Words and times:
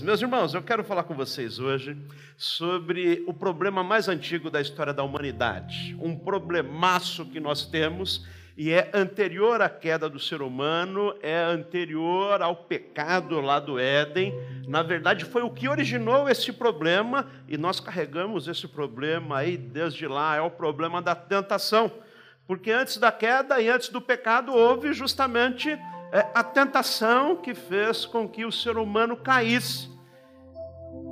Meus 0.00 0.20
irmãos, 0.20 0.52
eu 0.52 0.62
quero 0.62 0.84
falar 0.84 1.04
com 1.04 1.14
vocês 1.14 1.58
hoje 1.58 1.96
sobre 2.36 3.22
o 3.26 3.32
problema 3.32 3.82
mais 3.82 4.08
antigo 4.08 4.50
da 4.50 4.60
história 4.60 4.92
da 4.92 5.02
humanidade. 5.02 5.96
Um 6.00 6.16
problemaço 6.16 7.24
que 7.26 7.40
nós 7.40 7.64
temos 7.66 8.26
e 8.56 8.70
é 8.72 8.90
anterior 8.92 9.60
à 9.62 9.68
queda 9.68 10.08
do 10.08 10.18
ser 10.18 10.42
humano, 10.42 11.14
é 11.22 11.42
anterior 11.42 12.42
ao 12.42 12.56
pecado 12.56 13.40
lá 13.40 13.58
do 13.58 13.78
Éden. 13.78 14.34
Na 14.66 14.82
verdade, 14.82 15.24
foi 15.24 15.42
o 15.42 15.50
que 15.50 15.68
originou 15.68 16.28
esse 16.28 16.52
problema 16.52 17.26
e 17.48 17.56
nós 17.56 17.80
carregamos 17.80 18.48
esse 18.48 18.66
problema 18.66 19.38
aí 19.38 19.56
desde 19.56 20.06
lá. 20.06 20.36
É 20.36 20.40
o 20.40 20.50
problema 20.50 21.00
da 21.00 21.14
tentação. 21.14 21.90
Porque 22.46 22.70
antes 22.70 22.96
da 22.98 23.10
queda 23.10 23.60
e 23.60 23.68
antes 23.68 23.88
do 23.88 24.00
pecado 24.00 24.52
houve 24.52 24.92
justamente 24.92 25.78
é 26.12 26.26
a 26.34 26.42
tentação 26.42 27.36
que 27.36 27.54
fez 27.54 28.04
com 28.04 28.28
que 28.28 28.44
o 28.44 28.52
ser 28.52 28.76
humano 28.76 29.16
caísse. 29.16 29.94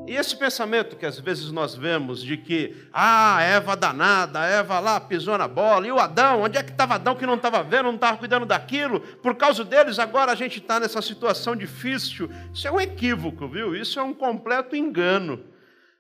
E 0.07 0.17
esse 0.17 0.37
pensamento 0.37 0.97
que 0.97 1.07
às 1.07 1.19
vezes 1.19 1.51
nós 1.51 1.75
vemos 1.75 2.23
de 2.23 2.37
que, 2.37 2.77
ah, 2.93 3.41
Eva 3.43 3.75
danada, 3.75 4.45
Eva 4.45 4.79
lá 4.79 5.01
pisou 5.01 5.39
na 5.39 5.49
bola, 5.49 5.87
e 5.87 5.93
o 5.93 5.99
Adão, 5.99 6.43
onde 6.43 6.59
é 6.59 6.63
que 6.63 6.71
estava 6.71 6.97
Adão 6.97 7.15
que 7.15 7.25
não 7.25 7.37
estava 7.37 7.63
vendo, 7.63 7.85
não 7.85 7.95
estava 7.95 8.19
cuidando 8.19 8.45
daquilo, 8.45 9.01
por 9.01 9.35
causa 9.35 9.65
deles 9.65 9.99
agora 9.99 10.33
a 10.33 10.35
gente 10.35 10.59
está 10.59 10.79
nessa 10.79 11.01
situação 11.01 11.57
difícil. 11.57 12.31
Isso 12.53 12.69
é 12.69 12.71
um 12.71 12.81
equívoco, 12.81 13.49
viu? 13.49 13.75
Isso 13.75 13.99
é 13.99 14.03
um 14.03 14.13
completo 14.13 14.77
engano. 14.77 15.43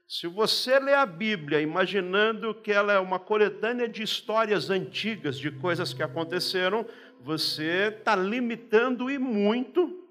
Se 0.06 0.26
você 0.26 0.78
lê 0.78 0.92
a 0.92 1.06
Bíblia 1.06 1.62
imaginando 1.62 2.54
que 2.54 2.70
ela 2.70 2.92
é 2.92 2.98
uma 2.98 3.18
coletânea 3.18 3.88
de 3.88 4.02
histórias 4.02 4.68
antigas, 4.68 5.38
de 5.38 5.50
coisas 5.50 5.94
que 5.94 6.02
aconteceram, 6.02 6.84
você 7.24 7.96
está 7.98 8.14
limitando 8.14 9.10
e 9.10 9.18
muito 9.18 10.06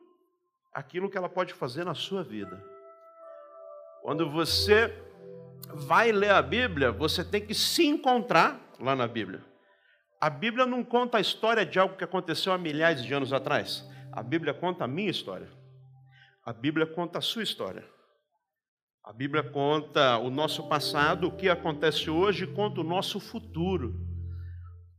aquilo 0.73 1.07
que 1.11 1.15
ela 1.15 1.29
pode 1.29 1.53
fazer 1.53 1.83
na 1.83 1.93
sua 1.93 2.23
vida. 2.23 2.59
Quando 4.01 4.31
você 4.31 4.91
vai 5.75 6.11
ler 6.11 6.31
a 6.31 6.41
Bíblia, 6.41 6.91
você 6.91 7.23
tem 7.23 7.45
que 7.45 7.53
se 7.53 7.85
encontrar 7.85 8.59
lá 8.79 8.95
na 8.95 9.05
Bíblia. 9.05 9.45
A 10.19 10.27
Bíblia 10.27 10.65
não 10.65 10.83
conta 10.83 11.19
a 11.19 11.21
história 11.21 11.63
de 11.63 11.77
algo 11.77 11.95
que 11.95 12.03
aconteceu 12.03 12.51
há 12.51 12.57
milhares 12.57 13.03
de 13.03 13.13
anos 13.13 13.31
atrás. 13.31 13.87
A 14.11 14.23
Bíblia 14.23 14.51
conta 14.51 14.85
a 14.85 14.87
minha 14.87 15.11
história. 15.11 15.49
A 16.43 16.51
Bíblia 16.51 16.87
conta 16.87 17.19
a 17.19 17.21
sua 17.21 17.43
história. 17.43 17.87
A 19.03 19.13
Bíblia 19.13 19.43
conta 19.43 20.17
o 20.17 20.31
nosso 20.31 20.67
passado, 20.67 21.27
o 21.27 21.35
que 21.37 21.47
acontece 21.47 22.09
hoje, 22.09 22.47
conta 22.47 22.81
o 22.81 22.83
nosso 22.83 23.19
futuro. 23.19 24.12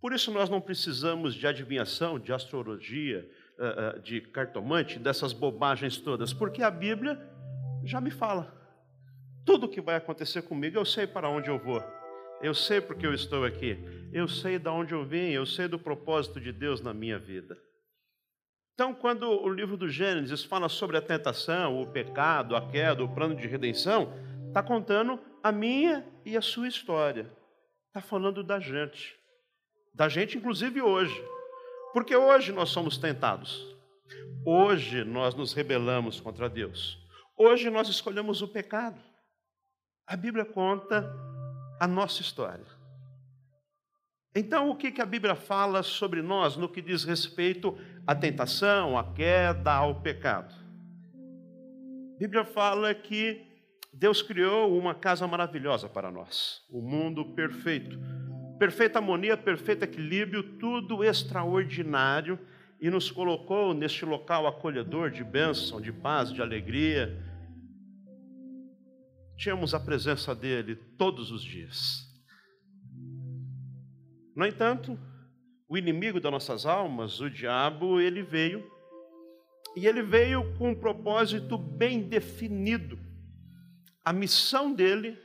Por 0.04 0.12
isso 0.12 0.30
nós 0.30 0.50
não 0.50 0.60
precisamos 0.60 1.34
de 1.34 1.46
adivinhação, 1.46 2.18
de 2.18 2.30
astrologia, 2.30 3.26
eh, 3.58 3.74
eh, 3.96 3.98
de 4.00 4.20
cartomante, 4.20 4.98
dessas 4.98 5.32
bobagens 5.32 5.96
todas, 5.96 6.30
porque 6.30 6.62
a 6.62 6.70
Bíblia 6.70 7.18
já 7.82 8.02
me 8.02 8.10
fala. 8.10 8.54
Tudo 9.46 9.64
o 9.64 9.68
que 9.70 9.80
vai 9.80 9.96
acontecer 9.96 10.42
comigo, 10.42 10.76
eu 10.76 10.84
sei 10.84 11.06
para 11.06 11.30
onde 11.30 11.48
eu 11.48 11.58
vou. 11.58 11.82
Eu 12.42 12.52
sei 12.52 12.82
porque 12.82 13.06
eu 13.06 13.14
estou 13.14 13.46
aqui. 13.46 13.78
Eu 14.12 14.28
sei 14.28 14.58
de 14.58 14.68
onde 14.68 14.92
eu 14.92 15.06
vim, 15.06 15.30
eu 15.30 15.46
sei 15.46 15.68
do 15.68 15.78
propósito 15.78 16.38
de 16.38 16.52
Deus 16.52 16.82
na 16.82 16.92
minha 16.92 17.18
vida. 17.18 17.56
Então, 18.74 18.92
quando 18.92 19.26
o 19.26 19.48
livro 19.48 19.74
do 19.74 19.88
Gênesis 19.88 20.44
fala 20.44 20.68
sobre 20.68 20.98
a 20.98 21.00
tentação, 21.00 21.80
o 21.80 21.86
pecado, 21.86 22.54
a 22.54 22.68
queda, 22.68 23.02
o 23.02 23.14
plano 23.14 23.34
de 23.34 23.46
redenção, 23.46 24.12
está 24.48 24.62
contando 24.62 25.18
a 25.42 25.50
minha 25.50 26.06
e 26.26 26.36
a 26.36 26.42
sua 26.42 26.68
história. 26.68 27.26
Está 27.88 28.02
falando 28.02 28.44
da 28.44 28.60
gente 28.60 29.23
da 29.94 30.08
gente, 30.08 30.36
inclusive 30.36 30.82
hoje. 30.82 31.24
Porque 31.92 32.16
hoje 32.16 32.52
nós 32.52 32.70
somos 32.70 32.98
tentados. 32.98 33.64
Hoje 34.44 35.04
nós 35.04 35.34
nos 35.34 35.52
rebelamos 35.52 36.20
contra 36.20 36.48
Deus. 36.48 36.98
Hoje 37.36 37.70
nós 37.70 37.88
escolhemos 37.88 38.42
o 38.42 38.48
pecado. 38.48 39.00
A 40.06 40.16
Bíblia 40.16 40.44
conta 40.44 41.10
a 41.80 41.86
nossa 41.86 42.20
história. 42.20 42.66
Então, 44.34 44.68
o 44.68 44.76
que, 44.76 44.90
que 44.90 45.00
a 45.00 45.06
Bíblia 45.06 45.36
fala 45.36 45.82
sobre 45.84 46.20
nós 46.20 46.56
no 46.56 46.68
que 46.68 46.82
diz 46.82 47.04
respeito 47.04 47.78
à 48.04 48.14
tentação, 48.14 48.98
à 48.98 49.14
queda, 49.14 49.72
ao 49.72 50.00
pecado? 50.00 50.52
A 52.16 52.18
Bíblia 52.18 52.44
fala 52.44 52.92
que 52.92 53.46
Deus 53.92 54.22
criou 54.22 54.76
uma 54.76 54.92
casa 54.92 55.26
maravilhosa 55.28 55.88
para 55.88 56.10
nós, 56.10 56.62
o 56.68 56.80
um 56.80 56.82
mundo 56.82 57.24
perfeito, 57.26 57.96
perfeita 58.58 58.98
harmonia, 58.98 59.36
perfeito 59.36 59.84
equilíbrio, 59.84 60.58
tudo 60.58 61.02
extraordinário, 61.02 62.38
e 62.80 62.90
nos 62.90 63.10
colocou 63.10 63.72
neste 63.72 64.04
local 64.04 64.46
acolhedor 64.46 65.10
de 65.10 65.24
bênção, 65.24 65.80
de 65.80 65.92
paz, 65.92 66.32
de 66.32 66.42
alegria. 66.42 67.16
Tínhamos 69.36 69.74
a 69.74 69.80
presença 69.80 70.34
dele 70.34 70.76
todos 70.98 71.30
os 71.30 71.42
dias. 71.42 72.06
No 74.36 74.44
entanto, 74.44 74.98
o 75.68 75.78
inimigo 75.78 76.20
das 76.20 76.30
nossas 76.30 76.66
almas, 76.66 77.20
o 77.20 77.30
diabo, 77.30 78.00
ele 78.00 78.22
veio, 78.22 78.70
e 79.76 79.86
ele 79.86 80.02
veio 80.02 80.56
com 80.56 80.70
um 80.70 80.74
propósito 80.74 81.56
bem 81.56 82.02
definido. 82.02 82.98
A 84.04 84.12
missão 84.12 84.72
dele 84.72 85.18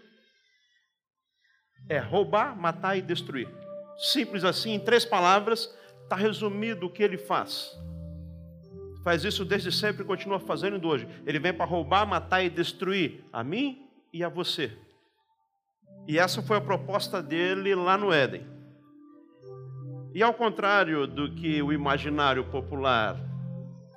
é 1.90 1.98
roubar, 1.98 2.56
matar 2.56 2.96
e 2.96 3.02
destruir. 3.02 3.50
Simples 3.98 4.46
assim, 4.46 4.76
em 4.76 4.80
três 4.80 5.04
palavras, 5.04 5.76
está 6.04 6.16
resumido 6.16 6.86
o 6.86 6.90
que 6.90 7.04
ele 7.04 7.18
faz. 7.18 7.78
Faz 9.04 9.24
isso 9.24 9.44
desde 9.44 9.72
sempre 9.72 10.04
e 10.04 10.06
continua 10.06 10.40
fazendo 10.40 10.88
hoje. 10.88 11.08
Ele 11.26 11.40
vem 11.40 11.54
para 11.54 11.66
roubar, 11.66 12.06
matar 12.06 12.44
e 12.44 12.50
destruir 12.50 13.26
a 13.34 13.44
mim 13.44 13.90
e 14.14 14.24
a 14.24 14.30
você. 14.30 14.72
E 16.08 16.18
essa 16.18 16.42
foi 16.42 16.58
a 16.58 16.62
proposta 16.62 17.22
dele 17.22 17.76
lá 17.76 17.98
no 17.98 18.14
Éden. 18.14 18.46
E 20.14 20.24
ao 20.24 20.34
contrário 20.34 21.06
do 21.06 21.34
que 21.34 21.62
o 21.62 21.72
imaginário 21.72 22.46
popular 22.46 23.18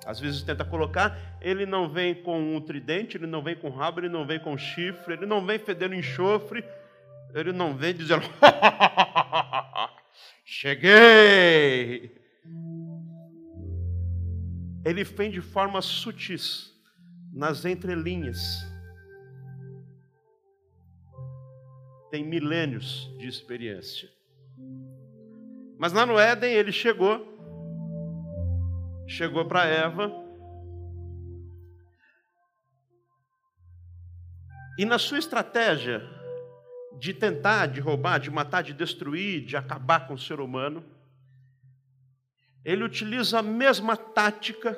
às 0.05 0.19
vezes 0.19 0.41
tenta 0.41 0.65
colocar, 0.65 1.17
ele 1.41 1.65
não 1.65 1.89
vem 1.89 2.13
com 2.13 2.55
um 2.55 2.59
tridente, 2.59 3.17
ele 3.17 3.27
não 3.27 3.41
vem 3.41 3.55
com 3.55 3.69
rabo, 3.69 4.01
ele 4.01 4.09
não 4.09 4.25
vem 4.25 4.39
com 4.39 4.57
chifre, 4.57 5.13
ele 5.13 5.25
não 5.25 5.45
vem 5.45 5.57
fedendo 5.57 5.95
enxofre, 5.95 6.63
ele 7.33 7.51
não 7.51 7.75
vem 7.75 7.93
dizendo: 7.93 8.23
Cheguei! 10.45 12.21
Ele 14.85 15.03
vem 15.03 15.31
de 15.31 15.41
forma 15.41 15.81
sutis, 15.81 16.71
nas 17.33 17.65
entrelinhas. 17.65 18.39
Tem 22.11 22.23
milênios 22.23 23.09
de 23.17 23.27
experiência. 23.27 24.07
Mas 25.79 25.93
lá 25.93 26.05
no 26.05 26.19
Éden 26.19 26.53
ele 26.53 26.71
chegou, 26.71 27.25
chegou 29.07 29.45
para 29.45 29.65
Eva, 29.65 30.11
e 34.77 34.85
na 34.85 34.99
sua 34.99 35.17
estratégia, 35.17 36.07
de 36.99 37.13
tentar, 37.13 37.67
de 37.67 37.79
roubar, 37.79 38.19
de 38.19 38.31
matar, 38.31 38.61
de 38.61 38.73
destruir, 38.73 39.45
de 39.45 39.57
acabar 39.57 40.07
com 40.07 40.13
o 40.13 40.19
ser 40.19 40.39
humano, 40.39 40.83
ele 42.63 42.83
utiliza 42.83 43.39
a 43.39 43.43
mesma 43.43 43.97
tática 43.97 44.77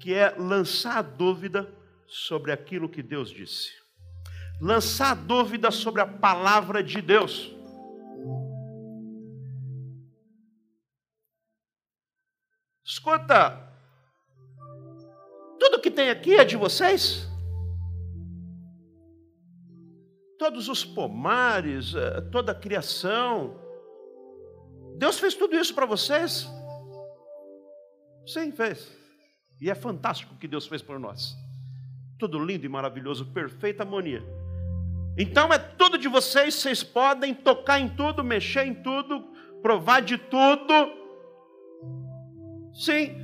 que 0.00 0.12
é 0.12 0.30
lançar 0.36 0.98
a 0.98 1.02
dúvida 1.02 1.72
sobre 2.06 2.52
aquilo 2.52 2.88
que 2.88 3.02
Deus 3.02 3.30
disse. 3.30 3.70
Lançar 4.60 5.12
a 5.12 5.14
dúvida 5.14 5.70
sobre 5.70 6.00
a 6.00 6.06
palavra 6.06 6.82
de 6.82 7.00
Deus. 7.00 7.54
Escuta, 12.84 13.72
tudo 15.58 15.80
que 15.80 15.90
tem 15.90 16.10
aqui 16.10 16.34
é 16.34 16.44
de 16.44 16.56
vocês? 16.56 17.33
Todos 20.44 20.68
os 20.68 20.84
pomares, 20.84 21.94
eh, 21.94 22.20
toda 22.30 22.52
a 22.52 22.54
criação. 22.54 23.58
Deus 24.98 25.18
fez 25.18 25.32
tudo 25.34 25.56
isso 25.56 25.74
para 25.74 25.86
vocês? 25.86 26.46
Sim, 28.26 28.52
fez. 28.52 28.94
E 29.58 29.70
é 29.70 29.74
fantástico 29.74 30.34
o 30.34 30.38
que 30.38 30.46
Deus 30.46 30.66
fez 30.66 30.82
por 30.82 30.98
nós. 30.98 31.34
Tudo 32.18 32.38
lindo 32.38 32.66
e 32.66 32.68
maravilhoso, 32.68 33.24
perfeita 33.32 33.84
harmonia. 33.84 34.22
Então 35.16 35.50
é 35.50 35.56
tudo 35.58 35.96
de 35.96 36.08
vocês, 36.08 36.56
vocês 36.56 36.82
podem 36.82 37.32
tocar 37.32 37.80
em 37.80 37.88
tudo, 37.88 38.22
mexer 38.22 38.66
em 38.66 38.74
tudo, 38.74 39.22
provar 39.62 40.02
de 40.02 40.18
tudo. 40.18 40.92
Sim. 42.74 43.16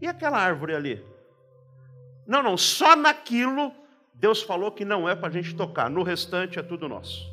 E 0.00 0.08
aquela 0.08 0.38
árvore 0.38 0.74
ali? 0.74 1.04
Não, 2.26 2.42
não, 2.42 2.56
só 2.56 2.96
naquilo 2.96 3.79
Deus 4.20 4.42
falou 4.42 4.70
que 4.70 4.84
não 4.84 5.08
é 5.08 5.16
para 5.16 5.28
a 5.28 5.32
gente 5.32 5.56
tocar, 5.56 5.88
no 5.88 6.02
restante 6.02 6.58
é 6.58 6.62
tudo 6.62 6.86
nosso. 6.86 7.26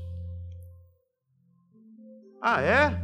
Ah, 2.42 2.62
é? 2.62 2.98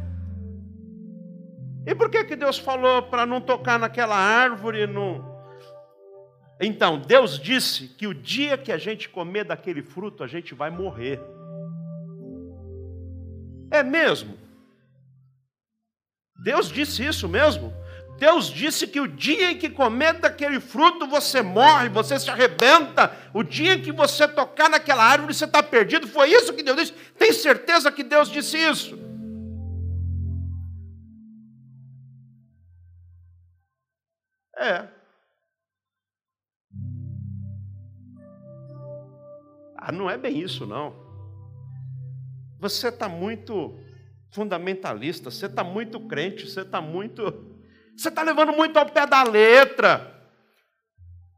E 1.86 1.94
por 1.94 2.08
que, 2.08 2.24
que 2.24 2.34
Deus 2.34 2.58
falou 2.58 3.02
para 3.02 3.26
não 3.26 3.42
tocar 3.42 3.78
naquela 3.78 4.16
árvore? 4.16 4.86
No... 4.86 5.22
Então, 6.58 6.98
Deus 6.98 7.38
disse 7.38 7.88
que 7.88 8.06
o 8.06 8.14
dia 8.14 8.56
que 8.56 8.72
a 8.72 8.78
gente 8.78 9.06
comer 9.06 9.44
daquele 9.44 9.82
fruto, 9.82 10.24
a 10.24 10.26
gente 10.26 10.54
vai 10.54 10.70
morrer. 10.70 11.20
É 13.70 13.82
mesmo? 13.82 14.38
Deus 16.42 16.70
disse 16.70 17.04
isso 17.04 17.28
mesmo? 17.28 17.70
Deus 18.18 18.48
disse 18.48 18.86
que 18.86 19.00
o 19.00 19.08
dia 19.08 19.50
em 19.50 19.58
que 19.58 19.68
comer 19.68 20.14
daquele 20.14 20.60
fruto 20.60 21.06
você 21.06 21.42
morre, 21.42 21.88
você 21.88 22.18
se 22.18 22.30
arrebenta. 22.30 23.16
O 23.32 23.42
dia 23.42 23.74
em 23.74 23.82
que 23.82 23.92
você 23.92 24.26
tocar 24.28 24.70
naquela 24.70 25.04
árvore 25.04 25.34
você 25.34 25.44
está 25.44 25.62
perdido. 25.62 26.06
Foi 26.06 26.30
isso 26.30 26.52
que 26.52 26.62
Deus 26.62 26.76
disse? 26.76 26.92
Tem 27.18 27.32
certeza 27.32 27.90
que 27.90 28.04
Deus 28.04 28.28
disse 28.28 28.56
isso? 28.56 28.98
É. 34.56 34.88
Ah, 39.76 39.92
não 39.92 40.08
é 40.08 40.16
bem 40.16 40.40
isso, 40.40 40.66
não. 40.66 40.94
Você 42.58 42.88
está 42.88 43.08
muito 43.08 43.78
fundamentalista, 44.30 45.30
você 45.30 45.44
está 45.46 45.62
muito 45.62 46.00
crente, 46.00 46.48
você 46.48 46.62
está 46.62 46.80
muito. 46.80 47.53
Você 47.96 48.08
está 48.08 48.22
levando 48.22 48.52
muito 48.52 48.76
ao 48.78 48.86
pé 48.86 49.06
da 49.06 49.22
letra. 49.22 50.12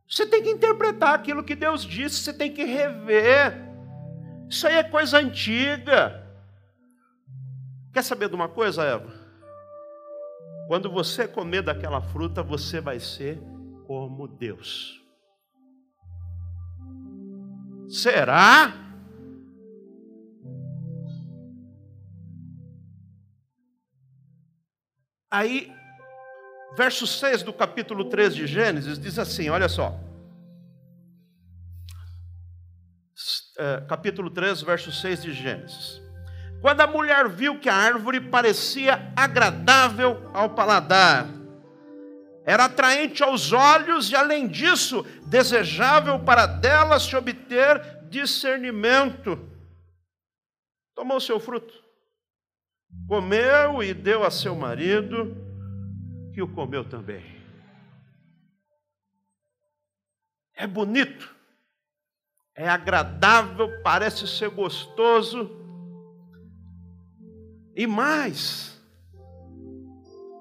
Você 0.09 0.27
tem 0.27 0.43
que 0.43 0.51
interpretar 0.51 1.15
aquilo 1.15 1.45
que 1.45 1.55
Deus 1.55 1.85
disse, 1.85 2.21
você 2.21 2.33
tem 2.33 2.53
que 2.53 2.65
rever. 2.65 3.55
Isso 4.49 4.67
aí 4.67 4.77
é 4.77 4.85
coisa 4.85 5.19
antiga. 5.19 6.25
Quer 7.93 8.03
saber 8.03 8.29
de 8.29 8.35
uma 8.35 8.49
coisa, 8.49 8.85
Eva? 8.85 9.13
Quando 10.69 10.91
você 10.91 11.27
comer 11.27 11.63
daquela 11.63 12.01
fruta, 12.01 12.43
você 12.43 12.81
vai 12.81 13.01
ser 13.01 13.41
como 13.87 14.29
Deus. 14.29 15.03
Será? 17.89 18.75
Aí, 25.31 25.73
verso 26.77 27.07
6 27.07 27.43
do 27.43 27.53
capítulo 27.53 28.05
3 28.05 28.35
de 28.35 28.47
Gênesis 28.47 28.99
diz 28.99 29.19
assim: 29.19 29.49
olha 29.49 29.69
só. 29.69 29.99
É, 33.59 33.81
capítulo 33.89 34.29
3, 34.29 34.61
verso 34.61 34.93
6 34.93 35.23
de 35.23 35.33
Gênesis. 35.33 36.03
Quando 36.61 36.83
a 36.83 36.87
mulher 36.87 37.27
viu 37.29 37.59
que 37.59 37.71
a 37.71 37.75
árvore 37.75 38.21
parecia 38.21 39.11
agradável 39.17 40.31
ao 40.35 40.51
paladar, 40.51 41.27
era 42.45 42.67
atraente 42.67 43.23
aos 43.23 43.53
olhos 43.53 44.11
e, 44.11 44.17
além 44.17 44.47
disso, 44.47 45.03
desejável 45.27 46.21
para 46.21 46.45
dela 46.47 47.01
se 47.01 47.17
obter 47.17 47.81
discernimento. 48.11 49.39
Tomou 50.95 51.19
seu 51.19 51.41
fruto, 51.41 51.73
comeu 53.09 53.83
e 53.83 53.95
deu 53.95 54.23
a 54.23 54.31
seu 54.31 54.55
marido, 54.55 55.46
que 56.37 56.43
o 56.43 56.49
comeu 56.49 56.85
também. 56.85 57.25
É 60.55 60.67
bonito, 60.67 61.35
é 62.55 62.69
agradável, 62.69 63.81
parece 63.83 64.29
ser 64.29 64.51
gostoso 64.51 65.51
e 67.75 67.87
mais, 67.87 68.79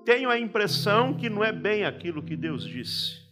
tenho 0.04 0.30
a 0.30 0.38
impressão 0.38 1.14
que 1.14 1.30
não 1.30 1.42
é 1.42 1.54
bem 1.54 1.86
aquilo 1.86 2.22
que 2.22 2.36
Deus 2.36 2.66
disse. 2.66 3.26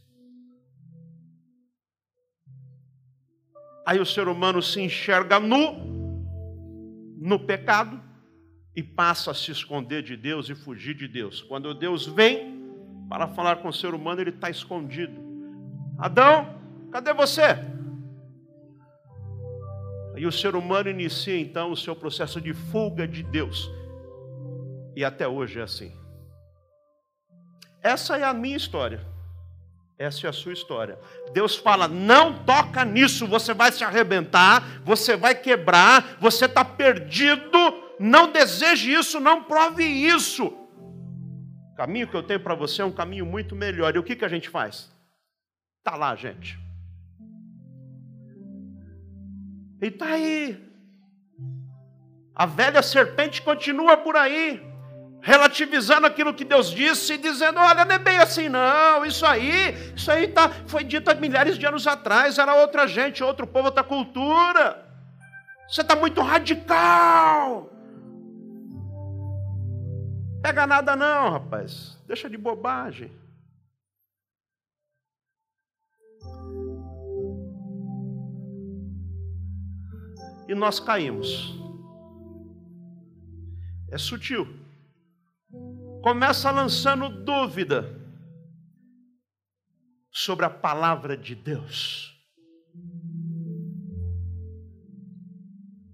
Aí 3.86 4.00
o 4.00 4.06
ser 4.06 4.30
humano 4.30 4.62
se 4.62 4.80
enxerga 4.80 5.38
nu, 5.38 5.81
no 7.18 7.38
pecado, 7.45 8.01
e 8.74 8.81
passa 8.81 9.31
a 9.31 9.33
se 9.33 9.51
esconder 9.51 10.01
de 10.01 10.15
Deus 10.15 10.50
e 10.50 10.56
fugir 10.56 10.95
de 10.95 11.10
Deus. 11.10 11.42
Quando 11.42 11.74
Deus 11.74 12.07
vem 12.07 12.52
para 13.13 13.27
falar 13.27 13.57
com 13.57 13.68
o 13.68 13.74
ser 13.74 13.94
humano, 13.94 14.21
ele 14.21 14.31
está 14.31 14.50
escondido. 14.50 15.13
Adão, 16.00 16.60
cadê 16.92 17.13
você? 17.13 17.44
E 20.15 20.25
o 20.25 20.31
ser 20.31 20.56
humano 20.56 20.89
inicia 20.89 21.39
então 21.39 21.71
o 21.71 21.77
seu 21.77 21.95
processo 21.95 22.42
de 22.42 22.56
fuga 22.56 23.07
de 23.07 23.21
Deus. 23.21 23.69
E 24.95 25.06
até 25.06 25.27
hoje 25.27 25.60
é 25.60 25.62
assim. 25.62 25.95
Essa 27.83 28.18
é 28.18 28.24
a 28.24 28.33
minha 28.33 28.57
história. 28.57 29.06
Essa 29.95 30.25
é 30.25 30.30
a 30.31 30.33
sua 30.33 30.54
história. 30.54 30.98
Deus 31.33 31.56
fala: 31.56 31.88
não 31.88 32.44
toca 32.44 32.83
nisso, 32.83 33.27
você 33.27 33.54
vai 33.54 33.71
se 33.71 33.83
arrebentar, 33.83 34.81
você 34.83 35.15
vai 35.15 35.36
quebrar, 35.36 36.18
você 36.19 36.45
está 36.45 36.65
perdido. 36.65 37.60
Não 38.00 38.31
deseje 38.31 38.92
isso, 38.92 39.19
não 39.19 39.44
prove 39.44 39.83
isso. 39.83 40.62
O 41.73 41.75
caminho 41.75 42.07
que 42.07 42.15
eu 42.15 42.21
tenho 42.21 42.39
para 42.39 42.53
você 42.53 42.83
é 42.83 42.85
um 42.85 42.91
caminho 42.91 43.25
muito 43.25 43.55
melhor. 43.55 43.95
E 43.95 43.99
o 43.99 44.03
que, 44.03 44.15
que 44.15 44.23
a 44.23 44.29
gente 44.29 44.47
faz? 44.47 44.91
Está 45.79 45.97
lá, 45.97 46.15
gente. 46.15 46.57
E 49.81 49.87
está 49.87 50.05
aí. 50.05 50.71
A 52.35 52.45
velha 52.45 52.81
serpente 52.81 53.41
continua 53.41 53.97
por 53.97 54.15
aí 54.15 54.61
relativizando 55.23 56.05
aquilo 56.05 56.33
que 56.33 56.43
Deus 56.43 56.69
disse 56.69 57.13
e 57.13 57.17
dizendo: 57.17 57.59
olha, 57.59 57.83
não 57.85 57.95
é 57.95 57.99
bem 57.99 58.19
assim, 58.19 58.49
não. 58.49 59.03
Isso 59.03 59.25
aí, 59.25 59.73
isso 59.95 60.11
aí 60.11 60.27
tá, 60.27 60.49
foi 60.67 60.83
dito 60.83 61.09
há 61.09 61.15
milhares 61.15 61.57
de 61.57 61.65
anos 61.65 61.87
atrás, 61.87 62.37
era 62.37 62.53
outra 62.55 62.85
gente, 62.87 63.23
outro 63.23 63.47
povo, 63.47 63.67
outra 63.67 63.83
cultura. 63.83 64.85
Você 65.67 65.81
está 65.81 65.95
muito 65.95 66.21
radical. 66.21 67.72
Pega 70.43 70.67
nada, 70.67 70.95
não, 70.95 71.31
rapaz. 71.31 71.97
Deixa 72.05 72.29
de 72.29 72.37
bobagem. 72.37 73.09
E 80.47 80.53
nós 80.53 80.79
caímos. 80.79 81.55
É 83.89 83.97
sutil 83.97 84.61
começa 86.03 86.51
lançando 86.51 87.07
dúvida 87.07 87.97
sobre 90.11 90.45
a 90.45 90.49
palavra 90.49 91.15
de 91.15 91.33
Deus. 91.33 92.13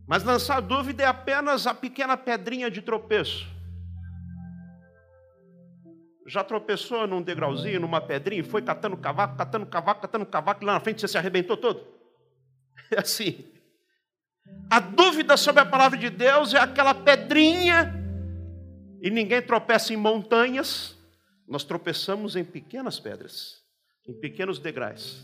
Mas 0.07 0.23
lançar 0.23 0.61
dúvida 0.61 1.03
é 1.03 1.05
apenas 1.05 1.67
a 1.67 1.75
pequena 1.75 2.17
pedrinha 2.17 2.71
de 2.71 2.81
tropeço. 2.81 3.58
Já 6.29 6.43
tropeçou 6.43 7.07
num 7.07 7.23
degrauzinho, 7.23 7.79
numa 7.79 7.99
pedrinha, 7.99 8.43
foi 8.43 8.61
catando 8.61 8.95
cavaco, 8.95 9.35
catando 9.35 9.65
cavaco, 9.65 10.01
catando 10.01 10.27
cavaco, 10.27 10.63
lá 10.63 10.73
na 10.73 10.79
frente 10.79 11.01
você 11.01 11.07
se 11.07 11.17
arrebentou 11.17 11.57
todo? 11.57 11.83
É 12.91 12.99
assim. 12.99 13.45
A 14.69 14.79
dúvida 14.79 15.37
sobre 15.37 15.61
a 15.61 15.65
palavra 15.65 15.97
de 15.97 16.09
Deus 16.09 16.53
é 16.53 16.59
aquela 16.59 16.93
pedrinha 16.93 17.93
e 19.01 19.09
ninguém 19.09 19.41
tropeça 19.41 19.93
em 19.93 19.97
montanhas, 19.97 20.97
nós 21.47 21.63
tropeçamos 21.63 22.35
em 22.35 22.43
pequenas 22.43 22.99
pedras, 22.99 23.63
em 24.07 24.13
pequenos 24.13 24.59
degraus. 24.59 25.23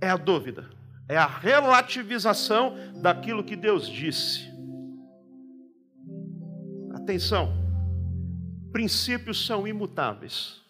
É 0.00 0.10
a 0.10 0.16
dúvida, 0.16 0.68
é 1.08 1.16
a 1.16 1.26
relativização 1.26 2.76
daquilo 3.00 3.44
que 3.44 3.54
Deus 3.54 3.88
disse. 3.88 4.48
Atenção, 6.94 7.63
princípios 8.74 9.46
são 9.46 9.68
imutáveis. 9.68 10.60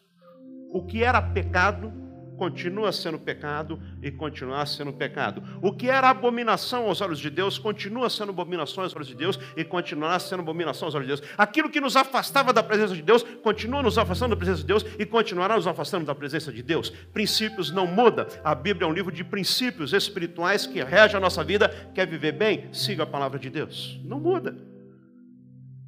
O 0.70 0.84
que 0.84 1.02
era 1.02 1.22
pecado 1.22 1.90
continua 2.36 2.92
sendo 2.92 3.18
pecado 3.18 3.80
e 4.02 4.10
continuar 4.10 4.66
sendo 4.66 4.92
pecado. 4.92 5.42
O 5.62 5.72
que 5.72 5.88
era 5.88 6.10
abominação 6.10 6.84
aos 6.84 7.00
olhos 7.00 7.18
de 7.18 7.30
Deus 7.30 7.56
continua 7.56 8.10
sendo 8.10 8.28
abominação 8.30 8.84
aos 8.84 8.94
olhos 8.94 9.08
de 9.08 9.14
Deus 9.14 9.38
e 9.56 9.64
continuará 9.64 10.18
sendo 10.18 10.40
abominação 10.42 10.86
aos 10.86 10.94
olhos 10.94 11.06
de 11.06 11.14
Deus. 11.16 11.32
Aquilo 11.38 11.70
que 11.70 11.80
nos 11.80 11.96
afastava 11.96 12.52
da 12.52 12.62
presença 12.62 12.94
de 12.94 13.00
Deus 13.00 13.22
continua 13.42 13.82
nos 13.82 13.96
afastando 13.96 14.34
da 14.34 14.36
presença 14.36 14.60
de 14.60 14.66
Deus 14.66 14.84
e 14.98 15.06
continuará 15.06 15.56
nos 15.56 15.66
afastando 15.66 16.04
da 16.04 16.14
presença 16.14 16.52
de 16.52 16.62
Deus. 16.62 16.90
Princípios 16.90 17.70
não 17.70 17.86
muda. 17.86 18.28
A 18.44 18.54
Bíblia 18.54 18.86
é 18.86 18.90
um 18.90 18.92
livro 18.92 19.12
de 19.12 19.24
princípios 19.24 19.94
espirituais 19.94 20.66
que 20.66 20.82
rege 20.84 21.16
a 21.16 21.20
nossa 21.20 21.42
vida. 21.42 21.70
Quer 21.94 22.06
viver 22.06 22.32
bem? 22.32 22.70
Siga 22.70 23.04
a 23.04 23.06
palavra 23.06 23.38
de 23.38 23.48
Deus. 23.48 23.98
Não 24.04 24.20
muda. 24.20 24.54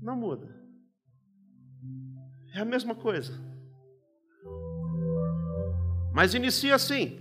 Não 0.01 0.17
muda. 0.17 0.56
É 2.57 2.61
a 2.61 2.65
mesma 2.65 2.95
coisa. 2.95 3.39
Mas 6.11 6.33
inicia 6.33 6.75
assim, 6.75 7.21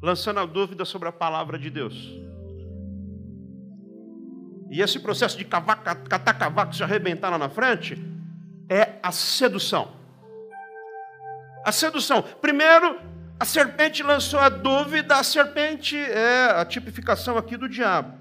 lançando 0.00 0.38
a 0.38 0.46
dúvida 0.46 0.84
sobre 0.84 1.08
a 1.08 1.12
palavra 1.12 1.58
de 1.58 1.68
Deus. 1.68 1.96
E 4.70 4.80
esse 4.80 5.00
processo 5.00 5.36
de 5.36 5.44
cavar, 5.44 5.82
catar 5.82 6.34
cavaco, 6.34 6.76
se 6.76 6.84
arrebentar 6.84 7.28
lá 7.28 7.38
na 7.38 7.48
frente, 7.48 7.98
é 8.70 9.00
a 9.02 9.10
sedução. 9.10 9.92
A 11.66 11.72
sedução. 11.72 12.22
Primeiro, 12.22 13.00
A 13.40 13.44
serpente 13.44 14.02
lançou 14.02 14.40
a 14.40 14.48
dúvida, 14.48 15.16
a 15.16 15.22
serpente 15.22 15.96
é 15.96 16.50
a 16.50 16.64
tipificação 16.64 17.38
aqui 17.38 17.56
do 17.56 17.68
diabo. 17.68 18.18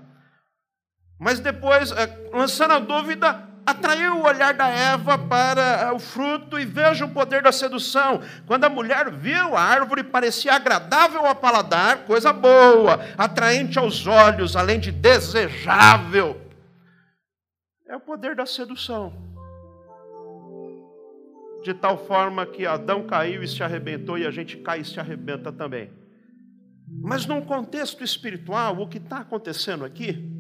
Mas 1.20 1.40
depois, 1.40 1.92
é, 1.92 2.30
lançando 2.32 2.74
a 2.74 2.80
dúvida, 2.80 3.47
atraiu 3.68 4.16
o 4.16 4.24
olhar 4.24 4.54
da 4.54 4.70
Eva 4.70 5.18
para 5.18 5.62
é, 5.62 5.92
o 5.92 6.00
fruto 6.00 6.58
e 6.58 6.66
veja 6.66 7.04
o 7.04 7.10
poder 7.10 7.44
da 7.44 7.52
sedução. 7.52 8.22
Quando 8.46 8.64
a 8.64 8.70
mulher 8.70 9.12
viu 9.12 9.58
a 9.58 9.62
árvore, 9.62 10.04
parecia 10.04 10.54
agradável 10.54 11.26
ao 11.26 11.36
paladar, 11.36 12.06
coisa 12.06 12.32
boa, 12.32 13.02
atraente 13.18 13.78
aos 13.78 14.08
olhos, 14.08 14.56
além 14.56 14.80
de 14.80 14.90
desejável. 14.90 16.40
É 17.86 17.96
o 17.98 18.00
poder 18.00 18.38
da 18.38 18.46
sedução 18.46 19.28
de 21.64 21.74
tal 21.74 21.98
forma 22.06 22.46
que 22.46 22.66
Adão 22.66 23.06
caiu 23.06 23.44
e 23.44 23.48
se 23.48 23.62
arrebentou, 23.62 24.18
e 24.18 24.26
a 24.26 24.32
gente 24.32 24.56
cai 24.56 24.80
e 24.80 24.86
se 24.86 25.02
arrebenta 25.02 25.52
também. 25.52 25.92
Mas 26.88 27.26
num 27.26 27.42
contexto 27.42 28.06
espiritual, 28.06 28.80
o 28.80 28.88
que 28.88 28.98
está 28.98 29.18
acontecendo 29.18 29.84
aqui 29.84 30.37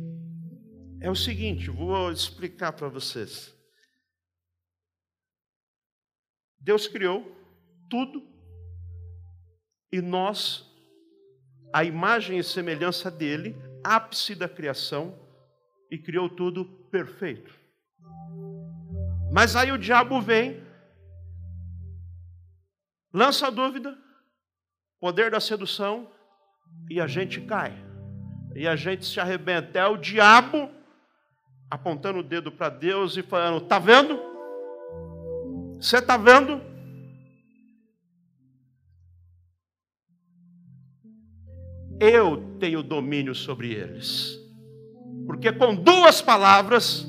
é 1.01 1.10
o 1.10 1.16
seguinte: 1.16 1.70
vou 1.70 2.12
explicar 2.12 2.74
para 2.74 2.88
vocês. 2.88 3.56
Deus 6.60 6.88
criou 6.88 7.36
tudo 7.89 8.27
e 9.92 10.01
nós, 10.01 10.66
a 11.74 11.84
imagem 11.84 12.38
e 12.39 12.44
semelhança 12.44 13.10
dele, 13.10 13.56
ápice 13.84 14.36
da 14.36 14.50
criação, 14.50 15.18
e 15.89 15.98
criou 15.98 16.30
tudo 16.30 16.66
perfeito. 16.92 17.54
Mas 19.32 19.56
aí 19.56 19.72
o 19.72 19.77
diabo 19.77 20.22
vem 20.22 20.66
lança 23.13 23.48
a 23.48 23.50
dúvida, 23.50 23.98
poder 25.00 25.32
da 25.32 25.39
sedução, 25.39 26.12
e 26.89 27.00
a 27.00 27.08
gente 27.08 27.42
cai. 27.42 27.74
E 28.56 28.68
a 28.68 28.75
gente 28.75 29.06
se 29.06 29.20
arrebenta. 29.20 29.80
É 29.80 29.86
o 29.86 29.98
diabo 29.98 30.70
apontando 31.70 32.20
o 32.20 32.24
dedo 32.24 32.52
para 32.52 32.70
Deus 32.70 33.18
e 33.18 33.22
falando: 33.22 33.64
Está 33.64 33.80
vendo? 33.80 34.20
Você 35.80 35.98
está 35.98 36.18
vendo? 36.18 36.62
Eu 42.00 42.58
tenho 42.60 42.84
domínio 42.84 43.34
sobre 43.34 43.74
eles. 43.74 44.40
Porque 45.26 45.52
com 45.52 45.76
duas 45.76 46.22
palavras, 46.22 47.08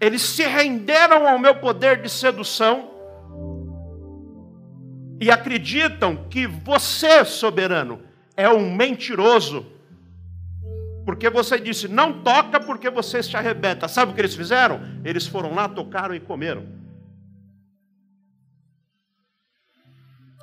eles 0.00 0.22
se 0.22 0.44
renderam 0.44 1.26
ao 1.28 1.38
meu 1.38 1.56
poder 1.56 2.00
de 2.00 2.08
sedução 2.08 2.90
e 5.20 5.30
acreditam 5.30 6.28
que 6.28 6.46
você, 6.46 7.24
soberano, 7.24 8.02
é 8.36 8.48
um 8.48 8.74
mentiroso. 8.74 9.73
Porque 11.04 11.28
você 11.28 11.58
disse, 11.58 11.86
não 11.86 12.22
toca 12.22 12.58
porque 12.58 12.88
você 12.88 13.22
se 13.22 13.36
arrebenta. 13.36 13.88
Sabe 13.88 14.12
o 14.12 14.14
que 14.14 14.20
eles 14.20 14.34
fizeram? 14.34 14.80
Eles 15.04 15.26
foram 15.26 15.54
lá, 15.54 15.68
tocaram 15.68 16.14
e 16.14 16.20
comeram. 16.20 16.66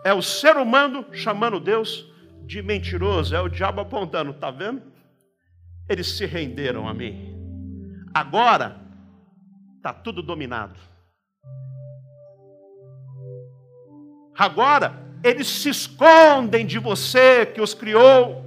É 0.03 0.13
o 0.13 0.21
ser 0.21 0.57
humano 0.57 1.05
chamando 1.11 1.59
Deus 1.59 2.09
de 2.45 2.61
mentiroso, 2.61 3.35
é 3.35 3.39
o 3.39 3.47
diabo 3.47 3.81
apontando, 3.81 4.31
está 4.31 4.51
vendo? 4.51 4.81
Eles 5.87 6.17
se 6.17 6.25
renderam 6.25 6.87
a 6.87 6.93
mim. 6.93 7.35
Agora 8.13 8.81
está 9.77 9.93
tudo 9.93 10.21
dominado. 10.21 10.79
Agora, 14.37 14.93
eles 15.23 15.47
se 15.47 15.69
escondem 15.69 16.65
de 16.65 16.79
você 16.79 17.45
que 17.45 17.61
os 17.61 17.73
criou. 17.73 18.45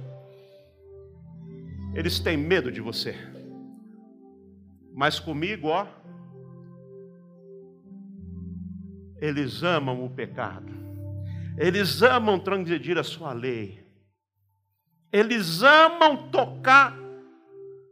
Eles 1.95 2.19
têm 2.19 2.35
medo 2.35 2.69
de 2.69 2.81
você. 2.81 3.15
Mas 4.93 5.17
comigo, 5.19 5.69
ó, 5.69 5.87
eles 9.21 9.63
amam 9.63 10.05
o 10.05 10.09
pecado. 10.09 10.73
Eles 11.57 12.01
amam 12.01 12.37
transgredir 12.37 12.97
a 12.97 13.03
sua 13.03 13.31
lei. 13.31 13.81
Eles 15.11 15.63
amam 15.63 16.29
tocar 16.29 16.93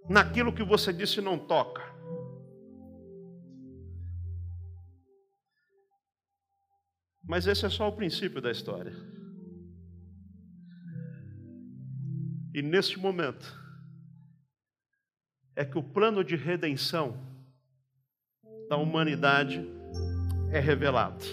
naquilo 0.09 0.53
que 0.53 0.63
você 0.63 0.91
disse 0.91 1.21
não 1.21 1.39
toca. 1.39 1.81
Mas 7.23 7.47
esse 7.47 7.65
é 7.65 7.69
só 7.69 7.87
o 7.87 7.95
princípio 7.95 8.41
da 8.41 8.51
história. 8.51 8.93
E 12.53 12.61
neste 12.61 12.99
momento, 12.99 13.62
é 15.55 15.63
que 15.63 15.77
o 15.77 15.83
plano 15.83 16.23
de 16.23 16.35
redenção 16.35 17.17
da 18.69 18.77
humanidade 18.77 19.65
é 20.51 20.59
revelado. 20.59 21.23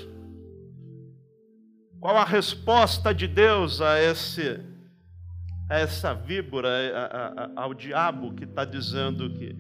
Qual 2.00 2.16
a 2.16 2.24
resposta 2.24 3.14
de 3.14 3.26
Deus 3.26 3.80
a, 3.80 4.00
esse, 4.00 4.58
a 5.68 5.78
essa 5.78 6.14
víbora, 6.14 6.68
a, 6.68 7.60
a, 7.60 7.62
ao 7.62 7.74
diabo 7.74 8.34
que 8.34 8.44
está 8.44 8.64
dizendo 8.64 9.30
que 9.38 9.54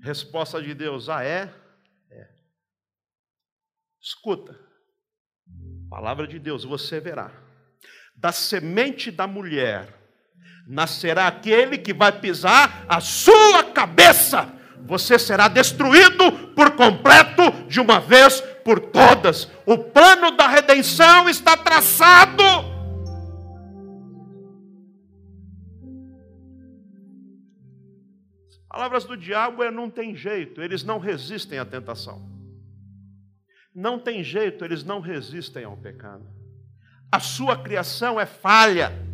resposta 0.00 0.62
de 0.62 0.74
Deus, 0.74 1.08
ah, 1.08 1.24
é? 1.24 1.52
É. 2.10 2.28
Escuta. 4.00 4.58
Palavra 5.90 6.26
de 6.26 6.38
Deus, 6.38 6.64
você 6.64 7.00
verá. 7.00 7.32
Da 8.14 8.30
semente 8.30 9.10
da 9.10 9.26
mulher 9.26 9.97
nascerá 10.68 11.26
aquele 11.26 11.78
que 11.78 11.94
vai 11.94 12.12
pisar 12.12 12.84
a 12.86 13.00
sua 13.00 13.64
cabeça. 13.64 14.52
Você 14.84 15.18
será 15.18 15.48
destruído 15.48 16.30
por 16.54 16.72
completo 16.72 17.42
de 17.66 17.80
uma 17.80 17.98
vez 17.98 18.42
por 18.62 18.78
todas. 18.78 19.50
O 19.64 19.78
plano 19.78 20.30
da 20.32 20.46
redenção 20.46 21.28
está 21.28 21.56
traçado. 21.56 22.42
As 28.50 28.56
palavras 28.68 29.04
do 29.04 29.16
diabo 29.16 29.62
é 29.62 29.70
não 29.70 29.88
tem 29.90 30.14
jeito, 30.14 30.62
eles 30.62 30.84
não 30.84 30.98
resistem 30.98 31.58
à 31.58 31.64
tentação. 31.64 32.28
Não 33.74 33.98
tem 33.98 34.22
jeito, 34.22 34.64
eles 34.64 34.84
não 34.84 35.00
resistem 35.00 35.64
ao 35.64 35.76
pecado. 35.76 36.26
A 37.10 37.20
sua 37.20 37.56
criação 37.56 38.20
é 38.20 38.26
falha. 38.26 39.07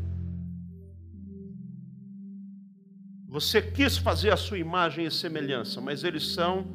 Você 3.34 3.60
quis 3.60 3.98
fazer 3.98 4.30
a 4.30 4.36
sua 4.36 4.60
imagem 4.60 5.06
e 5.06 5.10
semelhança, 5.10 5.80
mas 5.80 6.04
eles 6.04 6.34
são 6.34 6.68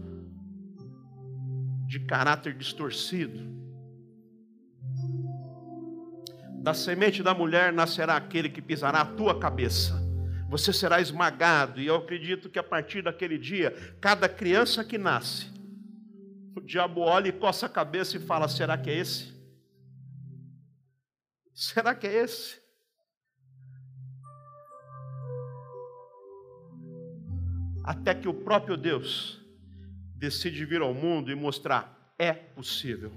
de 1.87 2.01
caráter 2.01 2.53
distorcido. 2.53 3.39
Da 6.61 6.73
semente 6.73 7.23
da 7.23 7.33
mulher 7.33 7.71
nascerá 7.71 8.17
aquele 8.17 8.49
que 8.49 8.61
pisará 8.61 8.99
a 8.99 9.05
tua 9.05 9.39
cabeça. 9.39 10.05
Você 10.49 10.73
será 10.73 10.99
esmagado, 10.99 11.79
e 11.79 11.87
eu 11.87 11.95
acredito 11.95 12.49
que 12.49 12.59
a 12.59 12.63
partir 12.63 13.01
daquele 13.03 13.37
dia, 13.37 13.71
cada 14.01 14.27
criança 14.27 14.83
que 14.83 14.97
nasce 14.97 15.49
o 16.53 16.59
diabo 16.59 16.99
olha 16.99 17.29
e 17.29 17.31
coça 17.31 17.67
a 17.67 17.69
cabeça 17.69 18.17
e 18.17 18.19
fala: 18.19 18.49
será 18.49 18.77
que 18.77 18.89
é 18.89 18.97
esse? 18.97 19.33
Será 21.53 21.95
que 21.95 22.05
é 22.05 22.15
esse? 22.15 22.59
Até 27.89 28.13
que 28.13 28.27
o 28.27 28.33
próprio 28.35 28.77
Deus 28.77 29.41
decide 30.15 30.63
vir 30.63 30.79
ao 30.79 30.93
mundo 30.93 31.31
e 31.31 31.35
mostrar: 31.35 32.13
é 32.19 32.31
possível 32.31 33.11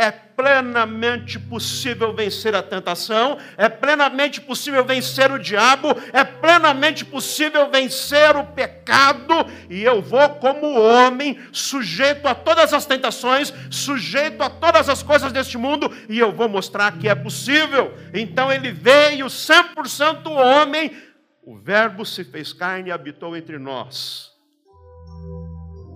é 0.00 0.10
plenamente 0.10 1.38
possível 1.38 2.14
vencer 2.14 2.54
a 2.54 2.62
tentação, 2.62 3.36
é 3.58 3.68
plenamente 3.68 4.40
possível 4.40 4.82
vencer 4.82 5.30
o 5.30 5.38
diabo, 5.38 5.88
é 6.14 6.24
plenamente 6.24 7.04
possível 7.04 7.70
vencer 7.70 8.34
o 8.34 8.44
pecado, 8.44 9.34
e 9.68 9.82
eu 9.82 10.00
vou, 10.00 10.26
como 10.36 10.80
homem, 10.80 11.38
sujeito 11.52 12.26
a 12.26 12.34
todas 12.34 12.72
as 12.72 12.86
tentações, 12.86 13.52
sujeito 13.70 14.42
a 14.42 14.48
todas 14.48 14.88
as 14.88 15.02
coisas 15.02 15.32
deste 15.32 15.58
mundo, 15.58 15.94
e 16.08 16.18
eu 16.18 16.32
vou 16.32 16.48
mostrar 16.48 16.92
que 16.92 17.06
é 17.06 17.14
possível. 17.14 17.92
Então 18.14 18.50
ele 18.50 18.72
veio 18.72 19.26
100% 19.26 20.30
homem, 20.30 20.96
o 21.42 21.58
Verbo 21.58 22.04
se 22.04 22.24
fez 22.24 22.52
carne 22.52 22.88
e 22.88 22.92
habitou 22.92 23.36
entre 23.36 23.58
nós. 23.58 24.30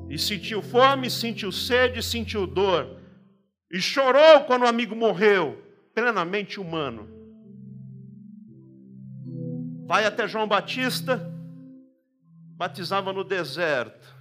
E 0.08 0.18
sentiu 0.18 0.62
fome, 0.62 1.10
sentiu 1.10 1.50
sede, 1.50 2.02
sentiu 2.02 2.46
dor 2.46 3.00
e 3.70 3.80
chorou 3.80 4.44
quando 4.46 4.62
o 4.62 4.68
amigo 4.68 4.94
morreu, 4.94 5.60
plenamente 5.94 6.60
humano. 6.60 7.08
Vai 9.86 10.04
até 10.06 10.26
João 10.28 10.46
Batista, 10.46 11.30
batizava 12.56 13.12
no 13.12 13.24
deserto. 13.24 14.14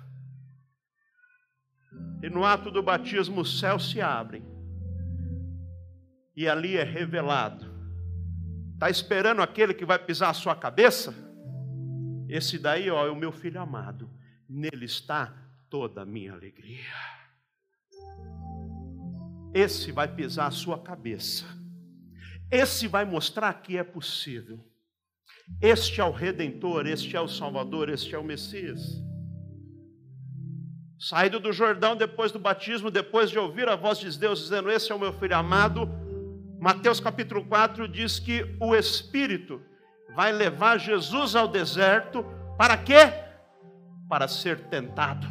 E 2.24 2.30
no 2.30 2.44
ato 2.44 2.72
do 2.72 2.82
batismo 2.82 3.42
os 3.42 3.60
céus 3.60 3.92
se 3.92 4.02
abrem. 4.02 4.44
e 6.36 6.48
ali 6.50 6.78
é 6.78 6.84
revelado. 6.84 7.73
Está 8.84 8.92
esperando 8.92 9.42
aquele 9.42 9.74
que 9.74 9.86
vai 9.86 9.98
pisar 9.98 10.30
a 10.30 10.34
sua 10.34 10.54
cabeça? 10.58 11.16
Esse 12.28 12.60
daí, 12.60 12.90
ó, 12.90 13.08
é 13.08 13.10
o 13.10 13.16
meu 13.16 13.32
filho 13.32 13.62
amado. 13.62 14.10
Nele 14.50 14.84
está 14.84 15.34
toda 15.70 16.02
a 16.02 16.06
minha 16.06 16.34
alegria. 16.34 16.92
Esse 19.54 19.90
vai 19.94 20.14
pisar 20.14 20.48
a 20.48 20.52
sua 20.52 20.78
cabeça. 20.78 21.46
Esse 22.52 22.86
vai 22.86 23.06
mostrar 23.06 23.54
que 23.54 23.78
é 23.78 23.86
possível. 23.86 24.60
Este 25.62 26.02
é 26.02 26.04
o 26.04 26.12
Redentor, 26.12 26.86
este 26.86 27.16
é 27.16 27.22
o 27.22 27.28
Salvador, 27.30 27.88
este 27.88 28.14
é 28.14 28.20
o 28.20 28.24
Messias. 28.24 29.02
Saído 31.00 31.40
do 31.40 31.54
Jordão 31.54 31.96
depois 31.96 32.34
do 32.34 32.40
batismo, 32.40 32.92
depois 32.92 33.30
de 33.30 33.40
ouvir 33.40 33.70
a 33.70 33.78
voz 33.78 33.98
de 33.98 34.20
Deus 34.20 34.40
dizendo: 34.40 34.70
Esse 34.70 34.92
é 34.92 34.96
o 34.96 35.00
meu 35.00 35.14
filho 35.14 35.38
amado. 35.38 36.03
Mateus 36.64 37.02
capítulo 37.02 37.44
4 37.44 37.90
diz 37.90 38.20
que 38.20 38.56
o 38.58 38.74
Espírito 38.74 39.62
vai 40.16 40.32
levar 40.32 40.78
Jesus 40.78 41.36
ao 41.36 41.46
deserto 41.46 42.26
para 42.58 42.78
quê? 42.78 43.12
Para 44.08 44.30
ser 44.30 44.62
tentado. 44.70 45.28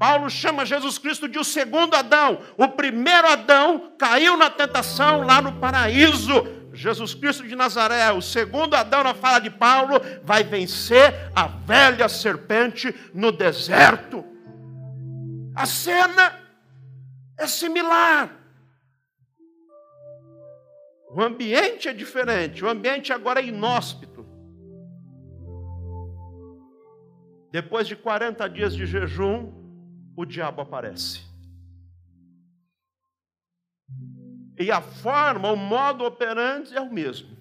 Paulo 0.00 0.28
chama 0.28 0.66
Jesus 0.66 0.98
Cristo 0.98 1.28
de 1.28 1.38
o 1.38 1.44
segundo 1.44 1.94
Adão. 1.94 2.40
O 2.58 2.66
primeiro 2.70 3.28
Adão 3.28 3.92
caiu 3.96 4.36
na 4.36 4.50
tentação 4.50 5.22
lá 5.22 5.40
no 5.40 5.60
paraíso. 5.60 6.42
Jesus 6.72 7.14
Cristo 7.14 7.46
de 7.46 7.54
Nazaré, 7.54 8.10
o 8.10 8.20
segundo 8.20 8.74
Adão, 8.74 9.04
na 9.04 9.14
fala 9.14 9.38
de 9.38 9.50
Paulo, 9.50 10.00
vai 10.24 10.42
vencer 10.42 11.30
a 11.36 11.46
velha 11.46 12.08
serpente 12.08 12.92
no 13.14 13.30
deserto. 13.30 14.24
A 15.54 15.64
cena 15.66 16.34
é 17.38 17.46
similar. 17.46 18.45
O 21.10 21.22
ambiente 21.22 21.88
é 21.88 21.92
diferente, 21.92 22.64
o 22.64 22.68
ambiente 22.68 23.12
agora 23.12 23.40
é 23.40 23.46
inóspito. 23.46 24.26
Depois 27.50 27.86
de 27.86 27.96
40 27.96 28.48
dias 28.48 28.74
de 28.74 28.84
jejum, 28.86 29.52
o 30.16 30.24
diabo 30.24 30.60
aparece. 30.60 31.22
E 34.58 34.70
a 34.70 34.80
forma, 34.80 35.50
o 35.52 35.56
modo 35.56 36.04
operante 36.04 36.74
é 36.74 36.80
o 36.80 36.92
mesmo. 36.92 37.36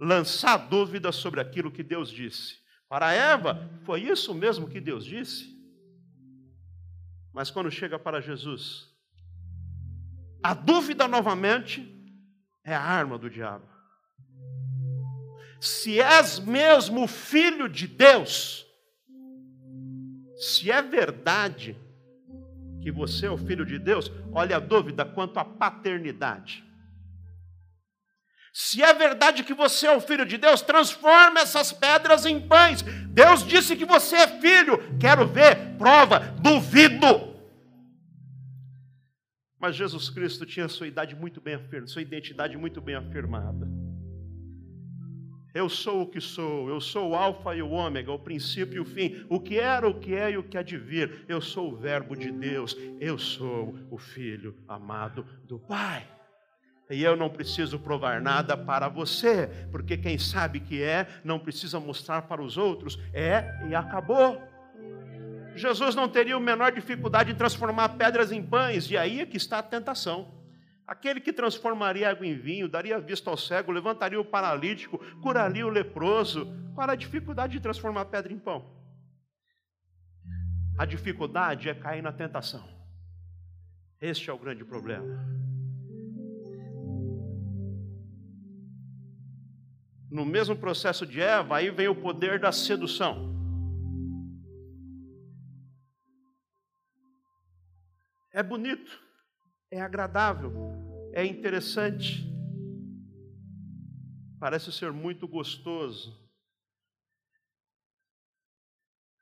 Lançar 0.00 0.56
dúvidas 0.56 1.16
sobre 1.16 1.40
aquilo 1.40 1.70
que 1.70 1.82
Deus 1.82 2.10
disse. 2.10 2.60
Para 2.88 3.12
Eva, 3.12 3.70
foi 3.84 4.02
isso 4.02 4.34
mesmo 4.34 4.68
que 4.68 4.80
Deus 4.80 5.04
disse? 5.04 5.52
Mas 7.32 7.50
quando 7.50 7.70
chega 7.70 7.98
para 7.98 8.20
Jesus, 8.20 8.91
a 10.42 10.54
dúvida 10.54 11.06
novamente 11.06 11.88
é 12.64 12.74
a 12.74 12.80
arma 12.80 13.16
do 13.18 13.30
diabo. 13.30 13.66
Se 15.60 16.00
és 16.00 16.40
mesmo 16.40 17.06
filho 17.06 17.68
de 17.68 17.86
Deus, 17.86 18.66
se 20.36 20.70
é 20.70 20.82
verdade 20.82 21.76
que 22.82 22.90
você 22.90 23.26
é 23.26 23.30
o 23.30 23.38
filho 23.38 23.64
de 23.64 23.78
Deus, 23.78 24.10
olha 24.32 24.56
a 24.56 24.60
dúvida 24.60 25.04
quanto 25.04 25.38
à 25.38 25.44
paternidade. 25.44 26.64
Se 28.52 28.82
é 28.82 28.92
verdade 28.92 29.44
que 29.44 29.54
você 29.54 29.86
é 29.86 29.96
o 29.96 30.00
filho 30.00 30.26
de 30.26 30.36
Deus, 30.36 30.60
transforma 30.60 31.40
essas 31.40 31.72
pedras 31.72 32.26
em 32.26 32.40
pães. 32.40 32.82
Deus 33.08 33.46
disse 33.46 33.76
que 33.76 33.84
você 33.84 34.16
é 34.16 34.40
filho. 34.40 34.78
Quero 34.98 35.26
ver, 35.26 35.76
prova, 35.78 36.18
duvido. 36.40 37.31
Mas 39.62 39.76
Jesus 39.76 40.10
Cristo 40.10 40.44
tinha 40.44 40.66
sua 40.66 40.88
idade 40.88 41.14
muito 41.14 41.40
bem 41.40 41.54
afirmada, 41.54 41.86
sua 41.86 42.02
identidade 42.02 42.56
muito 42.56 42.80
bem 42.80 42.96
afirmada. 42.96 43.68
Eu 45.54 45.68
sou 45.68 46.02
o 46.02 46.06
que 46.08 46.20
sou, 46.20 46.68
eu 46.68 46.80
sou 46.80 47.10
o 47.10 47.14
Alfa 47.14 47.54
e 47.54 47.62
o 47.62 47.70
Ômega, 47.70 48.10
o 48.10 48.18
princípio 48.18 48.78
e 48.78 48.80
o 48.80 48.84
fim, 48.84 49.24
o 49.28 49.38
que 49.38 49.60
era, 49.60 49.88
o 49.88 49.94
que 49.94 50.16
é 50.16 50.32
e 50.32 50.36
o 50.36 50.42
que 50.42 50.58
há 50.58 50.62
de 50.62 50.76
vir. 50.76 51.24
Eu 51.28 51.40
sou 51.40 51.72
o 51.72 51.76
Verbo 51.76 52.16
de 52.16 52.32
Deus, 52.32 52.76
eu 52.98 53.16
sou 53.16 53.78
o 53.88 53.96
Filho 53.96 54.56
amado 54.66 55.24
do 55.44 55.60
Pai. 55.60 56.08
E 56.90 57.00
eu 57.00 57.16
não 57.16 57.30
preciso 57.30 57.78
provar 57.78 58.20
nada 58.20 58.56
para 58.56 58.88
você, 58.88 59.48
porque 59.70 59.96
quem 59.96 60.18
sabe 60.18 60.58
que 60.58 60.82
é, 60.82 61.06
não 61.22 61.38
precisa 61.38 61.78
mostrar 61.78 62.22
para 62.22 62.42
os 62.42 62.56
outros, 62.56 62.98
é 63.14 63.64
e 63.68 63.76
acabou. 63.76 64.42
Jesus 65.54 65.94
não 65.94 66.08
teria 66.08 66.36
a 66.36 66.40
menor 66.40 66.72
dificuldade 66.72 67.32
em 67.32 67.34
transformar 67.34 67.90
pedras 67.90 68.32
em 68.32 68.42
pães, 68.42 68.90
e 68.90 68.96
aí 68.96 69.20
é 69.20 69.26
que 69.26 69.36
está 69.36 69.58
a 69.58 69.62
tentação. 69.62 70.42
Aquele 70.86 71.20
que 71.20 71.32
transformaria 71.32 72.10
água 72.10 72.26
em 72.26 72.34
vinho, 72.34 72.68
daria 72.68 72.98
vista 72.98 73.30
ao 73.30 73.36
cego, 73.36 73.72
levantaria 73.72 74.20
o 74.20 74.24
paralítico, 74.24 74.98
curaria 75.20 75.66
o 75.66 75.70
leproso. 75.70 76.46
Qual 76.74 76.88
a 76.88 76.96
dificuldade 76.96 77.54
de 77.54 77.60
transformar 77.60 78.06
pedra 78.06 78.32
em 78.32 78.38
pão? 78.38 78.64
A 80.78 80.84
dificuldade 80.84 81.68
é 81.68 81.74
cair 81.74 82.02
na 82.02 82.12
tentação. 82.12 82.66
Este 84.00 84.28
é 84.30 84.32
o 84.32 84.38
grande 84.38 84.64
problema. 84.64 85.06
No 90.10 90.26
mesmo 90.26 90.56
processo 90.56 91.06
de 91.06 91.20
Eva, 91.20 91.56
aí 91.56 91.70
vem 91.70 91.88
o 91.88 91.94
poder 91.94 92.38
da 92.38 92.52
sedução. 92.52 93.41
É 98.32 98.42
bonito, 98.42 98.98
é 99.70 99.78
agradável, 99.78 100.52
é 101.12 101.24
interessante, 101.26 102.24
parece 104.40 104.72
ser 104.72 104.90
muito 104.90 105.28
gostoso. 105.28 106.18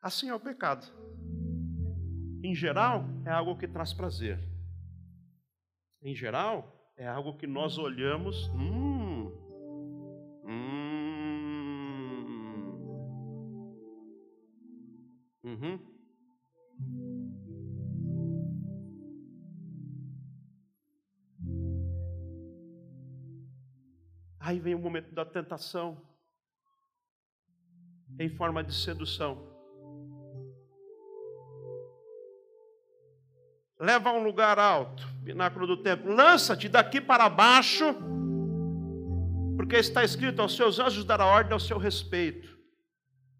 Assim 0.00 0.28
é 0.28 0.34
o 0.34 0.38
pecado. 0.38 0.86
Em 2.44 2.54
geral, 2.54 3.04
é 3.26 3.30
algo 3.30 3.58
que 3.58 3.66
traz 3.66 3.92
prazer. 3.92 4.38
Em 6.00 6.14
geral, 6.14 6.92
é 6.96 7.06
algo 7.06 7.36
que 7.36 7.48
nós 7.48 7.78
olhamos, 7.78 8.48
hum, 8.54 9.26
hum, 10.44 11.00
uhum. 15.42 15.90
Aí 24.50 24.58
vem 24.58 24.74
o 24.74 24.80
momento 24.80 25.14
da 25.14 25.24
tentação, 25.24 25.96
em 28.18 28.28
forma 28.28 28.64
de 28.64 28.74
sedução. 28.74 29.46
Leva 33.78 34.10
a 34.10 34.12
um 34.12 34.24
lugar 34.24 34.58
alto, 34.58 35.06
pináculo 35.24 35.68
do 35.68 35.76
templo, 35.76 36.12
lança-te 36.12 36.68
daqui 36.68 37.00
para 37.00 37.28
baixo, 37.28 37.94
porque 39.56 39.76
está 39.76 40.02
escrito: 40.02 40.42
aos 40.42 40.56
seus 40.56 40.80
anjos 40.80 41.04
dará 41.04 41.26
ordem 41.26 41.52
ao 41.52 41.60
seu 41.60 41.78
respeito. 41.78 42.58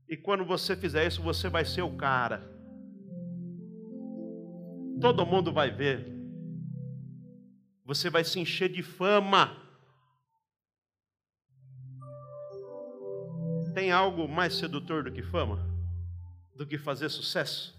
E 0.09 0.17
quando 0.17 0.45
você 0.45 0.77
fizer 0.77 1.09
isso, 1.09 1.21
você 1.21 1.49
vai 1.49 1.65
ser 1.65 1.83
o 1.83 1.97
cara. 1.97 2.39
Todo 5.01 5.27
mundo 5.27 5.53
vai 5.53 5.73
ver. 5.73 6.07
Você 7.85 8.09
vai 8.09 8.23
se 8.23 8.39
encher 8.39 8.69
de 8.69 8.85
fama. 8.85 9.70
Tem 13.75 13.93
algo 13.93 14.27
mais 14.29 14.55
sedutor 14.55 15.05
do 15.05 15.13
que 15.13 15.23
fama? 15.23 15.65
Do 16.57 16.67
que 16.67 16.77
fazer 16.77 17.09
sucesso? 17.09 17.79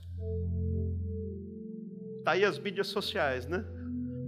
Está 2.19 2.31
aí 2.31 2.45
as 2.45 2.57
mídias 2.57 2.87
sociais, 2.87 3.47
né? 3.47 3.65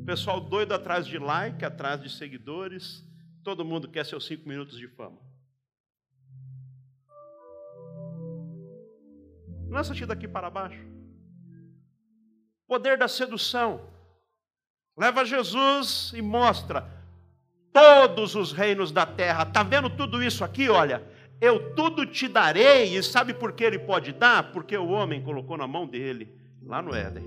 O 0.01 0.05
pessoal 0.05 0.41
doido 0.41 0.73
atrás 0.73 1.05
de 1.05 1.17
like, 1.17 1.63
atrás 1.63 2.01
de 2.01 2.09
seguidores. 2.09 3.03
Todo 3.43 3.63
mundo 3.63 3.87
quer 3.87 4.05
seus 4.05 4.25
cinco 4.25 4.47
minutos 4.47 4.77
de 4.77 4.87
fama. 4.87 5.17
Lança-te 9.69 10.05
daqui 10.05 10.27
para 10.27 10.49
baixo. 10.49 10.85
Poder 12.67 12.97
da 12.97 13.07
sedução. 13.07 13.89
Leva 14.97 15.25
Jesus 15.25 16.11
e 16.15 16.21
mostra 16.21 16.87
todos 17.71 18.35
os 18.35 18.51
reinos 18.51 18.91
da 18.91 19.05
terra. 19.05 19.43
Está 19.43 19.63
vendo 19.63 19.89
tudo 19.89 20.23
isso 20.23 20.43
aqui? 20.43 20.69
Olha, 20.69 21.03
eu 21.43 21.75
tudo 21.75 22.05
te 22.05 22.25
darei, 22.29 22.95
e 22.95 23.03
sabe 23.03 23.33
por 23.33 23.51
que 23.51 23.65
ele 23.65 23.77
pode 23.77 24.13
dar? 24.13 24.53
Porque 24.53 24.77
o 24.77 24.87
homem 24.87 25.21
colocou 25.21 25.57
na 25.57 25.67
mão 25.67 25.85
dele, 25.85 26.33
lá 26.61 26.81
no 26.81 26.95
Éden. 26.95 27.25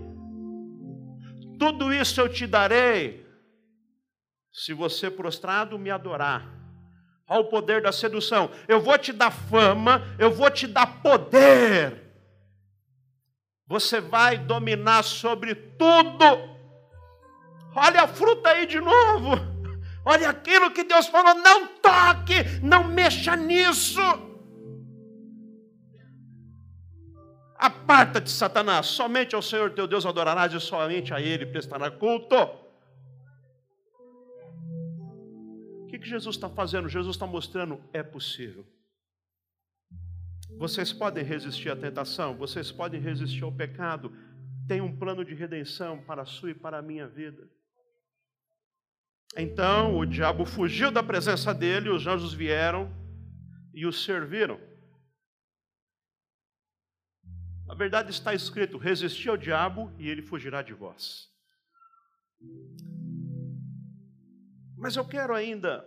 Tudo 1.59 1.93
isso 1.93 2.19
eu 2.19 2.27
te 2.27 2.47
darei, 2.47 3.27
se 4.51 4.73
você 4.73 5.11
prostrado 5.11 5.79
me 5.79 5.91
adorar. 5.91 6.51
Olha 7.29 7.41
o 7.41 7.45
poder 7.45 7.83
da 7.83 7.93
sedução. 7.93 8.51
Eu 8.67 8.81
vou 8.81 8.97
te 8.97 9.13
dar 9.13 9.31
fama, 9.31 10.03
eu 10.19 10.31
vou 10.31 10.51
te 10.51 10.67
dar 10.67 11.03
poder. 11.03 12.03
Você 13.67 14.01
vai 14.01 14.39
dominar 14.39 15.03
sobre 15.03 15.55
tudo. 15.55 16.25
Olha 17.75 18.05
a 18.05 18.09
fruta 18.09 18.49
aí 18.49 18.65
de 18.65 18.81
novo. 18.81 19.56
Olha 20.09 20.31
aquilo 20.31 20.71
que 20.71 20.85
Deus 20.85 21.09
falou: 21.09 21.35
não 21.35 21.67
toque, 21.79 22.35
não 22.63 22.85
mexa 22.85 23.35
nisso. 23.35 24.01
Aparta 27.59 28.21
de 28.21 28.31
Satanás, 28.31 28.87
somente 28.87 29.35
ao 29.35 29.43
Senhor 29.43 29.73
teu 29.73 29.89
Deus 29.89 30.07
adorarás 30.07 30.53
e 30.53 30.61
somente 30.61 31.13
a 31.13 31.21
Ele 31.21 31.45
prestará 31.45 31.91
culto. 31.91 32.37
O 35.83 35.87
que, 35.89 35.99
que 35.99 36.09
Jesus 36.09 36.37
está 36.37 36.49
fazendo? 36.49 36.89
Jesus 36.89 37.17
está 37.17 37.27
mostrando: 37.27 37.83
é 37.93 38.05
possível. 38.05 38.65
Vocês 40.57 40.93
podem 40.93 41.25
resistir 41.25 41.69
à 41.69 41.75
tentação, 41.75 42.37
vocês 42.37 42.71
podem 42.71 43.01
resistir 43.01 43.43
ao 43.43 43.51
pecado. 43.51 44.13
Tem 44.69 44.81
um 44.81 44.97
plano 44.97 45.25
de 45.25 45.35
redenção 45.35 46.01
para 46.03 46.23
a 46.23 46.27
sua 46.27 46.51
e 46.51 46.55
para 46.55 46.79
a 46.79 46.83
minha 46.83 47.09
vida. 47.09 47.56
Então 49.37 49.99
o 49.99 50.07
diabo 50.07 50.47
fugiu 50.47 50.91
da 50.91 51.03
presença 51.03 51.53
dele, 51.53 51.91
os 51.91 52.07
anjos 52.07 52.33
vieram 52.33 52.91
e 53.75 53.85
o 53.85 53.93
serviram. 53.93 54.59
Na 57.67 57.75
verdade 57.75 58.11
está 58.11 58.33
escrito: 58.33 58.79
resisti 58.79 59.29
ao 59.29 59.37
diabo 59.37 59.93
e 59.99 60.09
ele 60.09 60.23
fugirá 60.23 60.63
de 60.63 60.73
vós. 60.73 61.29
Mas 64.79 64.97
eu 64.97 65.07
quero 65.07 65.35
ainda 65.35 65.87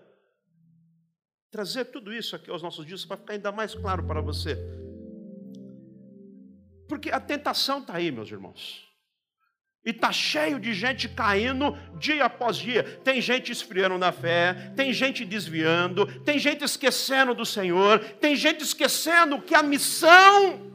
trazer 1.49 1.85
tudo 1.85 2.13
isso 2.13 2.35
aqui 2.35 2.51
aos 2.51 2.61
nossos 2.61 2.85
dias 2.85 3.05
para 3.05 3.17
ficar 3.17 3.33
ainda 3.33 3.51
mais 3.51 3.73
claro 3.73 4.05
para 4.05 4.21
você. 4.21 4.57
Porque 6.87 7.09
a 7.11 7.19
tentação 7.19 7.79
está 7.79 7.95
aí, 7.95 8.11
meus 8.11 8.31
irmãos. 8.31 8.88
E 9.85 9.91
está 9.91 10.11
cheio 10.11 10.59
de 10.59 10.73
gente 10.73 11.07
caindo 11.07 11.75
dia 11.97 12.25
após 12.25 12.57
dia. 12.57 12.83
Tem 13.03 13.21
gente 13.21 13.51
esfriando 13.51 13.97
na 13.97 14.11
fé, 14.11 14.73
tem 14.75 14.91
gente 14.91 15.23
desviando, 15.23 16.05
tem 16.23 16.37
gente 16.37 16.63
esquecendo 16.63 17.33
do 17.33 17.45
Senhor, 17.45 17.99
tem 18.19 18.35
gente 18.35 18.61
esquecendo 18.61 19.41
que 19.41 19.55
a 19.55 19.63
missão 19.63 20.69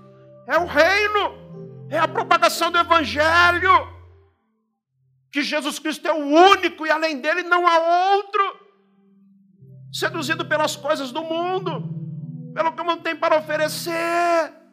é 0.48 0.56
o 0.56 0.64
reino, 0.64 1.86
é 1.90 1.98
a 1.98 2.08
propagação 2.08 2.70
do 2.70 2.78
Evangelho. 2.78 3.92
Que 5.30 5.42
Jesus 5.42 5.78
Cristo 5.78 6.06
é 6.08 6.12
o 6.12 6.24
único 6.24 6.86
e 6.86 6.90
além 6.90 7.20
dele 7.20 7.42
não 7.42 7.66
há 7.66 8.14
outro. 8.14 8.64
Seduzido 9.92 10.46
pelas 10.46 10.76
coisas 10.76 11.12
do 11.12 11.22
mundo, 11.22 12.52
pelo 12.54 12.72
que 12.72 12.80
o 12.80 12.84
mundo 12.84 13.02
tem 13.02 13.14
para 13.14 13.36
oferecer. 13.36 14.63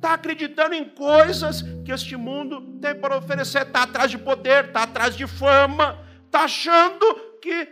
Está 0.00 0.14
acreditando 0.14 0.74
em 0.74 0.88
coisas 0.88 1.60
que 1.84 1.92
este 1.92 2.16
mundo 2.16 2.80
tem 2.80 2.98
para 2.98 3.18
oferecer. 3.18 3.66
Está 3.66 3.82
atrás 3.82 4.10
de 4.10 4.16
poder, 4.16 4.68
está 4.68 4.84
atrás 4.84 5.14
de 5.14 5.26
fama, 5.26 6.02
está 6.24 6.44
achando 6.44 7.38
que. 7.42 7.68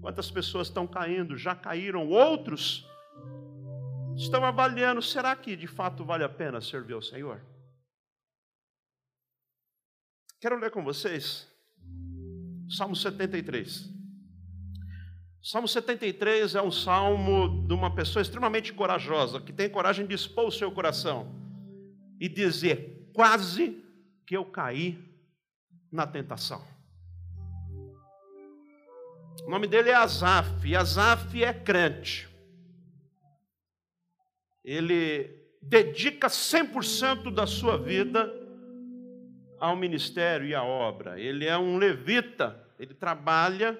Quantas 0.00 0.28
pessoas 0.32 0.66
estão 0.66 0.84
caindo? 0.84 1.38
Já 1.38 1.54
caíram 1.54 2.08
outros? 2.08 2.84
estão 4.16 4.44
avaliando: 4.44 5.00
será 5.00 5.34
que 5.36 5.54
de 5.54 5.68
fato 5.68 6.04
vale 6.04 6.24
a 6.24 6.28
pena 6.28 6.60
servir 6.60 6.94
ao 6.94 7.02
Senhor? 7.02 7.40
Quero 10.40 10.58
ler 10.58 10.72
com 10.72 10.82
vocês 10.82 11.48
Salmo 12.68 12.96
73. 12.96 13.92
Salmo 15.44 15.68
73 15.68 16.54
é 16.54 16.62
um 16.62 16.70
salmo 16.70 17.66
de 17.68 17.74
uma 17.74 17.94
pessoa 17.94 18.22
extremamente 18.22 18.72
corajosa, 18.72 19.40
que 19.40 19.52
tem 19.52 19.68
coragem 19.68 20.06
de 20.06 20.14
expor 20.14 20.46
o 20.46 20.52
seu 20.52 20.72
coração 20.72 21.32
e 22.18 22.28
dizer: 22.28 23.10
quase 23.12 23.84
que 24.26 24.36
eu 24.36 24.44
caí 24.44 24.98
na 25.92 26.06
tentação. 26.06 26.64
O 29.46 29.50
nome 29.50 29.66
dele 29.66 29.90
é 29.90 29.94
Azaf, 29.94 30.66
e 30.66 30.74
Azaf 30.74 31.44
é 31.44 31.52
crente 31.52 32.34
ele 34.64 35.30
dedica 35.60 36.28
100% 36.28 37.32
da 37.32 37.46
sua 37.46 37.76
vida 37.76 38.32
ao 39.60 39.76
ministério 39.76 40.46
e 40.46 40.54
à 40.54 40.62
obra. 40.64 41.20
Ele 41.20 41.44
é 41.44 41.56
um 41.56 41.76
levita, 41.76 42.58
ele 42.78 42.94
trabalha 42.94 43.78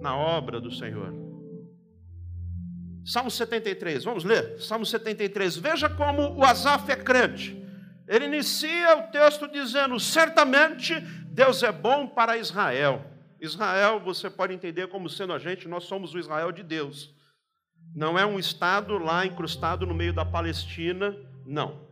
na 0.00 0.16
obra 0.16 0.60
do 0.60 0.70
Senhor. 0.70 1.12
Salmo 3.04 3.30
73, 3.30 4.04
vamos 4.04 4.24
ler? 4.24 4.60
Salmo 4.60 4.84
73. 4.84 5.56
Veja 5.56 5.88
como 5.88 6.34
o 6.34 6.44
Asaf 6.44 6.90
é 6.92 6.96
crente. 6.96 7.56
Ele 8.06 8.26
inicia 8.26 8.98
o 8.98 9.10
texto 9.10 9.48
dizendo: 9.48 9.98
Certamente 9.98 11.00
Deus 11.30 11.62
é 11.62 11.72
bom 11.72 12.06
para 12.06 12.36
Israel. 12.36 13.04
Israel, 13.40 14.00
você 14.00 14.28
pode 14.28 14.52
entender 14.52 14.88
como 14.88 15.08
sendo 15.08 15.32
a 15.32 15.38
gente, 15.38 15.68
nós 15.68 15.84
somos 15.84 16.12
o 16.12 16.18
Israel 16.18 16.52
de 16.52 16.62
Deus. 16.62 17.14
Não 17.94 18.18
é 18.18 18.26
um 18.26 18.38
estado 18.38 18.98
lá 18.98 19.24
incrustado 19.24 19.86
no 19.86 19.94
meio 19.94 20.12
da 20.12 20.24
Palestina, 20.24 21.16
não. 21.46 21.88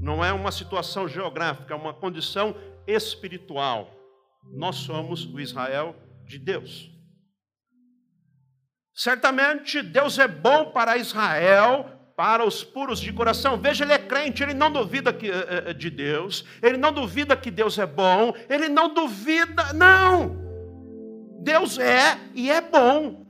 Não 0.00 0.24
é 0.24 0.32
uma 0.32 0.52
situação 0.52 1.08
geográfica, 1.08 1.72
é 1.72 1.76
uma 1.76 1.94
condição 1.94 2.54
espiritual. 2.86 3.90
Nós 4.44 4.76
somos 4.76 5.24
o 5.24 5.40
Israel 5.40 5.96
de 6.26 6.38
Deus. 6.38 6.90
Certamente 8.94 9.82
Deus 9.82 10.18
é 10.18 10.26
bom 10.26 10.72
para 10.72 10.96
Israel, 10.96 11.96
para 12.16 12.44
os 12.44 12.64
puros 12.64 12.98
de 12.98 13.12
coração. 13.12 13.60
Veja, 13.60 13.84
ele 13.84 13.92
é 13.92 13.98
crente, 13.98 14.42
ele 14.42 14.54
não 14.54 14.72
duvida 14.72 15.12
que, 15.12 15.30
eh, 15.30 15.64
eh, 15.66 15.72
de 15.74 15.90
Deus, 15.90 16.44
ele 16.62 16.78
não 16.78 16.92
duvida 16.92 17.36
que 17.36 17.50
Deus 17.50 17.78
é 17.78 17.86
bom, 17.86 18.34
ele 18.48 18.68
não 18.68 18.92
duvida, 18.92 19.72
não. 19.74 20.44
Deus 21.42 21.78
é 21.78 22.18
e 22.34 22.50
é 22.50 22.60
bom. 22.60 23.26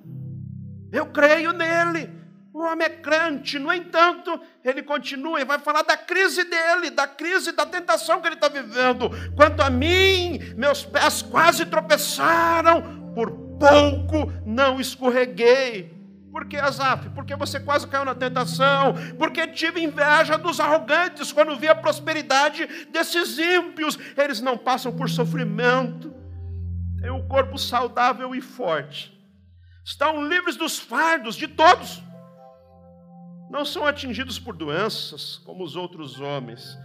Eu 0.92 1.06
creio 1.06 1.52
nele. 1.52 2.15
O 2.56 2.62
homem 2.62 2.86
é 2.86 2.88
crente, 2.88 3.58
no 3.58 3.70
entanto, 3.70 4.40
ele 4.64 4.82
continua 4.82 5.38
e 5.38 5.44
vai 5.44 5.58
falar 5.58 5.82
da 5.82 5.94
crise 5.94 6.42
dele, 6.42 6.88
da 6.88 7.06
crise, 7.06 7.52
da 7.52 7.66
tentação 7.66 8.18
que 8.18 8.28
ele 8.28 8.34
está 8.34 8.48
vivendo. 8.48 9.10
Quanto 9.36 9.60
a 9.60 9.68
mim, 9.68 10.38
meus 10.56 10.82
pés 10.82 11.20
quase 11.20 11.66
tropeçaram, 11.66 13.12
por 13.14 13.30
pouco 13.60 14.32
não 14.46 14.80
escorreguei. 14.80 15.94
Por 16.32 16.46
que, 16.46 16.56
Azaf? 16.56 17.10
Porque 17.10 17.36
você 17.36 17.60
quase 17.60 17.86
caiu 17.88 18.06
na 18.06 18.14
tentação. 18.14 18.94
Porque 19.18 19.46
tive 19.48 19.82
inveja 19.82 20.38
dos 20.38 20.58
arrogantes 20.58 21.32
quando 21.32 21.58
vi 21.58 21.68
a 21.68 21.74
prosperidade 21.74 22.86
desses 22.90 23.38
ímpios. 23.38 23.98
Eles 24.16 24.40
não 24.40 24.56
passam 24.56 24.90
por 24.96 25.10
sofrimento. 25.10 26.10
Tem 27.02 27.10
um 27.10 27.28
corpo 27.28 27.58
saudável 27.58 28.34
e 28.34 28.40
forte 28.40 29.14
estão 29.86 30.26
livres 30.26 30.56
dos 30.56 30.80
fardos 30.80 31.36
de 31.36 31.46
todos. 31.46 32.02
Não 33.50 33.64
são 33.64 33.87
atingidos 33.87 34.38
por 34.38 34.54
doenças 34.54 35.40
como 35.44 35.62
os 35.62 35.76
outros 35.76 36.20
homens. 36.20 36.76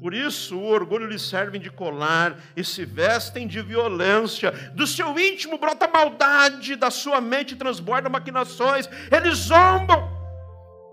Por 0.00 0.14
isso, 0.14 0.56
o 0.56 0.66
orgulho 0.66 1.06
lhes 1.06 1.22
serve 1.22 1.58
de 1.58 1.70
colar 1.70 2.38
e 2.56 2.62
se 2.62 2.84
vestem 2.84 3.48
de 3.48 3.60
violência. 3.60 4.52
Do 4.74 4.86
seu 4.86 5.18
íntimo 5.18 5.58
brota 5.58 5.88
maldade, 5.88 6.76
da 6.76 6.90
sua 6.90 7.20
mente 7.20 7.56
transborda 7.56 8.08
maquinações. 8.08 8.88
Eles 9.10 9.38
zombam 9.38 10.08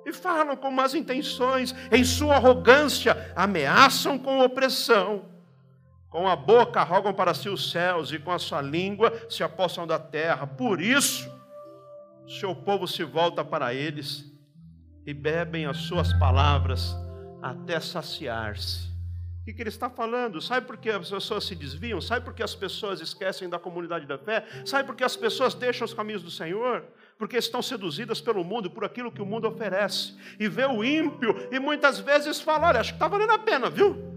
e 0.05 0.11
falam 0.11 0.55
com 0.55 0.71
más 0.71 0.95
intenções. 0.95 1.75
Em 1.91 2.03
sua 2.03 2.35
arrogância, 2.35 3.31
ameaçam 3.35 4.17
com 4.17 4.39
opressão. 4.39 5.25
Com 6.09 6.27
a 6.27 6.35
boca 6.35 6.79
arrogam 6.79 7.13
para 7.13 7.33
si 7.33 7.49
os 7.49 7.71
céus 7.71 8.11
e 8.11 8.17
com 8.17 8.31
a 8.31 8.39
sua 8.39 8.61
língua 8.61 9.13
se 9.29 9.43
apossam 9.43 9.85
da 9.85 9.99
terra. 9.99 10.47
Por 10.47 10.81
isso, 10.81 11.31
seu 12.27 12.55
povo 12.55 12.87
se 12.87 13.03
volta 13.03 13.45
para 13.45 13.73
eles 13.73 14.34
e 15.05 15.13
bebem 15.13 15.65
as 15.65 15.77
suas 15.77 16.11
palavras 16.13 16.95
até 17.41 17.79
saciar-se. 17.79 18.93
O 19.41 19.45
que, 19.45 19.53
que 19.53 19.61
ele 19.61 19.69
está 19.69 19.87
falando? 19.87 20.41
Sabe 20.41 20.65
por 20.65 20.75
que 20.75 20.89
as 20.89 21.07
pessoas 21.07 21.43
se 21.43 21.53
desviam? 21.53 22.01
Sabe 22.01 22.25
por 22.25 22.33
que 22.33 22.41
as 22.41 22.55
pessoas 22.55 22.99
esquecem 22.99 23.47
da 23.47 23.59
comunidade 23.59 24.07
da 24.07 24.17
fé? 24.17 24.43
Sabe 24.65 24.87
por 24.87 24.95
que 24.95 25.03
as 25.03 25.15
pessoas 25.15 25.53
deixam 25.53 25.85
os 25.85 25.93
caminhos 25.93 26.23
do 26.23 26.31
Senhor? 26.31 26.83
Porque 27.15 27.37
estão 27.37 27.61
seduzidas 27.61 28.19
pelo 28.19 28.43
mundo, 28.43 28.71
por 28.71 28.83
aquilo 28.83 29.11
que 29.11 29.21
o 29.21 29.25
mundo 29.25 29.47
oferece. 29.47 30.15
E 30.39 30.47
vê 30.47 30.65
o 30.65 30.83
ímpio 30.83 31.47
e 31.51 31.59
muitas 31.59 31.99
vezes 31.99 32.41
fala: 32.41 32.69
olha, 32.69 32.79
acho 32.79 32.93
que 32.93 32.95
está 32.95 33.07
valendo 33.07 33.33
a 33.33 33.37
pena, 33.37 33.69
viu? 33.69 34.14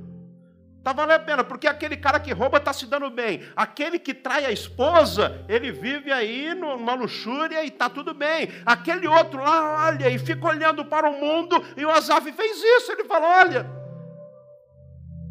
Está 0.78 0.92
valendo 0.92 1.16
a 1.16 1.24
pena, 1.24 1.44
porque 1.44 1.66
aquele 1.66 1.96
cara 1.96 2.20
que 2.20 2.32
rouba 2.32 2.58
está 2.58 2.72
se 2.72 2.86
dando 2.86 3.10
bem. 3.10 3.42
Aquele 3.54 3.98
que 3.98 4.14
trai 4.14 4.46
a 4.46 4.52
esposa, 4.52 5.44
ele 5.48 5.72
vive 5.72 6.10
aí 6.10 6.54
numa 6.54 6.94
luxúria 6.94 7.62
e 7.64 7.68
está 7.68 7.90
tudo 7.90 8.14
bem. 8.14 8.48
Aquele 8.64 9.06
outro 9.06 9.40
lá, 9.40 9.88
olha, 9.88 10.08
e 10.08 10.18
fica 10.18 10.46
olhando 10.46 10.84
para 10.84 11.10
o 11.10 11.20
mundo, 11.20 11.62
e 11.76 11.84
o 11.84 11.90
Azaf 11.90 12.32
fez 12.32 12.62
isso. 12.62 12.92
Ele 12.92 13.04
falou: 13.04 13.28
olha, 13.28 13.66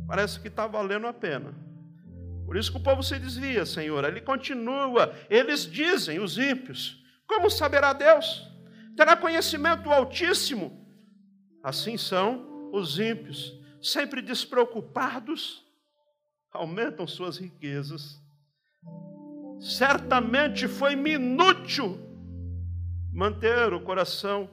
parece 0.07 0.39
que 0.39 0.49
está 0.49 0.67
valendo 0.67 1.07
a 1.07 1.13
pena. 1.13 1.55
Por 2.45 2.55
isso 2.55 2.71
que 2.71 2.77
o 2.77 2.83
povo 2.83 3.01
se 3.01 3.17
desvia, 3.17 3.65
Senhor. 3.65 4.03
Ele 4.05 4.21
continua. 4.21 5.13
Eles 5.29 5.65
dizem, 5.65 6.19
os 6.19 6.37
ímpios: 6.37 7.03
como 7.25 7.49
saberá 7.49 7.93
Deus? 7.93 8.47
Terá 8.95 9.15
conhecimento 9.15 9.91
Altíssimo? 9.91 10.85
Assim 11.63 11.97
são 11.97 12.69
os 12.71 12.99
ímpios 12.99 13.57
sempre 13.91 14.21
despreocupados 14.21 15.65
aumentam 16.51 17.07
suas 17.07 17.37
riquezas. 17.37 18.21
Certamente 19.59 20.67
foi-me 20.67 21.13
inútil 21.13 21.99
manter 23.13 23.73
o 23.73 23.81
coração 23.81 24.49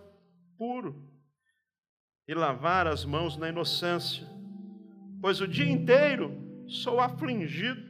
puro 0.56 1.10
e 2.26 2.34
lavar 2.34 2.86
as 2.86 3.04
mãos 3.04 3.36
na 3.36 3.48
inocência, 3.48 4.26
pois 5.20 5.40
o 5.40 5.48
dia 5.48 5.70
inteiro 5.70 6.64
sou 6.66 7.00
afligido 7.00 7.82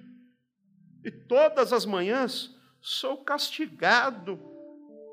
e 1.05 1.11
todas 1.11 1.73
as 1.73 1.85
manhãs 1.85 2.51
sou 2.81 3.25
castigado. 3.25 4.41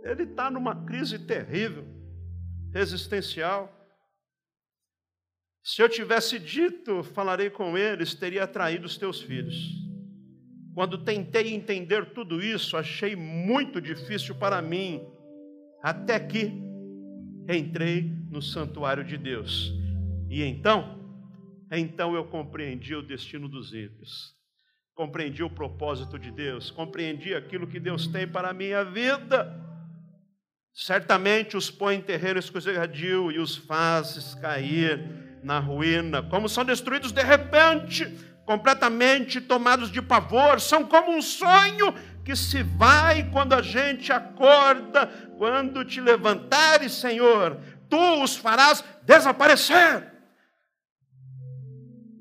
Ele 0.04 0.24
está 0.24 0.50
numa 0.50 0.84
crise 0.86 1.20
terrível, 1.20 1.86
existencial. 2.74 3.81
Se 5.64 5.82
eu 5.82 5.88
tivesse 5.88 6.40
dito, 6.40 7.04
falarei 7.04 7.50
com 7.50 7.78
eles, 7.78 8.16
teria 8.16 8.48
traído 8.48 8.88
os 8.88 8.98
teus 8.98 9.22
filhos. 9.22 9.82
Quando 10.74 11.04
tentei 11.04 11.54
entender 11.54 12.14
tudo 12.14 12.42
isso, 12.42 12.78
achei 12.78 13.16
muito 13.16 13.80
difícil 13.80 14.34
para 14.36 14.62
mim, 14.62 15.06
até 15.84 16.20
que 16.20 16.52
entrei 17.48 18.12
no 18.30 18.42
santuário 18.42 19.04
de 19.04 19.18
Deus. 19.18 19.72
E 20.30 20.42
então, 20.44 21.00
então 21.72 22.16
eu 22.16 22.26
compreendi 22.26 22.96
o 22.96 23.02
destino 23.02 23.48
dos 23.48 23.74
ímpios. 23.74 24.34
Compreendi 24.96 25.44
o 25.44 25.50
propósito 25.50 26.18
de 26.18 26.32
Deus, 26.32 26.72
compreendi 26.72 27.36
aquilo 27.36 27.68
que 27.68 27.80
Deus 27.80 28.08
tem 28.08 28.28
para 28.28 28.50
a 28.50 28.54
minha 28.54 28.84
vida. 28.84 29.60
Certamente 30.74 31.56
os 31.56 31.70
põe 31.70 31.96
em 31.96 32.02
terreno 32.02 32.40
escorregadio 32.40 33.32
e 33.32 33.40
os 33.40 33.58
fazes 33.58 34.34
cair 34.36 35.31
na 35.44 35.60
ruína, 35.60 36.22
como 36.24 36.48
são 36.48 36.64
destruídos 36.64 37.12
de 37.12 37.24
repente, 37.24 38.06
completamente 38.46 39.40
tomados 39.40 39.92
de 39.92 40.02
pavor, 40.02 40.60
são 40.60 40.86
como 40.86 41.16
um 41.16 41.22
sonho 41.22 41.94
que 42.24 42.36
se 42.36 42.64
vai 42.64 43.30
quando 43.32 43.54
a 43.54 43.62
gente 43.62 44.12
acorda, 44.12 45.08
quando 45.38 45.84
te 45.84 46.00
levantares, 46.00 46.94
Senhor, 46.94 47.58
tu 47.90 48.24
os 48.24 48.36
farás 48.36 48.84
desaparecer. 49.04 50.12